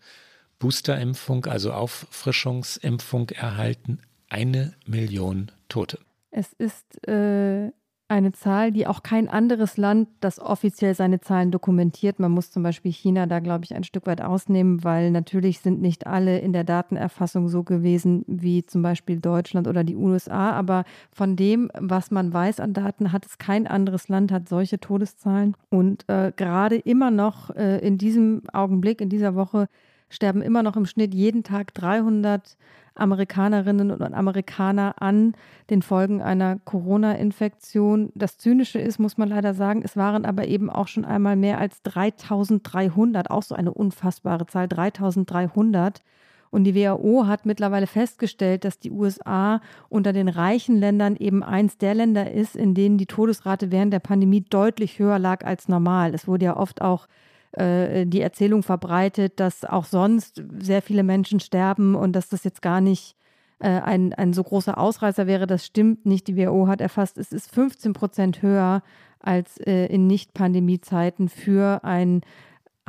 Boosterimpfung, 0.61 1.47
also 1.47 1.73
Auffrischungsimpfung 1.73 3.31
erhalten. 3.31 3.99
Eine 4.29 4.75
Million 4.87 5.51
Tote. 5.69 5.99
Es 6.31 6.53
ist 6.53 7.09
äh, 7.09 7.73
eine 8.09 8.33
Zahl, 8.33 8.73
die 8.73 8.87
auch 8.87 9.03
kein 9.03 9.29
anderes 9.29 9.77
Land, 9.77 10.09
das 10.21 10.41
offiziell 10.41 10.95
seine 10.95 11.21
Zahlen 11.21 11.51
dokumentiert. 11.51 12.19
Man 12.19 12.33
muss 12.33 12.51
zum 12.51 12.63
Beispiel 12.63 12.91
China 12.91 13.27
da, 13.27 13.39
glaube 13.39 13.65
ich, 13.65 13.75
ein 13.75 13.85
Stück 13.85 14.07
weit 14.07 14.23
ausnehmen, 14.23 14.83
weil 14.83 15.11
natürlich 15.11 15.61
sind 15.61 15.83
nicht 15.83 16.07
alle 16.07 16.39
in 16.39 16.55
der 16.55 16.65
Datenerfassung 16.65 17.49
so 17.49 17.63
gewesen 17.63 18.25
wie 18.27 18.65
zum 18.65 18.81
Beispiel 18.81 19.21
Deutschland 19.21 19.69
oder 19.69 19.85
die 19.85 19.97
USA. 19.97 20.53
Aber 20.53 20.85
von 21.13 21.37
dem, 21.37 21.71
was 21.79 22.11
man 22.11 22.33
weiß 22.33 22.61
an 22.61 22.73
Daten, 22.73 23.13
hat 23.13 23.27
es 23.27 23.37
kein 23.37 23.67
anderes 23.67 24.09
Land, 24.09 24.33
hat 24.33 24.49
solche 24.49 24.81
Todeszahlen. 24.81 25.55
Und 25.69 26.09
äh, 26.09 26.33
gerade 26.35 26.77
immer 26.77 27.11
noch 27.11 27.55
äh, 27.57 27.79
in 27.87 27.99
diesem 27.99 28.43
Augenblick, 28.53 29.03
in 29.03 29.11
dieser 29.11 29.35
Woche, 29.35 29.69
sterben 30.09 30.41
immer 30.41 30.63
noch 30.63 30.77
im 30.77 30.87
Schnitt 30.87 31.15
jeden 31.15 31.43
Tag 31.43 31.75
300 31.75 32.57
Amerikanerinnen 32.99 33.91
und 33.91 34.03
Amerikaner 34.15 34.95
an 35.01 35.35
den 35.71 35.83
Folgen 35.83 36.23
einer 36.23 36.59
Corona-Infektion. 36.65 38.11
Das 38.15 38.39
Zynische 38.39 38.79
ist, 38.79 38.99
muss 38.99 39.19
man 39.19 39.29
leider 39.29 39.55
sagen, 39.55 39.83
es 39.85 39.97
waren 39.97 40.25
aber 40.25 40.47
eben 40.47 40.71
auch 40.71 40.89
schon 40.89 41.05
einmal 41.05 41.37
mehr 41.37 41.59
als 41.59 41.83
3300, 41.83 43.31
auch 43.31 43.43
so 43.43 43.55
eine 43.55 43.73
unfassbare 43.73 44.47
Zahl, 44.47 44.69
3300. 44.69 46.03
Und 46.51 46.65
die 46.65 46.75
WHO 46.75 47.27
hat 47.27 47.45
mittlerweile 47.47 47.87
festgestellt, 47.87 48.65
dass 48.65 48.79
die 48.79 48.91
USA 48.91 49.61
unter 49.89 50.13
den 50.13 50.29
reichen 50.29 50.77
Ländern 50.77 51.17
eben 51.17 51.43
eins 51.43 51.77
der 51.77 51.95
Länder 51.95 52.31
ist, 52.31 52.57
in 52.57 52.75
denen 52.75 52.97
die 52.97 53.07
Todesrate 53.07 53.71
während 53.71 53.93
der 53.93 53.99
Pandemie 53.99 54.41
deutlich 54.41 54.99
höher 54.99 55.19
lag 55.19 55.45
als 55.45 55.69
normal. 55.69 56.15
Es 56.15 56.27
wurde 56.27 56.47
ja 56.47 56.57
oft 56.57 56.81
auch 56.81 57.07
äh, 57.53 58.07
die 58.07 58.21
Erzählung 58.21 58.63
verbreitet, 58.63 59.41
dass 59.41 59.65
auch 59.65 59.85
sonst 59.85 60.43
sehr 60.59 60.83
viele 60.83 61.03
Menschen 61.03 61.41
sterben 61.41 61.95
und 61.95 62.13
dass 62.13 62.29
das 62.29 62.45
jetzt 62.45 62.63
gar 62.63 62.81
nicht 62.81 63.17
äh, 63.61 63.69
ein, 63.69 64.13
ein 64.15 64.33
so 64.33 64.43
großer 64.43 64.79
Ausreißer 64.79 65.27
wäre. 65.27 65.47
Das 65.47 65.67
stimmt 65.67 66.07
nicht. 66.07 66.29
Die 66.29 66.37
WHO 66.37 66.69
hat 66.69 66.81
erfasst, 66.81 67.19
es 67.19 67.33
ist 67.33 67.53
15 67.53 67.93
Prozent 67.93 68.43
höher 68.43 68.83
als 69.21 69.59
äh, 69.59 69.87
in 69.87 70.07
Nicht-Pandemie-Zeiten 70.07 71.29
für 71.29 71.83
ein 71.85 72.21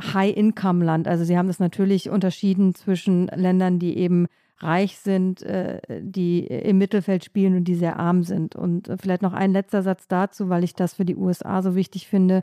High-Income-Land. 0.00 1.08
Also 1.08 1.24
sie 1.24 1.36
haben 1.36 1.48
das 1.48 1.58
natürlich 1.58 2.08
unterschieden 2.10 2.74
zwischen 2.74 3.26
Ländern, 3.28 3.78
die 3.78 3.96
eben 3.98 4.26
reich 4.58 4.98
sind, 4.98 5.42
äh, 5.42 5.80
die 5.88 6.46
im 6.46 6.78
Mittelfeld 6.78 7.24
spielen 7.24 7.56
und 7.56 7.64
die 7.64 7.74
sehr 7.74 7.98
arm 7.98 8.22
sind. 8.22 8.54
Und 8.56 8.88
äh, 8.88 8.96
vielleicht 8.98 9.22
noch 9.22 9.32
ein 9.32 9.52
letzter 9.52 9.82
Satz 9.82 10.06
dazu, 10.06 10.48
weil 10.48 10.64
ich 10.64 10.74
das 10.74 10.94
für 10.94 11.04
die 11.04 11.16
USA 11.16 11.62
so 11.62 11.74
wichtig 11.74 12.06
finde. 12.06 12.42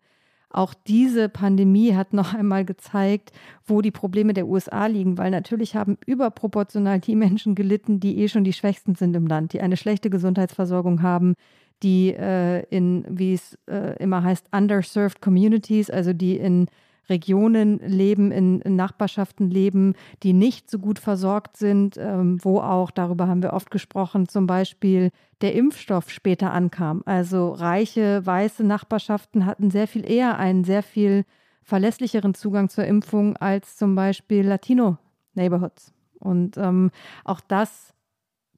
Auch 0.49 0.73
diese 0.73 1.27
Pandemie 1.27 1.93
hat 1.93 2.13
noch 2.13 2.33
einmal 2.33 2.63
gezeigt, 2.63 3.31
wo 3.65 3.81
die 3.81 3.91
Probleme 3.91 4.33
der 4.33 4.47
USA 4.47 4.85
liegen, 4.85 5.17
weil 5.17 5.29
natürlich 5.29 5.75
haben 5.75 5.97
überproportional 6.05 6.99
die 6.99 7.15
Menschen 7.15 7.53
gelitten, 7.53 7.99
die 7.99 8.19
eh 8.19 8.29
schon 8.29 8.45
die 8.45 8.53
Schwächsten 8.53 8.95
sind 8.95 9.15
im 9.15 9.27
Land, 9.27 9.53
die 9.53 9.61
eine 9.61 9.75
schlechte 9.75 10.09
Gesundheitsversorgung 10.09 11.01
haben, 11.01 11.35
die 11.83 12.13
äh, 12.13 12.63
in, 12.69 13.05
wie 13.09 13.33
es 13.33 13.57
äh, 13.67 14.01
immer 14.01 14.23
heißt, 14.23 14.47
underserved 14.51 15.21
communities, 15.21 15.89
also 15.89 16.13
die 16.13 16.37
in 16.37 16.67
Regionen 17.09 17.79
leben, 17.79 18.31
in, 18.31 18.61
in 18.61 18.75
Nachbarschaften 18.75 19.49
leben, 19.49 19.93
die 20.23 20.33
nicht 20.33 20.69
so 20.69 20.79
gut 20.79 20.99
versorgt 20.99 21.57
sind, 21.57 21.97
ähm, 21.97 22.37
wo 22.43 22.59
auch, 22.59 22.91
darüber 22.91 23.27
haben 23.27 23.41
wir 23.41 23.53
oft 23.53 23.71
gesprochen, 23.71 24.27
zum 24.27 24.47
Beispiel 24.47 25.11
der 25.41 25.53
Impfstoff 25.55 26.09
später 26.09 26.51
ankam. 26.51 27.03
Also 27.05 27.51
reiche, 27.51 28.25
weiße 28.25 28.63
Nachbarschaften 28.63 29.45
hatten 29.45 29.71
sehr 29.71 29.87
viel 29.87 30.09
eher 30.09 30.37
einen 30.37 30.63
sehr 30.63 30.83
viel 30.83 31.25
verlässlicheren 31.61 32.33
Zugang 32.33 32.69
zur 32.69 32.85
Impfung 32.85 33.35
als 33.37 33.75
zum 33.77 33.95
Beispiel 33.95 34.45
Latino-Neighborhoods. 34.45 35.93
Und 36.19 36.57
ähm, 36.57 36.91
auch 37.23 37.41
das 37.41 37.93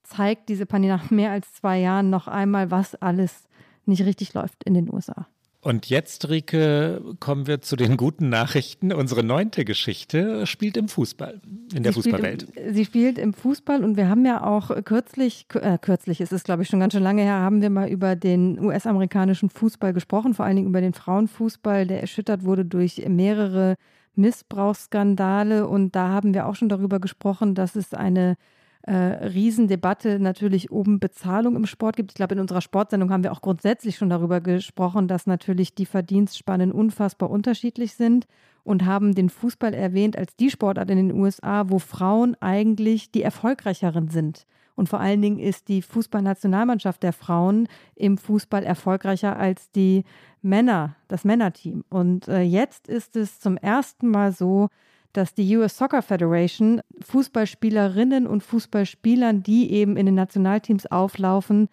zeigt 0.02 0.48
diese 0.48 0.66
Pandemie 0.66 0.92
nach 0.92 1.10
mehr 1.10 1.30
als 1.30 1.52
zwei 1.52 1.78
Jahren 1.78 2.10
noch 2.10 2.28
einmal, 2.28 2.70
was 2.70 2.94
alles 2.96 3.48
nicht 3.84 4.04
richtig 4.04 4.34
läuft 4.34 4.64
in 4.64 4.74
den 4.74 4.92
USA. 4.92 5.26
Und 5.62 5.90
jetzt, 5.90 6.30
Rike, 6.30 7.02
kommen 7.20 7.46
wir 7.46 7.60
zu 7.60 7.76
den 7.76 7.98
guten 7.98 8.30
Nachrichten. 8.30 8.94
Unsere 8.94 9.22
neunte 9.22 9.66
Geschichte 9.66 10.46
spielt 10.46 10.78
im 10.78 10.88
Fußball, 10.88 11.40
in 11.74 11.82
der 11.82 11.92
sie 11.92 12.02
Fußballwelt. 12.02 12.42
Spielt 12.42 12.66
im, 12.66 12.74
sie 12.74 12.84
spielt 12.86 13.18
im 13.18 13.34
Fußball 13.34 13.84
und 13.84 13.98
wir 13.98 14.08
haben 14.08 14.24
ja 14.24 14.42
auch 14.42 14.70
kürzlich, 14.84 15.46
äh, 15.54 15.76
kürzlich 15.78 16.22
ist 16.22 16.32
es 16.32 16.44
glaube 16.44 16.62
ich 16.62 16.68
schon 16.68 16.80
ganz 16.80 16.94
schön 16.94 17.02
lange 17.02 17.22
her, 17.22 17.34
haben 17.34 17.60
wir 17.60 17.68
mal 17.68 17.90
über 17.90 18.16
den 18.16 18.58
US-amerikanischen 18.58 19.50
Fußball 19.50 19.92
gesprochen, 19.92 20.32
vor 20.32 20.46
allen 20.46 20.56
Dingen 20.56 20.68
über 20.68 20.80
den 20.80 20.94
Frauenfußball, 20.94 21.86
der 21.86 22.00
erschüttert 22.00 22.44
wurde 22.44 22.64
durch 22.64 23.04
mehrere 23.06 23.76
Missbrauchsskandale. 24.14 25.66
Und 25.66 25.94
da 25.94 26.08
haben 26.08 26.32
wir 26.32 26.46
auch 26.46 26.54
schon 26.54 26.68
darüber 26.68 27.00
gesprochen, 27.00 27.54
dass 27.54 27.76
es 27.76 27.92
eine 27.92 28.36
äh, 28.82 28.92
Riesendebatte 28.92 30.18
natürlich 30.18 30.70
um 30.70 31.00
Bezahlung 31.00 31.56
im 31.56 31.66
Sport 31.66 31.96
gibt. 31.96 32.12
Ich 32.12 32.14
glaube, 32.14 32.34
in 32.34 32.40
unserer 32.40 32.60
Sportsendung 32.60 33.10
haben 33.10 33.22
wir 33.22 33.32
auch 33.32 33.42
grundsätzlich 33.42 33.96
schon 33.96 34.08
darüber 34.08 34.40
gesprochen, 34.40 35.06
dass 35.06 35.26
natürlich 35.26 35.74
die 35.74 35.86
Verdienstspannen 35.86 36.72
unfassbar 36.72 37.30
unterschiedlich 37.30 37.94
sind 37.94 38.26
und 38.64 38.84
haben 38.84 39.14
den 39.14 39.28
Fußball 39.28 39.74
erwähnt 39.74 40.16
als 40.16 40.36
die 40.36 40.50
Sportart 40.50 40.90
in 40.90 40.96
den 40.96 41.12
USA, 41.12 41.68
wo 41.68 41.78
Frauen 41.78 42.36
eigentlich 42.40 43.10
die 43.10 43.22
erfolgreicheren 43.22 44.08
sind. 44.08 44.46
Und 44.76 44.88
vor 44.88 45.00
allen 45.00 45.20
Dingen 45.20 45.38
ist 45.38 45.68
die 45.68 45.82
Fußballnationalmannschaft 45.82 47.02
der 47.02 47.12
Frauen 47.12 47.68
im 47.96 48.16
Fußball 48.16 48.64
erfolgreicher 48.64 49.36
als 49.36 49.70
die 49.72 50.04
Männer, 50.40 50.96
das 51.06 51.24
Männerteam. 51.24 51.84
Und 51.90 52.28
äh, 52.28 52.40
jetzt 52.40 52.88
ist 52.88 53.14
es 53.14 53.40
zum 53.40 53.58
ersten 53.58 54.08
Mal 54.08 54.32
so, 54.32 54.68
dass 55.12 55.34
die 55.34 55.56
US 55.56 55.76
Soccer 55.76 56.02
Federation 56.02 56.80
Fußballspielerinnen 57.02 58.26
und 58.26 58.42
Fußballspielern, 58.42 59.42
die 59.42 59.72
eben 59.72 59.96
in 59.96 60.06
den 60.06 60.14
Nationalteams 60.14 60.86
auflaufen, 60.86 61.68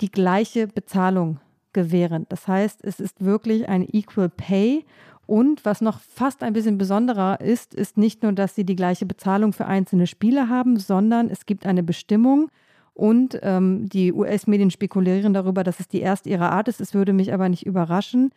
die 0.00 0.10
gleiche 0.10 0.66
Bezahlung 0.66 1.40
gewähren. 1.72 2.26
Das 2.28 2.48
heißt, 2.48 2.84
es 2.84 3.00
ist 3.00 3.24
wirklich 3.24 3.68
ein 3.68 3.86
Equal 3.92 4.28
Pay. 4.28 4.84
Und 5.26 5.64
was 5.64 5.80
noch 5.80 6.00
fast 6.00 6.42
ein 6.42 6.52
bisschen 6.52 6.76
besonderer 6.76 7.40
ist, 7.40 7.74
ist 7.74 7.96
nicht 7.96 8.22
nur, 8.22 8.32
dass 8.32 8.54
sie 8.54 8.64
die 8.64 8.76
gleiche 8.76 9.06
Bezahlung 9.06 9.52
für 9.52 9.66
einzelne 9.66 10.06
Spiele 10.06 10.48
haben, 10.48 10.78
sondern 10.78 11.30
es 11.30 11.46
gibt 11.46 11.64
eine 11.64 11.82
Bestimmung, 11.82 12.50
und 12.94 13.40
ähm, 13.42 13.88
die 13.88 14.12
US-Medien 14.12 14.70
spekulieren 14.70 15.34
darüber, 15.34 15.64
dass 15.64 15.80
es 15.80 15.88
die 15.88 16.00
erste 16.00 16.30
ihrer 16.30 16.52
Art 16.52 16.68
ist. 16.68 16.80
Es 16.80 16.94
würde 16.94 17.12
mich 17.12 17.34
aber 17.34 17.48
nicht 17.48 17.66
überraschen. 17.66 18.30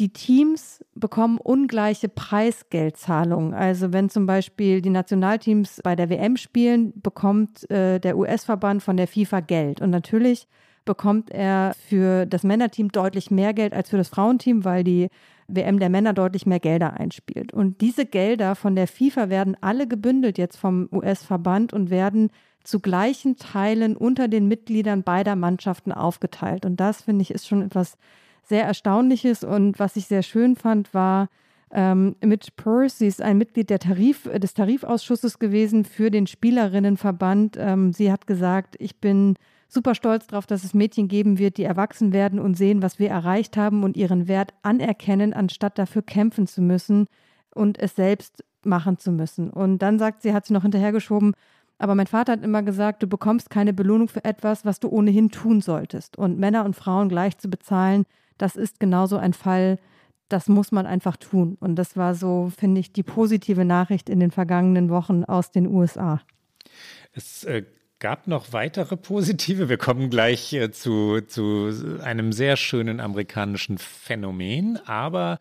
Die 0.00 0.12
Teams 0.12 0.84
bekommen 0.94 1.38
ungleiche 1.38 2.08
Preisgeldzahlungen. 2.08 3.54
Also 3.54 3.92
wenn 3.92 4.10
zum 4.10 4.26
Beispiel 4.26 4.82
die 4.82 4.90
Nationalteams 4.90 5.80
bei 5.84 5.94
der 5.94 6.10
WM 6.10 6.36
spielen, 6.36 6.92
bekommt 7.00 7.70
äh, 7.70 8.00
der 8.00 8.16
US-Verband 8.16 8.82
von 8.82 8.96
der 8.96 9.06
FIFA 9.06 9.40
Geld. 9.40 9.80
Und 9.80 9.90
natürlich 9.90 10.48
bekommt 10.84 11.30
er 11.30 11.74
für 11.88 12.26
das 12.26 12.42
Männerteam 12.42 12.90
deutlich 12.90 13.30
mehr 13.30 13.54
Geld 13.54 13.72
als 13.72 13.90
für 13.90 13.96
das 13.96 14.08
Frauenteam, 14.08 14.64
weil 14.64 14.82
die 14.82 15.08
WM 15.46 15.78
der 15.78 15.90
Männer 15.90 16.12
deutlich 16.12 16.44
mehr 16.44 16.60
Gelder 16.60 16.94
einspielt. 16.94 17.52
Und 17.52 17.80
diese 17.80 18.04
Gelder 18.04 18.54
von 18.54 18.74
der 18.74 18.88
FIFA 18.88 19.28
werden 19.28 19.56
alle 19.60 19.86
gebündelt 19.86 20.38
jetzt 20.38 20.56
vom 20.56 20.88
US-Verband 20.90 21.72
und 21.72 21.90
werden 21.90 22.30
zu 22.64 22.80
gleichen 22.80 23.36
Teilen 23.36 23.96
unter 23.96 24.26
den 24.26 24.48
Mitgliedern 24.48 25.02
beider 25.02 25.36
Mannschaften 25.36 25.92
aufgeteilt. 25.92 26.64
Und 26.64 26.80
das, 26.80 27.02
finde 27.02 27.22
ich, 27.22 27.30
ist 27.30 27.46
schon 27.46 27.62
etwas 27.62 27.96
sehr 28.48 28.64
Erstaunliches. 28.64 29.44
Und 29.44 29.78
was 29.78 29.96
ich 29.96 30.06
sehr 30.06 30.22
schön 30.22 30.56
fand, 30.56 30.94
war, 30.94 31.28
ähm, 31.70 32.14
Mitch 32.22 32.52
Purse, 32.56 32.98
sie 32.98 33.06
ist 33.06 33.20
ein 33.20 33.38
Mitglied 33.38 33.68
der 33.68 33.80
Tarif, 33.80 34.30
des 34.32 34.54
Tarifausschusses 34.54 35.38
gewesen 35.38 35.84
für 35.84 36.10
den 36.10 36.26
Spielerinnenverband. 36.26 37.56
Ähm, 37.58 37.92
sie 37.92 38.12
hat 38.12 38.26
gesagt, 38.26 38.76
ich 38.78 39.00
bin 39.00 39.34
super 39.68 39.94
stolz 39.94 40.28
darauf, 40.28 40.46
dass 40.46 40.62
es 40.62 40.72
Mädchen 40.72 41.08
geben 41.08 41.38
wird, 41.38 41.56
die 41.56 41.64
erwachsen 41.64 42.12
werden 42.12 42.38
und 42.38 42.54
sehen, 42.54 42.80
was 42.80 42.98
wir 42.98 43.10
erreicht 43.10 43.56
haben 43.56 43.82
und 43.82 43.96
ihren 43.96 44.28
Wert 44.28 44.54
anerkennen, 44.62 45.32
anstatt 45.34 45.78
dafür 45.78 46.02
kämpfen 46.02 46.46
zu 46.46 46.62
müssen 46.62 47.06
und 47.54 47.78
es 47.78 47.96
selbst 47.96 48.44
machen 48.64 48.98
zu 48.98 49.10
müssen. 49.10 49.50
Und 49.50 49.78
dann 49.78 49.98
sagt 49.98 50.22
sie, 50.22 50.32
hat 50.32 50.46
sie 50.46 50.52
noch 50.52 50.62
hinterhergeschoben, 50.62 51.34
aber 51.78 51.94
mein 51.94 52.06
Vater 52.06 52.32
hat 52.32 52.44
immer 52.44 52.62
gesagt, 52.62 53.02
du 53.02 53.06
bekommst 53.08 53.50
keine 53.50 53.72
Belohnung 53.72 54.08
für 54.08 54.24
etwas, 54.24 54.64
was 54.64 54.80
du 54.80 54.88
ohnehin 54.88 55.30
tun 55.30 55.60
solltest. 55.60 56.16
Und 56.16 56.38
Männer 56.38 56.64
und 56.64 56.76
Frauen 56.76 57.08
gleich 57.08 57.36
zu 57.36 57.50
bezahlen, 57.50 58.04
das 58.38 58.56
ist 58.56 58.80
genauso 58.80 59.16
ein 59.16 59.32
Fall, 59.32 59.78
das 60.28 60.48
muss 60.48 60.72
man 60.72 60.86
einfach 60.86 61.16
tun. 61.16 61.56
Und 61.60 61.76
das 61.76 61.96
war 61.96 62.14
so, 62.14 62.50
finde 62.56 62.80
ich, 62.80 62.92
die 62.92 63.02
positive 63.02 63.64
Nachricht 63.64 64.08
in 64.08 64.20
den 64.20 64.30
vergangenen 64.30 64.90
Wochen 64.90 65.24
aus 65.24 65.50
den 65.50 65.66
USA. 65.66 66.20
Es 67.12 67.44
äh, 67.44 67.64
gab 67.98 68.26
noch 68.26 68.52
weitere 68.52 68.96
positive. 68.96 69.68
Wir 69.68 69.78
kommen 69.78 70.10
gleich 70.10 70.52
äh, 70.52 70.70
zu, 70.70 71.20
zu 71.20 71.98
einem 72.02 72.32
sehr 72.32 72.56
schönen 72.56 73.00
amerikanischen 73.00 73.78
Phänomen, 73.78 74.78
aber 74.86 75.38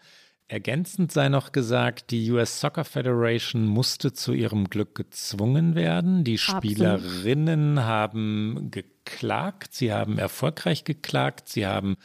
Ergänzend 0.54 1.12
sei 1.12 1.30
noch 1.30 1.52
gesagt, 1.52 2.12
die 2.12 2.30
US 2.30 2.60
Soccer 2.60 2.84
Federation 2.84 3.66
musste 3.66 4.14
zu 4.14 4.34
ihrem 4.34 4.70
Glück 4.70 4.94
gezwungen 4.94 5.74
werden. 5.74 6.24
Die 6.24 6.38
Spielerinnen 6.38 7.80
Absolut. 7.80 7.89
haben 7.89 8.68
geklagt, 8.70 9.74
sie 9.74 9.91
haben 9.91 10.20
erfolgreich 10.20 10.84
geklagt, 10.84 11.50
sie 11.50 11.66
haben 11.66 11.96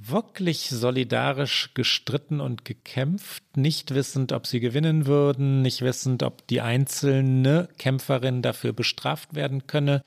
wirklich 0.00 0.70
solidarisch 0.70 1.70
gestritten 1.74 2.40
und 2.40 2.64
gekämpft, 2.64 3.56
nicht 3.56 3.94
wissend, 3.94 4.32
ob 4.32 4.46
sie 4.46 4.60
gewinnen 4.60 5.06
würden, 5.06 5.62
nicht 5.62 5.82
wissend, 5.82 6.22
ob 6.22 6.46
die 6.46 6.60
einzelne 6.60 7.68
Kämpferin 7.78 8.40
dafür 8.42 8.72
bestraft 8.72 9.34
werden 9.34 9.66
könne, 9.66 10.02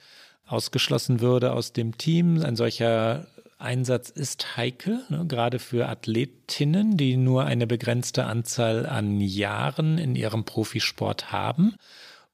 ausgeschlossen 0.45 1.19
würde 1.19 1.51
aus 1.51 1.73
dem 1.73 1.97
Team. 1.97 2.41
Ein 2.41 2.55
solcher 2.55 3.27
Einsatz 3.57 4.09
ist 4.09 4.57
heikel, 4.57 5.01
ne, 5.09 5.25
gerade 5.27 5.59
für 5.59 5.87
Athletinnen, 5.87 6.97
die 6.97 7.17
nur 7.17 7.45
eine 7.45 7.67
begrenzte 7.67 8.25
Anzahl 8.25 8.85
an 8.85 9.21
Jahren 9.21 9.97
in 9.97 10.15
ihrem 10.15 10.45
Profisport 10.45 11.31
haben. 11.31 11.75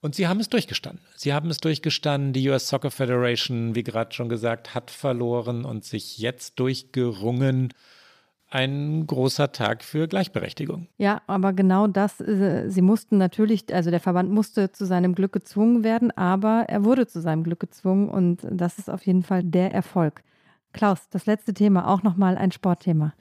Und 0.07 0.15
sie 0.15 0.29
haben 0.29 0.39
es 0.39 0.47
durchgestanden. 0.47 1.03
Sie 1.17 1.33
haben 1.33 1.49
es 1.49 1.57
durchgestanden. 1.57 2.31
Die 2.31 2.47
US 2.47 2.69
Soccer 2.69 2.91
Federation, 2.91 3.75
wie 3.75 3.83
gerade 3.83 4.15
schon 4.15 4.29
gesagt, 4.29 4.73
hat 4.73 4.89
verloren 4.89 5.65
und 5.65 5.83
sich 5.83 6.17
jetzt 6.17 6.61
durchgerungen. 6.61 7.73
Ein 8.49 9.05
großer 9.05 9.51
Tag 9.51 9.83
für 9.83 10.07
Gleichberechtigung. 10.07 10.87
Ja, 10.97 11.21
aber 11.27 11.51
genau 11.51 11.87
das, 11.87 12.21
äh, 12.21 12.69
sie 12.69 12.81
mussten 12.81 13.17
natürlich, 13.17 13.65
also 13.75 13.91
der 13.91 13.99
Verband 13.99 14.31
musste 14.31 14.71
zu 14.71 14.85
seinem 14.85 15.13
Glück 15.13 15.33
gezwungen 15.33 15.83
werden, 15.83 16.11
aber 16.11 16.67
er 16.69 16.85
wurde 16.85 17.05
zu 17.05 17.19
seinem 17.19 17.43
Glück 17.43 17.59
gezwungen 17.59 18.07
und 18.07 18.47
das 18.49 18.79
ist 18.79 18.89
auf 18.89 19.05
jeden 19.05 19.23
Fall 19.23 19.43
der 19.43 19.73
Erfolg. 19.73 20.23
Klaus, 20.77 21.09
das 21.09 21.25
letzte 21.25 21.53
Thema, 21.53 21.87
auch 21.87 22.03
nochmal 22.03 22.37
ein 22.37 22.51
Sportthema. 22.51 23.13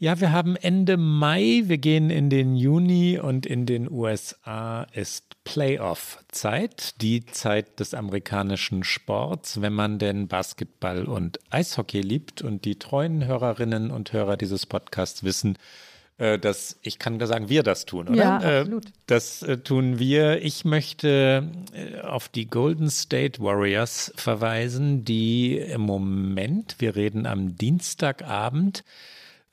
Ja, 0.00 0.20
wir 0.20 0.30
haben 0.30 0.54
Ende 0.54 0.96
Mai, 0.96 1.62
wir 1.64 1.78
gehen 1.78 2.10
in 2.10 2.30
den 2.30 2.54
Juni 2.54 3.18
und 3.18 3.46
in 3.46 3.66
den 3.66 3.90
USA 3.90 4.84
ist 4.92 5.42
Playoff-Zeit, 5.42 7.00
die 7.02 7.26
Zeit 7.26 7.80
des 7.80 7.94
amerikanischen 7.94 8.84
Sports, 8.84 9.60
wenn 9.60 9.72
man 9.72 9.98
denn 9.98 10.28
Basketball 10.28 11.06
und 11.06 11.40
Eishockey 11.50 12.00
liebt. 12.00 12.42
Und 12.42 12.64
die 12.64 12.78
treuen 12.78 13.26
Hörerinnen 13.26 13.90
und 13.90 14.12
Hörer 14.12 14.36
dieses 14.36 14.66
Podcasts 14.66 15.24
wissen, 15.24 15.58
äh, 16.18 16.38
dass 16.38 16.78
ich 16.82 16.98
kann 16.98 17.24
sagen, 17.24 17.48
wir 17.48 17.62
das 17.62 17.86
tun, 17.86 18.08
oder? 18.08 18.16
Ja, 18.16 18.42
äh, 18.42 18.60
absolut. 18.60 18.86
Das 19.06 19.42
äh, 19.42 19.58
tun 19.58 20.00
wir. 20.00 20.42
Ich 20.42 20.64
möchte 20.64 21.48
auf 22.02 22.28
die 22.28 22.46
Golden 22.46 22.90
State 22.90 23.40
Warriors 23.40 24.12
verweisen, 24.16 25.04
die 25.04 25.56
im 25.58 25.82
Moment, 25.82 26.76
wir 26.80 26.96
reden 26.96 27.24
am 27.26 27.56
Dienstagabend, 27.56 28.84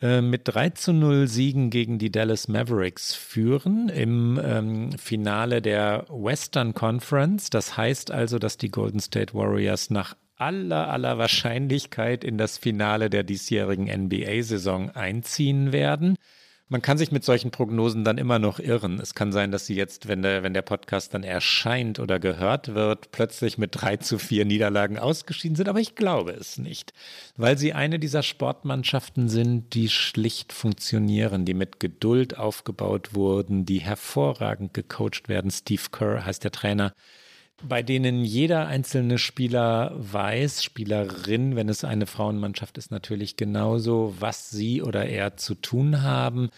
mit 0.01 0.41
3 0.43 0.71
zu 0.71 0.91
0 0.91 1.27
Siegen 1.27 1.69
gegen 1.69 1.97
die 1.97 2.11
Dallas 2.11 2.49
Mavericks 2.49 3.15
führen 3.15 3.87
im 3.87 4.39
ähm, 4.43 4.91
Finale 4.97 5.61
der 5.61 6.05
Western 6.09 6.73
Conference. 6.73 7.49
Das 7.49 7.77
heißt 7.77 8.11
also, 8.11 8.37
dass 8.37 8.57
die 8.57 8.69
Golden 8.69 8.99
State 8.99 9.33
Warriors 9.33 9.89
nach 9.89 10.15
aller, 10.35 10.89
aller 10.89 11.17
Wahrscheinlichkeit 11.17 12.23
in 12.25 12.37
das 12.37 12.57
Finale 12.57 13.09
der 13.09 13.23
diesjährigen 13.23 13.85
NBA-Saison 13.85 14.91
einziehen 14.91 15.71
werden. 15.71 16.17
Man 16.67 16.81
kann 16.81 16.97
sich 16.97 17.11
mit 17.11 17.23
solchen 17.23 17.51
Prognosen 17.51 18.03
dann 18.03 18.17
immer 18.17 18.39
noch 18.39 18.57
irren. 18.59 18.99
Es 18.99 19.13
kann 19.13 19.31
sein, 19.31 19.51
dass 19.51 19.67
sie 19.67 19.75
jetzt, 19.75 20.07
wenn 20.07 20.23
der, 20.23 20.41
wenn 20.41 20.55
der 20.55 20.63
Podcast 20.63 21.13
dann 21.13 21.21
erscheint 21.21 21.99
oder 21.99 22.19
gehört 22.19 22.73
wird, 22.73 23.11
plötzlich 23.11 23.59
mit 23.59 23.69
drei 23.73 23.97
zu 23.97 24.17
vier 24.17 24.45
Niederlagen 24.45 24.97
ausgeschieden 24.97 25.55
sind. 25.55 25.69
Aber 25.69 25.79
ich 25.79 25.93
glaube 25.93 26.31
es 26.31 26.57
nicht, 26.57 26.93
weil 27.37 27.59
sie 27.59 27.73
eine 27.73 27.99
dieser 27.99 28.23
Sportmannschaften 28.23 29.29
sind, 29.29 29.75
die 29.75 29.89
schlicht 29.89 30.53
funktionieren, 30.53 31.45
die 31.45 31.53
mit 31.53 31.79
Geduld 31.79 32.39
aufgebaut 32.39 33.13
wurden, 33.13 33.67
die 33.67 33.81
hervorragend 33.81 34.73
gecoacht 34.73 35.29
werden. 35.29 35.51
Steve 35.51 35.83
Kerr 35.91 36.25
heißt 36.25 36.43
der 36.43 36.51
Trainer 36.51 36.93
bei 37.63 37.81
denen 37.83 38.25
jeder 38.25 38.67
einzelne 38.67 39.17
Spieler 39.17 39.93
weiß, 39.95 40.63
Spielerin, 40.63 41.55
wenn 41.55 41.69
es 41.69 41.83
eine 41.83 42.05
Frauenmannschaft 42.05 42.77
ist, 42.77 42.91
natürlich 42.91 43.37
genauso, 43.37 44.15
was 44.19 44.49
sie 44.49 44.81
oder 44.81 45.05
er 45.05 45.37
zu 45.37 45.55
tun 45.55 46.01
haben. 46.01 46.49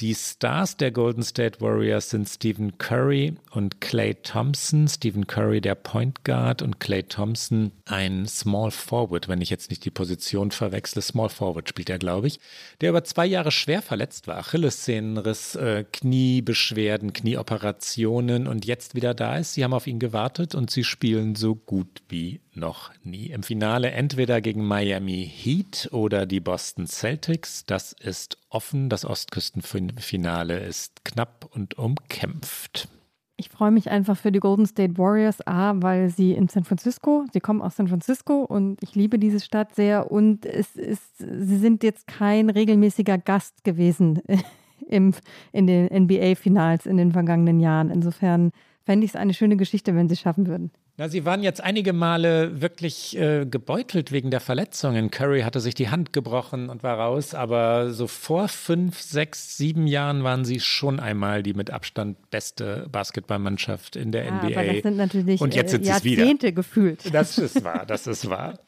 Die 0.00 0.14
Stars 0.14 0.78
der 0.78 0.92
Golden 0.92 1.22
State 1.22 1.60
Warriors 1.60 2.08
sind 2.08 2.26
Stephen 2.26 2.78
Curry 2.78 3.34
und 3.50 3.82
Clay 3.82 4.14
Thompson. 4.14 4.88
Stephen 4.88 5.26
Curry 5.26 5.60
der 5.60 5.74
Point 5.74 6.24
Guard 6.24 6.62
und 6.62 6.80
Clay 6.80 7.02
Thompson 7.02 7.72
ein 7.84 8.26
Small 8.26 8.70
Forward, 8.70 9.28
wenn 9.28 9.42
ich 9.42 9.50
jetzt 9.50 9.68
nicht 9.68 9.84
die 9.84 9.90
Position 9.90 10.52
verwechsle. 10.52 11.02
Small 11.02 11.28
Forward 11.28 11.68
spielt 11.68 11.90
er, 11.90 11.98
glaube 11.98 12.28
ich, 12.28 12.40
der 12.80 12.88
über 12.88 13.04
zwei 13.04 13.26
Jahre 13.26 13.50
schwer 13.50 13.82
verletzt 13.82 14.26
war. 14.26 14.38
Achillessehnenriss, 14.38 15.56
äh, 15.56 15.84
Kniebeschwerden, 15.92 17.12
Knieoperationen 17.12 18.46
und 18.46 18.64
jetzt 18.64 18.94
wieder 18.94 19.12
da 19.12 19.36
ist. 19.36 19.52
Sie 19.52 19.64
haben 19.64 19.74
auf 19.74 19.86
ihn 19.86 19.98
gewartet 19.98 20.54
und 20.54 20.70
sie 20.70 20.84
spielen 20.84 21.34
so 21.34 21.54
gut 21.54 22.00
wie 22.08 22.40
noch 22.54 22.90
nie. 23.04 23.26
Im 23.26 23.42
Finale 23.42 23.90
entweder 23.90 24.40
gegen 24.40 24.64
Miami 24.64 25.30
Heat 25.30 25.90
oder 25.92 26.24
die 26.24 26.40
Boston 26.40 26.86
Celtics. 26.86 27.64
Das 27.66 27.92
ist 27.92 28.38
offen. 28.50 28.88
Das 28.88 29.04
Ostküstenfinale 29.04 30.58
ist 30.60 31.04
knapp 31.04 31.48
und 31.54 31.78
umkämpft. 31.78 32.88
Ich 33.36 33.48
freue 33.48 33.70
mich 33.70 33.90
einfach 33.90 34.18
für 34.18 34.30
die 34.30 34.38
Golden 34.38 34.66
State 34.66 34.98
Warriors, 34.98 35.46
A, 35.46 35.72
weil 35.76 36.10
sie 36.10 36.32
in 36.32 36.48
San 36.48 36.64
Francisco, 36.64 37.24
sie 37.32 37.40
kommen 37.40 37.62
aus 37.62 37.76
San 37.76 37.88
Francisco 37.88 38.42
und 38.42 38.82
ich 38.82 38.94
liebe 38.94 39.18
diese 39.18 39.40
Stadt 39.40 39.74
sehr 39.74 40.12
und 40.12 40.44
es 40.44 40.76
ist, 40.76 41.16
sie 41.16 41.56
sind 41.56 41.82
jetzt 41.82 42.06
kein 42.06 42.50
regelmäßiger 42.50 43.16
Gast 43.16 43.64
gewesen 43.64 44.20
im, 44.86 45.14
in 45.52 45.66
den 45.66 45.86
NBA-Finals 45.86 46.84
in 46.84 46.98
den 46.98 47.12
vergangenen 47.12 47.60
Jahren. 47.60 47.90
Insofern 47.90 48.52
fände 48.90 49.04
ich 49.04 49.12
es 49.12 49.16
eine 49.16 49.34
schöne 49.34 49.56
Geschichte, 49.56 49.94
wenn 49.94 50.08
sie 50.08 50.14
es 50.14 50.20
schaffen 50.20 50.48
würden. 50.48 50.72
Na, 50.96 51.08
sie 51.08 51.24
waren 51.24 51.44
jetzt 51.44 51.62
einige 51.62 51.92
Male 51.92 52.60
wirklich 52.60 53.16
äh, 53.16 53.46
gebeutelt 53.46 54.10
wegen 54.10 54.32
der 54.32 54.40
Verletzungen. 54.40 55.12
Curry 55.12 55.42
hatte 55.42 55.60
sich 55.60 55.76
die 55.76 55.90
Hand 55.90 56.12
gebrochen 56.12 56.68
und 56.68 56.82
war 56.82 56.98
raus, 56.98 57.32
aber 57.32 57.92
so 57.92 58.08
vor 58.08 58.48
fünf, 58.48 59.00
sechs, 59.00 59.56
sieben 59.56 59.86
Jahren 59.86 60.24
waren 60.24 60.44
sie 60.44 60.58
schon 60.58 60.98
einmal 60.98 61.44
die 61.44 61.54
mit 61.54 61.70
Abstand 61.70 62.16
beste 62.30 62.88
Basketballmannschaft 62.90 63.94
in 63.94 64.10
der 64.10 64.24
ja, 64.24 64.32
NBA. 64.32 64.60
Aber 64.60 64.72
das 64.72 64.82
sind 64.82 64.96
natürlich 64.96 65.40
und 65.40 65.54
jetzt 65.54 65.70
sind 65.70 65.84
äh, 65.84 65.90
Jahrzehnte 65.90 66.48
wieder. 66.48 66.52
gefühlt. 66.52 67.14
Das 67.14 67.38
ist 67.38 67.62
wahr, 67.62 67.86
das 67.86 68.08
ist 68.08 68.28
wahr. 68.28 68.58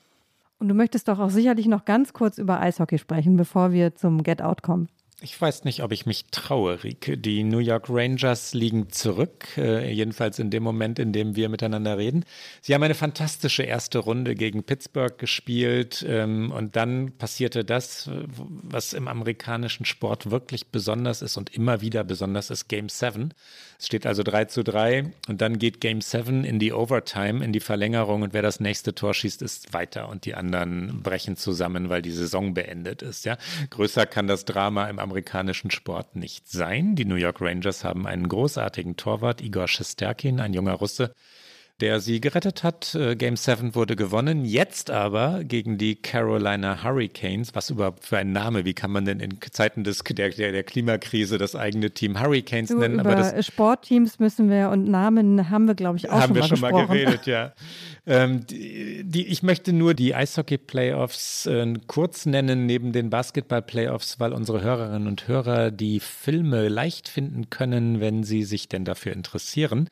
Und 0.61 0.69
du 0.69 0.75
möchtest 0.75 1.09
doch 1.09 1.19
auch 1.19 1.31
sicherlich 1.31 1.67
noch 1.67 1.85
ganz 1.85 2.13
kurz 2.13 2.39
über 2.39 2.61
Eishockey 2.61 2.99
sprechen, 2.99 3.37
bevor 3.37 3.73
wir 3.73 3.97
zum 3.97 4.23
Get 4.23 4.41
Out 4.41 4.63
kommen. 4.63 4.89
Ich 5.25 5.41
weiß 5.41 5.63
nicht, 5.63 5.85
ob 5.85 5.93
ich 5.93 6.05
mich 6.05 6.25
traue, 6.33 6.83
Rike. 6.83 7.17
Die 7.17 7.45
New 7.45 7.61
York 7.61 7.87
Rangers 7.89 8.55
liegen 8.55 8.91
zurück, 8.91 9.57
äh, 9.57 9.89
jedenfalls 9.93 10.41
in 10.41 10.51
dem 10.51 10.65
Moment, 10.65 10.99
in 10.99 11.13
dem 11.13 11.37
wir 11.37 11.49
miteinander 11.49 11.97
reden. 11.97 12.25
Sie 12.61 12.75
haben 12.75 12.83
eine 12.83 12.97
fantastische 12.97 13.63
erste 13.63 14.01
Runde 14.01 14.35
gegen 14.35 14.65
Pittsburgh 14.65 15.17
gespielt 15.17 16.05
ähm, 16.09 16.51
und 16.51 16.75
dann 16.75 17.13
passierte 17.19 17.65
das, 17.65 18.11
was 18.27 18.95
im 18.95 19.07
amerikanischen 19.07 19.85
Sport 19.85 20.33
wirklich 20.33 20.69
besonders 20.69 21.23
ist 21.23 21.37
und 21.37 21.55
immer 21.55 21.81
wieder 21.81 22.03
besonders 22.03 22.51
ist, 22.51 22.67
Game 22.67 22.89
7. 22.89 23.33
Es 23.83 23.87
steht 23.87 24.07
also 24.07 24.23
3 24.23 24.45
zu 24.45 24.63
3 24.63 25.11
und 25.27 25.41
dann 25.41 25.59
geht 25.59 25.81
Game 25.81 26.01
7 26.01 26.45
in 26.45 26.61
die 26.61 26.73
Overtime, 26.73 27.45
in 27.45 27.53
die 27.53 27.59
Verlängerung 27.59 28.23
und 28.23 28.33
wer 28.33 28.41
das 28.41 28.61
nächste 28.61 28.95
Tor 28.95 29.13
schießt, 29.13 29.43
ist 29.43 29.73
weiter 29.73 30.09
und 30.09 30.25
die 30.25 30.37
anderen 30.37 31.03
brechen 31.03 31.37
zusammen, 31.37 31.89
weil 31.89 32.01
die 32.01 32.13
Saison 32.13 32.55
beendet 32.55 33.03
ist. 33.03 33.25
Ja? 33.25 33.39
Größer 33.71 34.07
kann 34.07 34.29
das 34.29 34.45
Drama 34.45 34.89
im 34.89 35.01
amerikanischen 35.01 35.73
Sport 35.73 36.15
nicht 36.15 36.49
sein. 36.49 36.95
Die 36.95 37.05
New 37.05 37.17
York 37.17 37.41
Rangers 37.41 37.83
haben 37.83 38.07
einen 38.07 38.29
großartigen 38.29 38.97
Torwart, 38.97 39.41
Igor 39.41 39.67
Shesterkin, 39.67 40.39
ein 40.39 40.55
junger 40.55 40.75
Russe, 40.75 41.13
der 41.83 41.99
sie 41.99 42.21
gerettet 42.21 42.63
hat. 42.63 42.95
Äh, 42.95 43.17
Game 43.17 43.35
7 43.37 43.75
wurde 43.75 43.97
gewonnen. 43.97 44.45
Jetzt 44.45 44.89
aber 44.89 45.43
gegen 45.43 45.79
die 45.79 45.97
Carolina 45.97 46.85
Hurricanes. 46.85 47.57
Was 47.57 47.71
überhaupt 47.71 48.05
für 48.05 48.19
ein 48.19 48.31
Name? 48.31 48.65
Wie 48.65 48.73
kann 48.73 48.93
man 48.93 49.05
denn 49.05 49.19
in 49.19 49.41
Zeiten 49.51 49.83
des, 49.83 50.05
der, 50.05 50.31
der 50.31 50.63
Klimakrise 50.63 51.39
das 51.39 51.57
eigene 51.57 51.91
Team 51.91 52.21
Hurricanes 52.21 52.69
du, 52.69 52.79
nennen? 52.79 53.01
Über 53.01 53.17
das, 53.17 53.45
Sportteams 53.45 54.21
müssen 54.21 54.49
wir 54.49 54.71
und 54.71 54.89
Namen 54.89 55.51
haben 55.51 55.67
wir, 55.67 55.75
glaube 55.75 55.97
ich, 55.97 56.09
auch 56.09 56.21
haben 56.21 56.35
schon 56.35 56.35
mal 56.35 56.43
Haben 56.43 56.51
wir 56.51 56.57
schon 56.57 56.61
gesprochen. 56.61 56.87
mal 56.87 56.97
geredet, 56.97 57.27
ja. 57.27 57.53
ähm, 58.07 58.47
die, 58.47 59.03
die, 59.05 59.27
ich 59.27 59.43
möchte 59.43 59.73
nur 59.73 59.95
die 59.95 60.15
Eishockey-Playoffs 60.15 61.47
äh, 61.47 61.75
kurz 61.89 62.27
nennen, 62.27 62.65
neben 62.65 62.93
den 62.93 63.11
Basketball-Playoffs, 63.11 64.21
weil 64.21 64.33
unsere 64.33 64.63
Hörerinnen 64.63 65.09
und 65.09 65.27
Hörer 65.27 65.73
die 65.73 65.99
Filme 65.99 66.69
leicht 66.69 67.09
finden 67.09 67.51
können, 67.51 68.01
wenn 68.01 68.23
sie 68.23 68.45
sich 68.45 68.69
denn 68.69 68.85
dafür 68.85 69.13
interessieren. 69.15 69.89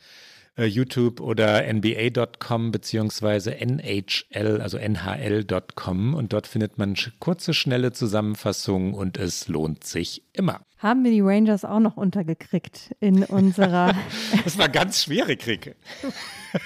Äh, 0.57 0.65
YouTube 0.65 1.21
oder 1.21 1.63
NBA.com 1.73 2.73
beziehungsweise 2.73 3.57
NHL, 3.57 4.61
also 4.61 4.79
NHL.com 4.79 6.15
und 6.15 6.33
dort 6.33 6.47
findet 6.47 6.77
man 6.77 6.95
kurze, 7.21 7.55
schnelle 7.55 7.93
Zusammenfassungen 7.93 8.95
und 8.95 9.17
es 9.17 9.49
lohnt 9.49 9.85
sich 9.85 10.25
immer. 10.33 10.61
Haben 10.79 11.05
wir 11.05 11.13
die 11.13 11.21
Rangers 11.21 11.65
auch 11.65 11.79
noch 11.79 11.97
untergekriegt 11.97 12.95
in 13.01 13.25
unserer. 13.25 13.95
das 14.45 14.59
war 14.59 14.69
ganz 14.69 15.03
schwierig, 15.03 15.47
Rike. 15.47 15.77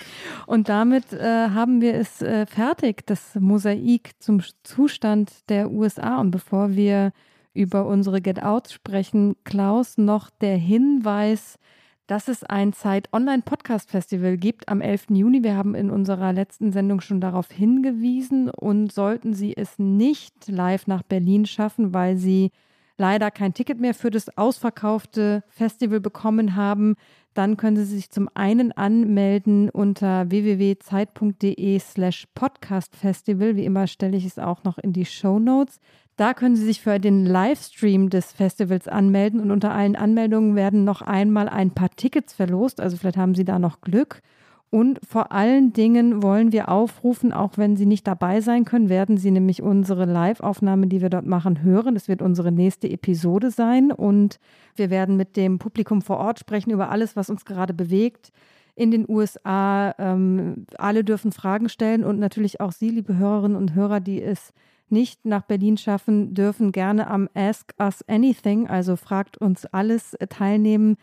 Und 0.46 0.68
damit 0.68 1.12
äh, 1.12 1.48
haben 1.48 1.80
wir 1.80 1.94
es 1.94 2.20
äh, 2.20 2.44
fertig, 2.44 3.06
das 3.06 3.34
Mosaik 3.34 4.10
zum 4.18 4.42
Zustand 4.62 5.32
der 5.48 5.70
USA. 5.70 6.20
Und 6.20 6.32
bevor 6.32 6.76
wir 6.76 7.12
über 7.54 7.86
unsere 7.86 8.20
Get 8.20 8.42
Outs 8.42 8.74
sprechen, 8.74 9.36
Klaus, 9.44 9.96
noch 9.96 10.28
der 10.28 10.56
Hinweis, 10.56 11.58
dass 12.06 12.28
es 12.28 12.44
ein 12.44 12.72
Zeit-Online-Podcast-Festival 12.72 14.36
gibt 14.36 14.68
am 14.68 14.80
11. 14.80 15.06
Juni. 15.10 15.42
Wir 15.42 15.56
haben 15.56 15.74
in 15.74 15.90
unserer 15.90 16.32
letzten 16.32 16.72
Sendung 16.72 17.00
schon 17.00 17.20
darauf 17.20 17.50
hingewiesen 17.50 18.50
und 18.50 18.92
sollten 18.92 19.34
Sie 19.34 19.56
es 19.56 19.78
nicht 19.78 20.48
live 20.48 20.86
nach 20.86 21.02
Berlin 21.02 21.46
schaffen, 21.46 21.94
weil 21.94 22.16
Sie 22.16 22.50
leider 22.96 23.30
kein 23.30 23.54
Ticket 23.54 23.80
mehr 23.80 23.94
für 23.94 24.10
das 24.10 24.36
ausverkaufte 24.36 25.42
Festival 25.48 26.00
bekommen 26.00 26.56
haben, 26.56 26.94
dann 27.34 27.56
können 27.56 27.76
Sie 27.76 27.84
sich 27.84 28.10
zum 28.10 28.28
einen 28.34 28.70
anmelden 28.70 29.68
unter 29.68 30.30
www.zeit.de 30.30 31.78
slash 31.80 32.28
podcastfestival. 32.34 33.56
Wie 33.56 33.64
immer 33.64 33.88
stelle 33.88 34.16
ich 34.16 34.24
es 34.24 34.38
auch 34.38 34.62
noch 34.62 34.78
in 34.78 34.92
die 34.92 35.04
Show 35.04 35.40
Notes. 35.40 35.80
Da 36.16 36.32
können 36.32 36.54
Sie 36.54 36.64
sich 36.64 36.80
für 36.80 37.00
den 37.00 37.26
Livestream 37.26 38.08
des 38.08 38.32
Festivals 38.32 38.86
anmelden 38.86 39.40
und 39.40 39.50
unter 39.50 39.72
allen 39.72 39.96
Anmeldungen 39.96 40.54
werden 40.54 40.84
noch 40.84 41.02
einmal 41.02 41.48
ein 41.48 41.72
paar 41.72 41.90
Tickets 41.90 42.32
verlost. 42.34 42.80
Also 42.80 42.96
vielleicht 42.96 43.16
haben 43.16 43.34
Sie 43.34 43.44
da 43.44 43.58
noch 43.58 43.80
Glück. 43.80 44.22
Und 44.70 44.98
vor 45.08 45.30
allen 45.30 45.72
Dingen 45.72 46.20
wollen 46.22 46.50
wir 46.50 46.68
aufrufen, 46.68 47.32
auch 47.32 47.58
wenn 47.58 47.76
Sie 47.76 47.86
nicht 47.86 48.06
dabei 48.08 48.40
sein 48.40 48.64
können, 48.64 48.88
werden 48.88 49.16
Sie 49.16 49.30
nämlich 49.30 49.62
unsere 49.62 50.04
Live-Aufnahme, 50.04 50.88
die 50.88 51.00
wir 51.00 51.10
dort 51.10 51.26
machen, 51.26 51.62
hören. 51.62 51.94
Das 51.94 52.08
wird 52.08 52.22
unsere 52.22 52.50
nächste 52.50 52.90
Episode 52.90 53.52
sein. 53.52 53.92
Und 53.92 54.40
wir 54.74 54.90
werden 54.90 55.16
mit 55.16 55.36
dem 55.36 55.58
Publikum 55.58 56.02
vor 56.02 56.18
Ort 56.18 56.40
sprechen 56.40 56.70
über 56.70 56.90
alles, 56.90 57.14
was 57.14 57.30
uns 57.30 57.44
gerade 57.44 57.72
bewegt 57.72 58.32
in 58.74 58.90
den 58.90 59.08
USA. 59.08 59.94
Ähm, 59.98 60.66
alle 60.76 61.04
dürfen 61.04 61.30
Fragen 61.30 61.68
stellen 61.68 62.02
und 62.02 62.18
natürlich 62.18 62.60
auch 62.60 62.72
Sie, 62.72 62.90
liebe 62.90 63.16
Hörerinnen 63.16 63.56
und 63.56 63.74
Hörer, 63.74 64.00
die 64.00 64.22
es 64.22 64.52
nicht 64.90 65.24
nach 65.24 65.42
Berlin 65.42 65.76
schaffen, 65.76 66.34
dürfen 66.34 66.72
gerne 66.72 67.08
am 67.08 67.28
Ask 67.34 67.74
Us 67.80 68.02
Anything, 68.08 68.68
also 68.68 68.96
fragt 68.96 69.38
uns 69.38 69.66
alles, 69.66 70.14
äh, 70.14 70.26
teilnehmen. 70.26 70.96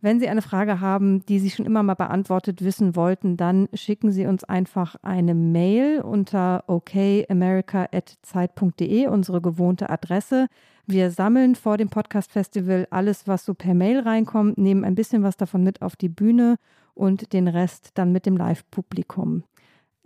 Wenn 0.00 0.20
Sie 0.20 0.28
eine 0.28 0.42
Frage 0.42 0.80
haben, 0.80 1.26
die 1.26 1.40
Sie 1.40 1.50
schon 1.50 1.66
immer 1.66 1.82
mal 1.82 1.94
beantwortet 1.94 2.62
wissen 2.62 2.94
wollten, 2.94 3.36
dann 3.36 3.68
schicken 3.74 4.12
Sie 4.12 4.26
uns 4.26 4.44
einfach 4.44 4.94
eine 5.02 5.34
Mail 5.34 6.02
unter 6.02 6.62
okamerica.zeit.de, 6.68 9.08
unsere 9.08 9.40
gewohnte 9.40 9.90
Adresse. 9.90 10.46
Wir 10.86 11.10
sammeln 11.10 11.56
vor 11.56 11.78
dem 11.78 11.88
Podcast 11.88 12.30
Festival 12.30 12.86
alles, 12.90 13.26
was 13.26 13.44
so 13.44 13.54
per 13.54 13.74
Mail 13.74 13.98
reinkommt, 13.98 14.56
nehmen 14.56 14.84
ein 14.84 14.94
bisschen 14.94 15.24
was 15.24 15.36
davon 15.36 15.64
mit 15.64 15.82
auf 15.82 15.96
die 15.96 16.08
Bühne 16.08 16.58
und 16.94 17.32
den 17.32 17.48
Rest 17.48 17.90
dann 17.94 18.12
mit 18.12 18.24
dem 18.24 18.36
Live-Publikum. 18.36 19.42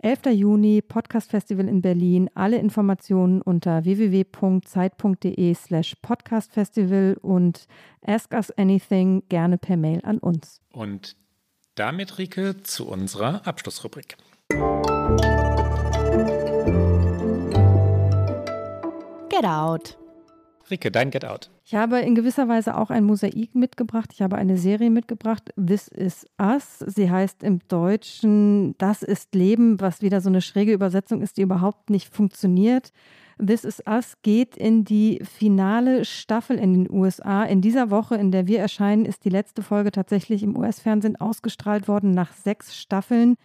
11. 0.03 0.33
Juni, 0.33 0.81
Podcast 0.81 1.31
Festival 1.31 1.69
in 1.69 1.81
Berlin. 1.81 2.29
Alle 2.35 2.57
Informationen 2.57 3.41
unter 3.41 3.85
www.zeit.de 3.85 5.53
slash 5.53 5.95
podcastfestival 6.01 7.15
und 7.21 7.67
ask 8.05 8.33
us 8.33 8.51
anything 8.57 9.23
gerne 9.29 9.57
per 9.57 9.77
Mail 9.77 10.01
an 10.03 10.19
uns. 10.19 10.59
Und 10.73 11.15
damit, 11.75 12.17
Rike, 12.17 12.63
zu 12.63 12.85
unserer 12.85 13.47
Abschlussrubrik. 13.47 14.17
Get 19.29 19.45
Out. 19.45 19.97
Rike, 20.73 20.89
dein 20.89 21.11
Get 21.11 21.23
Out. 21.23 21.51
Ich 21.65 21.75
habe 21.75 21.99
in 21.99 22.15
gewisser 22.15 22.47
Weise 22.47 22.75
auch 22.75 22.89
ein 22.89 23.03
Mosaik 23.03 23.53
mitgebracht. 23.53 24.09
Ich 24.11 24.23
habe 24.23 24.37
eine 24.37 24.57
Serie 24.57 24.89
mitgebracht, 24.89 25.53
This 25.55 25.87
is 25.87 26.25
Us. 26.41 26.79
Sie 26.79 27.11
heißt 27.11 27.43
im 27.43 27.59
Deutschen 27.67 28.75
Das 28.79 29.03
ist 29.03 29.35
Leben, 29.35 29.79
was 29.79 30.01
wieder 30.01 30.19
so 30.19 30.29
eine 30.29 30.41
schräge 30.41 30.73
Übersetzung 30.73 31.21
ist, 31.21 31.37
die 31.37 31.43
überhaupt 31.43 31.91
nicht 31.91 32.11
funktioniert. 32.13 32.91
This 33.37 33.65
is 33.65 33.83
Us 33.87 34.15
geht 34.23 34.57
in 34.57 34.83
die 34.83 35.21
finale 35.23 36.05
Staffel 36.05 36.57
in 36.57 36.73
den 36.73 36.91
USA. 36.91 37.43
In 37.43 37.61
dieser 37.61 37.91
Woche, 37.91 38.15
in 38.15 38.31
der 38.31 38.47
wir 38.47 38.59
erscheinen, 38.59 39.05
ist 39.05 39.25
die 39.25 39.29
letzte 39.29 39.61
Folge 39.61 39.91
tatsächlich 39.91 40.41
im 40.41 40.57
US-Fernsehen 40.57 41.17
ausgestrahlt 41.17 41.87
worden 41.87 42.11
nach 42.11 42.33
sechs 42.33 42.75
Staffeln. 42.75 43.35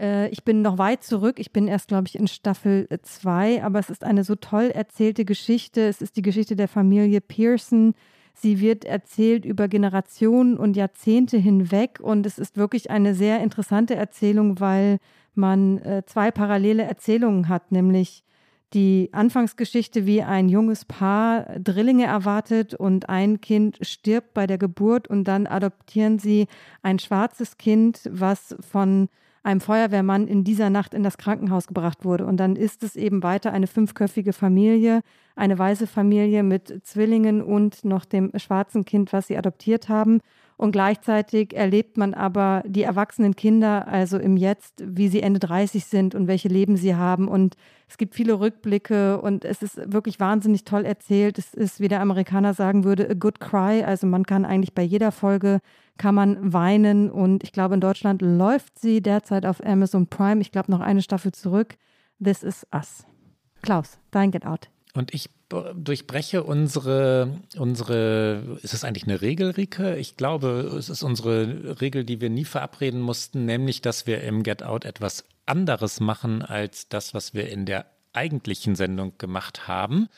Äh, 0.00 0.28
ich 0.28 0.44
bin 0.44 0.62
noch 0.62 0.78
weit 0.78 1.04
zurück. 1.04 1.38
Ich 1.38 1.52
bin 1.52 1.68
erst, 1.68 1.88
glaube 1.88 2.08
ich, 2.08 2.18
in 2.18 2.26
Staffel 2.26 2.88
2, 3.02 3.62
aber 3.62 3.78
es 3.78 3.90
ist 3.90 4.04
eine 4.04 4.24
so 4.24 4.34
toll 4.34 4.70
erzählte 4.74 5.24
Geschichte. 5.24 5.82
Es 5.82 6.00
ist 6.00 6.16
die 6.16 6.22
Geschichte 6.22 6.56
der 6.56 6.68
Familie 6.68 7.20
Pearson. 7.20 7.94
Sie 8.34 8.60
wird 8.60 8.84
erzählt 8.84 9.44
über 9.44 9.68
Generationen 9.68 10.56
und 10.56 10.76
Jahrzehnte 10.76 11.36
hinweg 11.36 12.00
und 12.00 12.24
es 12.24 12.38
ist 12.38 12.56
wirklich 12.56 12.90
eine 12.90 13.14
sehr 13.14 13.42
interessante 13.42 13.96
Erzählung, 13.96 14.60
weil 14.60 14.98
man 15.34 15.78
äh, 15.78 16.02
zwei 16.06 16.30
parallele 16.30 16.84
Erzählungen 16.84 17.48
hat, 17.48 17.70
nämlich 17.70 18.24
die 18.72 19.10
Anfangsgeschichte, 19.12 20.06
wie 20.06 20.22
ein 20.22 20.48
junges 20.48 20.84
Paar 20.84 21.58
Drillinge 21.58 22.06
erwartet 22.06 22.72
und 22.72 23.08
ein 23.08 23.40
Kind 23.40 23.78
stirbt 23.82 24.32
bei 24.32 24.46
der 24.46 24.58
Geburt 24.58 25.08
und 25.08 25.24
dann 25.24 25.46
adoptieren 25.46 26.18
sie 26.18 26.46
ein 26.82 27.00
schwarzes 27.00 27.58
Kind, 27.58 28.08
was 28.10 28.56
von 28.60 29.08
einem 29.42 29.60
Feuerwehrmann 29.60 30.26
in 30.26 30.44
dieser 30.44 30.70
Nacht 30.70 30.94
in 30.94 31.02
das 31.02 31.18
Krankenhaus 31.18 31.66
gebracht 31.66 32.04
wurde. 32.04 32.26
Und 32.26 32.36
dann 32.36 32.56
ist 32.56 32.82
es 32.82 32.96
eben 32.96 33.22
weiter 33.22 33.52
eine 33.52 33.66
fünfköpfige 33.66 34.32
Familie, 34.32 35.00
eine 35.36 35.58
weiße 35.58 35.86
Familie 35.86 36.42
mit 36.42 36.84
Zwillingen 36.84 37.42
und 37.42 37.84
noch 37.84 38.04
dem 38.04 38.30
schwarzen 38.36 38.84
Kind, 38.84 39.12
was 39.12 39.28
sie 39.28 39.38
adoptiert 39.38 39.88
haben. 39.88 40.20
Und 40.60 40.72
gleichzeitig 40.72 41.56
erlebt 41.56 41.96
man 41.96 42.12
aber 42.12 42.62
die 42.66 42.82
erwachsenen 42.82 43.34
Kinder, 43.34 43.88
also 43.88 44.18
im 44.18 44.36
Jetzt, 44.36 44.82
wie 44.84 45.08
sie 45.08 45.22
Ende 45.22 45.40
30 45.40 45.86
sind 45.86 46.14
und 46.14 46.26
welche 46.26 46.48
Leben 46.48 46.76
sie 46.76 46.94
haben. 46.94 47.28
Und 47.28 47.56
es 47.88 47.96
gibt 47.96 48.14
viele 48.14 48.38
Rückblicke 48.38 49.22
und 49.22 49.46
es 49.46 49.62
ist 49.62 49.78
wirklich 49.90 50.20
wahnsinnig 50.20 50.64
toll 50.64 50.84
erzählt. 50.84 51.38
Es 51.38 51.54
ist, 51.54 51.80
wie 51.80 51.88
der 51.88 52.02
Amerikaner 52.02 52.52
sagen 52.52 52.84
würde, 52.84 53.08
a 53.08 53.14
good 53.14 53.40
cry. 53.40 53.82
Also 53.82 54.06
man 54.06 54.26
kann 54.26 54.44
eigentlich 54.44 54.74
bei 54.74 54.82
jeder 54.82 55.12
Folge 55.12 55.60
kann 55.96 56.14
man 56.14 56.52
weinen. 56.52 57.10
Und 57.10 57.42
ich 57.42 57.52
glaube, 57.52 57.72
in 57.72 57.80
Deutschland 57.80 58.20
läuft 58.20 58.78
sie 58.78 59.00
derzeit 59.00 59.46
auf 59.46 59.64
Amazon 59.64 60.08
Prime. 60.08 60.42
Ich 60.42 60.52
glaube, 60.52 60.70
noch 60.70 60.80
eine 60.80 61.00
Staffel 61.00 61.32
zurück. 61.32 61.76
This 62.22 62.42
is 62.42 62.66
Us. 62.70 63.06
Klaus, 63.62 63.98
dein 64.10 64.30
Get 64.30 64.44
Out. 64.44 64.68
Und 64.92 65.14
ich 65.14 65.30
durchbreche 65.50 66.44
unsere, 66.44 67.40
unsere, 67.56 68.58
ist 68.62 68.72
es 68.72 68.84
eigentlich 68.84 69.04
eine 69.04 69.20
Regel, 69.20 69.50
Rike? 69.50 69.96
Ich 69.96 70.16
glaube, 70.16 70.72
es 70.78 70.88
ist 70.88 71.02
unsere 71.02 71.80
Regel, 71.80 72.04
die 72.04 72.20
wir 72.20 72.30
nie 72.30 72.44
verabreden 72.44 73.00
mussten, 73.00 73.44
nämlich, 73.46 73.82
dass 73.82 74.06
wir 74.06 74.22
im 74.22 74.42
Get 74.42 74.62
Out 74.62 74.84
etwas 74.84 75.24
anderes 75.46 76.00
machen 76.00 76.42
als 76.42 76.88
das, 76.88 77.14
was 77.14 77.34
wir 77.34 77.50
in 77.50 77.66
der 77.66 77.86
eigentlichen 78.12 78.76
Sendung 78.76 79.18
gemacht 79.18 79.66
haben. 79.66 80.08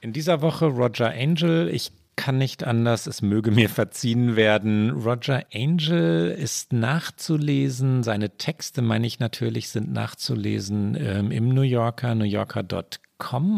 In 0.00 0.12
dieser 0.12 0.42
Woche 0.42 0.66
Roger 0.66 1.10
Angel. 1.10 1.68
Ich 1.68 1.92
kann 2.16 2.38
nicht 2.38 2.62
anders, 2.62 3.08
es 3.08 3.22
möge 3.22 3.50
mir 3.50 3.68
verziehen 3.68 4.36
werden. 4.36 4.90
Roger 4.90 5.42
Angel 5.52 6.30
ist 6.30 6.72
nachzulesen, 6.72 8.04
seine 8.04 8.36
Texte, 8.36 8.82
meine 8.82 9.06
ich 9.06 9.18
natürlich, 9.18 9.68
sind 9.68 9.92
nachzulesen 9.92 10.96
ähm, 10.96 11.32
im 11.32 11.48
New 11.48 11.62
Yorker, 11.62 12.14
newyorker.com. 12.14 13.03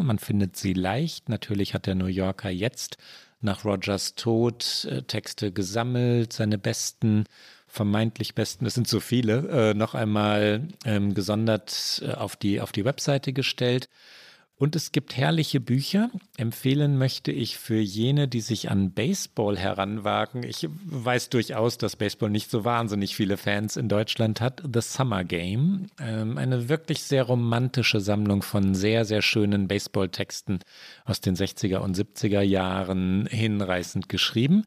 Man 0.04 0.18
findet 0.18 0.56
sie 0.56 0.72
leicht. 0.72 1.28
Natürlich 1.28 1.74
hat 1.74 1.86
der 1.86 1.94
New 1.94 2.06
Yorker 2.06 2.50
jetzt 2.50 2.98
nach 3.40 3.64
Rogers 3.64 4.14
Tod 4.14 4.86
äh, 4.90 5.02
Texte 5.02 5.52
gesammelt, 5.52 6.32
seine 6.32 6.58
besten 6.58 7.24
vermeintlich 7.66 8.34
besten, 8.34 8.64
es 8.64 8.74
sind 8.74 8.88
so 8.88 9.00
viele, 9.00 9.48
äh, 9.48 9.74
noch 9.74 9.94
einmal 9.94 10.66
ähm, 10.84 11.14
gesondert 11.14 12.02
äh, 12.04 12.12
auf, 12.12 12.36
die, 12.36 12.60
auf 12.60 12.72
die 12.72 12.84
Webseite 12.84 13.32
gestellt. 13.32 13.88
Und 14.58 14.74
es 14.74 14.90
gibt 14.90 15.16
herrliche 15.16 15.60
Bücher. 15.60 16.10
Empfehlen 16.38 16.96
möchte 16.96 17.30
ich 17.30 17.58
für 17.58 17.78
jene, 17.78 18.26
die 18.26 18.40
sich 18.40 18.70
an 18.70 18.90
Baseball 18.92 19.58
heranwagen. 19.58 20.44
Ich 20.44 20.66
weiß 20.86 21.28
durchaus, 21.28 21.76
dass 21.76 21.96
Baseball 21.96 22.30
nicht 22.30 22.50
so 22.50 22.64
wahnsinnig 22.64 23.14
viele 23.14 23.36
Fans 23.36 23.76
in 23.76 23.90
Deutschland 23.90 24.40
hat. 24.40 24.62
The 24.72 24.80
Summer 24.80 25.24
Game. 25.24 25.88
Ähm, 26.00 26.38
eine 26.38 26.70
wirklich 26.70 27.02
sehr 27.02 27.24
romantische 27.24 28.00
Sammlung 28.00 28.40
von 28.40 28.74
sehr, 28.74 29.04
sehr 29.04 29.20
schönen 29.20 29.68
Baseballtexten 29.68 30.60
aus 31.04 31.20
den 31.20 31.36
60er 31.36 31.78
und 31.78 31.94
70er 31.94 32.40
Jahren 32.40 33.26
hinreißend 33.26 34.08
geschrieben. 34.08 34.64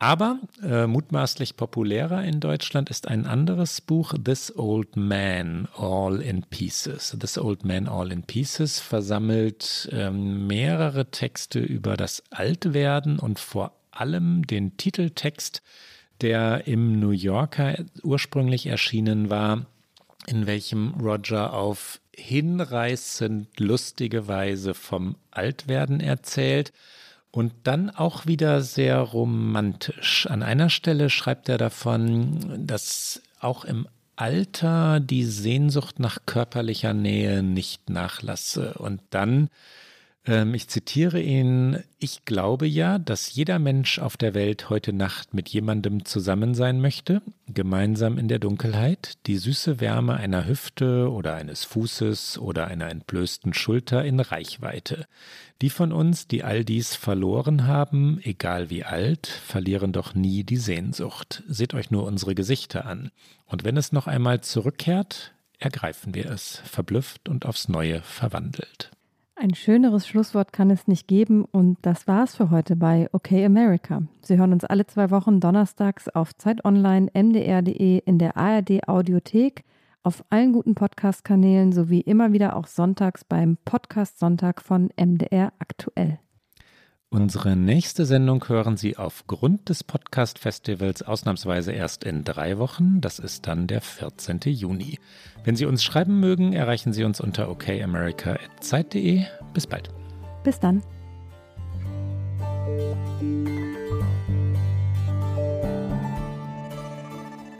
Aber 0.00 0.38
äh, 0.62 0.86
mutmaßlich 0.86 1.56
populärer 1.56 2.22
in 2.22 2.38
Deutschland 2.38 2.88
ist 2.88 3.08
ein 3.08 3.26
anderes 3.26 3.80
Buch, 3.80 4.14
This 4.14 4.56
Old 4.56 4.94
Man 4.94 5.66
All 5.76 6.22
in 6.22 6.42
Pieces. 6.42 7.16
This 7.18 7.36
Old 7.36 7.64
Man 7.64 7.88
All 7.88 8.12
in 8.12 8.22
Pieces 8.22 8.78
versammelt 8.78 9.88
äh, 9.90 10.10
mehrere 10.10 11.10
Texte 11.10 11.58
über 11.58 11.96
das 11.96 12.22
Altwerden 12.30 13.18
und 13.18 13.40
vor 13.40 13.72
allem 13.90 14.46
den 14.46 14.76
Titeltext, 14.76 15.62
der 16.20 16.68
im 16.68 17.00
New 17.00 17.10
Yorker 17.10 17.84
ursprünglich 18.04 18.66
erschienen 18.66 19.30
war, 19.30 19.66
in 20.28 20.46
welchem 20.46 20.94
Roger 21.00 21.54
auf 21.54 22.00
hinreißend 22.14 23.58
lustige 23.58 24.28
Weise 24.28 24.74
vom 24.74 25.16
Altwerden 25.32 25.98
erzählt 25.98 26.72
und 27.30 27.52
dann 27.64 27.90
auch 27.90 28.26
wieder 28.26 28.62
sehr 28.62 28.98
romantisch. 28.98 30.26
An 30.28 30.42
einer 30.42 30.70
Stelle 30.70 31.10
schreibt 31.10 31.48
er 31.48 31.58
davon, 31.58 32.66
dass 32.66 33.22
auch 33.40 33.64
im 33.64 33.86
Alter 34.16 34.98
die 34.98 35.24
Sehnsucht 35.24 36.00
nach 36.00 36.18
körperlicher 36.26 36.92
Nähe 36.94 37.42
nicht 37.42 37.88
nachlasse. 37.88 38.74
Und 38.74 39.00
dann 39.10 39.48
ich 40.28 40.68
zitiere 40.68 41.22
ihn, 41.22 41.82
ich 41.98 42.26
glaube 42.26 42.66
ja, 42.66 42.98
dass 42.98 43.32
jeder 43.34 43.58
Mensch 43.58 43.98
auf 43.98 44.18
der 44.18 44.34
Welt 44.34 44.68
heute 44.68 44.92
Nacht 44.92 45.32
mit 45.32 45.48
jemandem 45.48 46.04
zusammen 46.04 46.54
sein 46.54 46.82
möchte, 46.82 47.22
gemeinsam 47.46 48.18
in 48.18 48.28
der 48.28 48.38
Dunkelheit, 48.38 49.14
die 49.26 49.38
süße 49.38 49.80
Wärme 49.80 50.18
einer 50.18 50.46
Hüfte 50.46 51.10
oder 51.10 51.34
eines 51.34 51.64
Fußes 51.64 52.38
oder 52.38 52.66
einer 52.66 52.90
entblößten 52.90 53.54
Schulter 53.54 54.04
in 54.04 54.20
Reichweite. 54.20 55.06
Die 55.62 55.70
von 55.70 55.92
uns, 55.92 56.28
die 56.28 56.44
all 56.44 56.62
dies 56.62 56.94
verloren 56.94 57.66
haben, 57.66 58.20
egal 58.22 58.68
wie 58.68 58.84
alt, 58.84 59.26
verlieren 59.28 59.92
doch 59.92 60.14
nie 60.14 60.44
die 60.44 60.58
Sehnsucht. 60.58 61.42
Seht 61.48 61.72
euch 61.72 61.90
nur 61.90 62.04
unsere 62.04 62.34
Gesichter 62.34 62.84
an. 62.84 63.10
Und 63.46 63.64
wenn 63.64 63.78
es 63.78 63.92
noch 63.92 64.06
einmal 64.06 64.42
zurückkehrt, 64.42 65.32
ergreifen 65.58 66.14
wir 66.14 66.26
es, 66.26 66.62
verblüfft 66.66 67.30
und 67.30 67.46
aufs 67.46 67.68
Neue 67.68 68.02
verwandelt. 68.02 68.90
Ein 69.40 69.54
schöneres 69.54 70.08
Schlusswort 70.08 70.52
kann 70.52 70.68
es 70.68 70.88
nicht 70.88 71.06
geben 71.06 71.44
und 71.44 71.78
das 71.82 72.08
war's 72.08 72.34
für 72.34 72.50
heute 72.50 72.74
bei 72.74 73.08
OK 73.12 73.30
America. 73.30 74.02
Sie 74.20 74.36
hören 74.36 74.52
uns 74.52 74.64
alle 74.64 74.84
zwei 74.84 75.12
Wochen 75.12 75.38
donnerstags 75.38 76.08
auf 76.08 76.36
Zeit 76.36 76.64
Online, 76.64 77.08
mdr.de, 77.14 77.98
in 77.98 78.18
der 78.18 78.36
ARD 78.36 78.88
Audiothek, 78.88 79.62
auf 80.02 80.24
allen 80.30 80.52
guten 80.52 80.74
Podcast-Kanälen 80.74 81.70
sowie 81.70 82.00
immer 82.00 82.32
wieder 82.32 82.56
auch 82.56 82.66
sonntags 82.66 83.22
beim 83.24 83.58
Podcast 83.64 84.18
Sonntag 84.18 84.60
von 84.60 84.90
MDR 85.00 85.52
aktuell. 85.60 86.18
Unsere 87.10 87.56
nächste 87.56 88.04
Sendung 88.04 88.46
hören 88.48 88.76
Sie 88.76 88.98
aufgrund 88.98 89.70
des 89.70 89.82
Podcast-Festivals 89.82 91.02
ausnahmsweise 91.02 91.72
erst 91.72 92.04
in 92.04 92.22
drei 92.22 92.58
Wochen. 92.58 93.00
Das 93.00 93.18
ist 93.18 93.46
dann 93.46 93.66
der 93.66 93.80
14. 93.80 94.40
Juni. 94.44 94.98
Wenn 95.42 95.56
Sie 95.56 95.64
uns 95.64 95.82
schreiben 95.82 96.20
mögen, 96.20 96.52
erreichen 96.52 96.92
Sie 96.92 97.04
uns 97.04 97.22
unter 97.22 97.50
okamerica.zeit.de. 97.50 99.24
Bis 99.54 99.66
bald. 99.66 99.88
Bis 100.44 100.60
dann. 100.60 100.82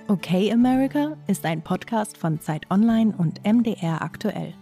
Okay 0.09 0.53
America 0.53 1.17
ist 1.27 1.47
ein 1.47 1.63
Podcast 1.63 2.19
von 2.19 2.39
Zeit 2.43 2.71
Online 2.71 3.15
und 3.17 3.47
MDR 3.47 4.03
aktuell. 4.03 4.53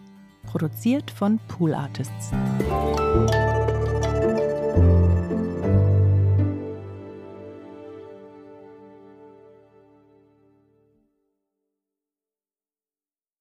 Produziert 0.44 1.10
von 1.10 1.40
Pool 1.48 1.74
Artists. 1.74 2.30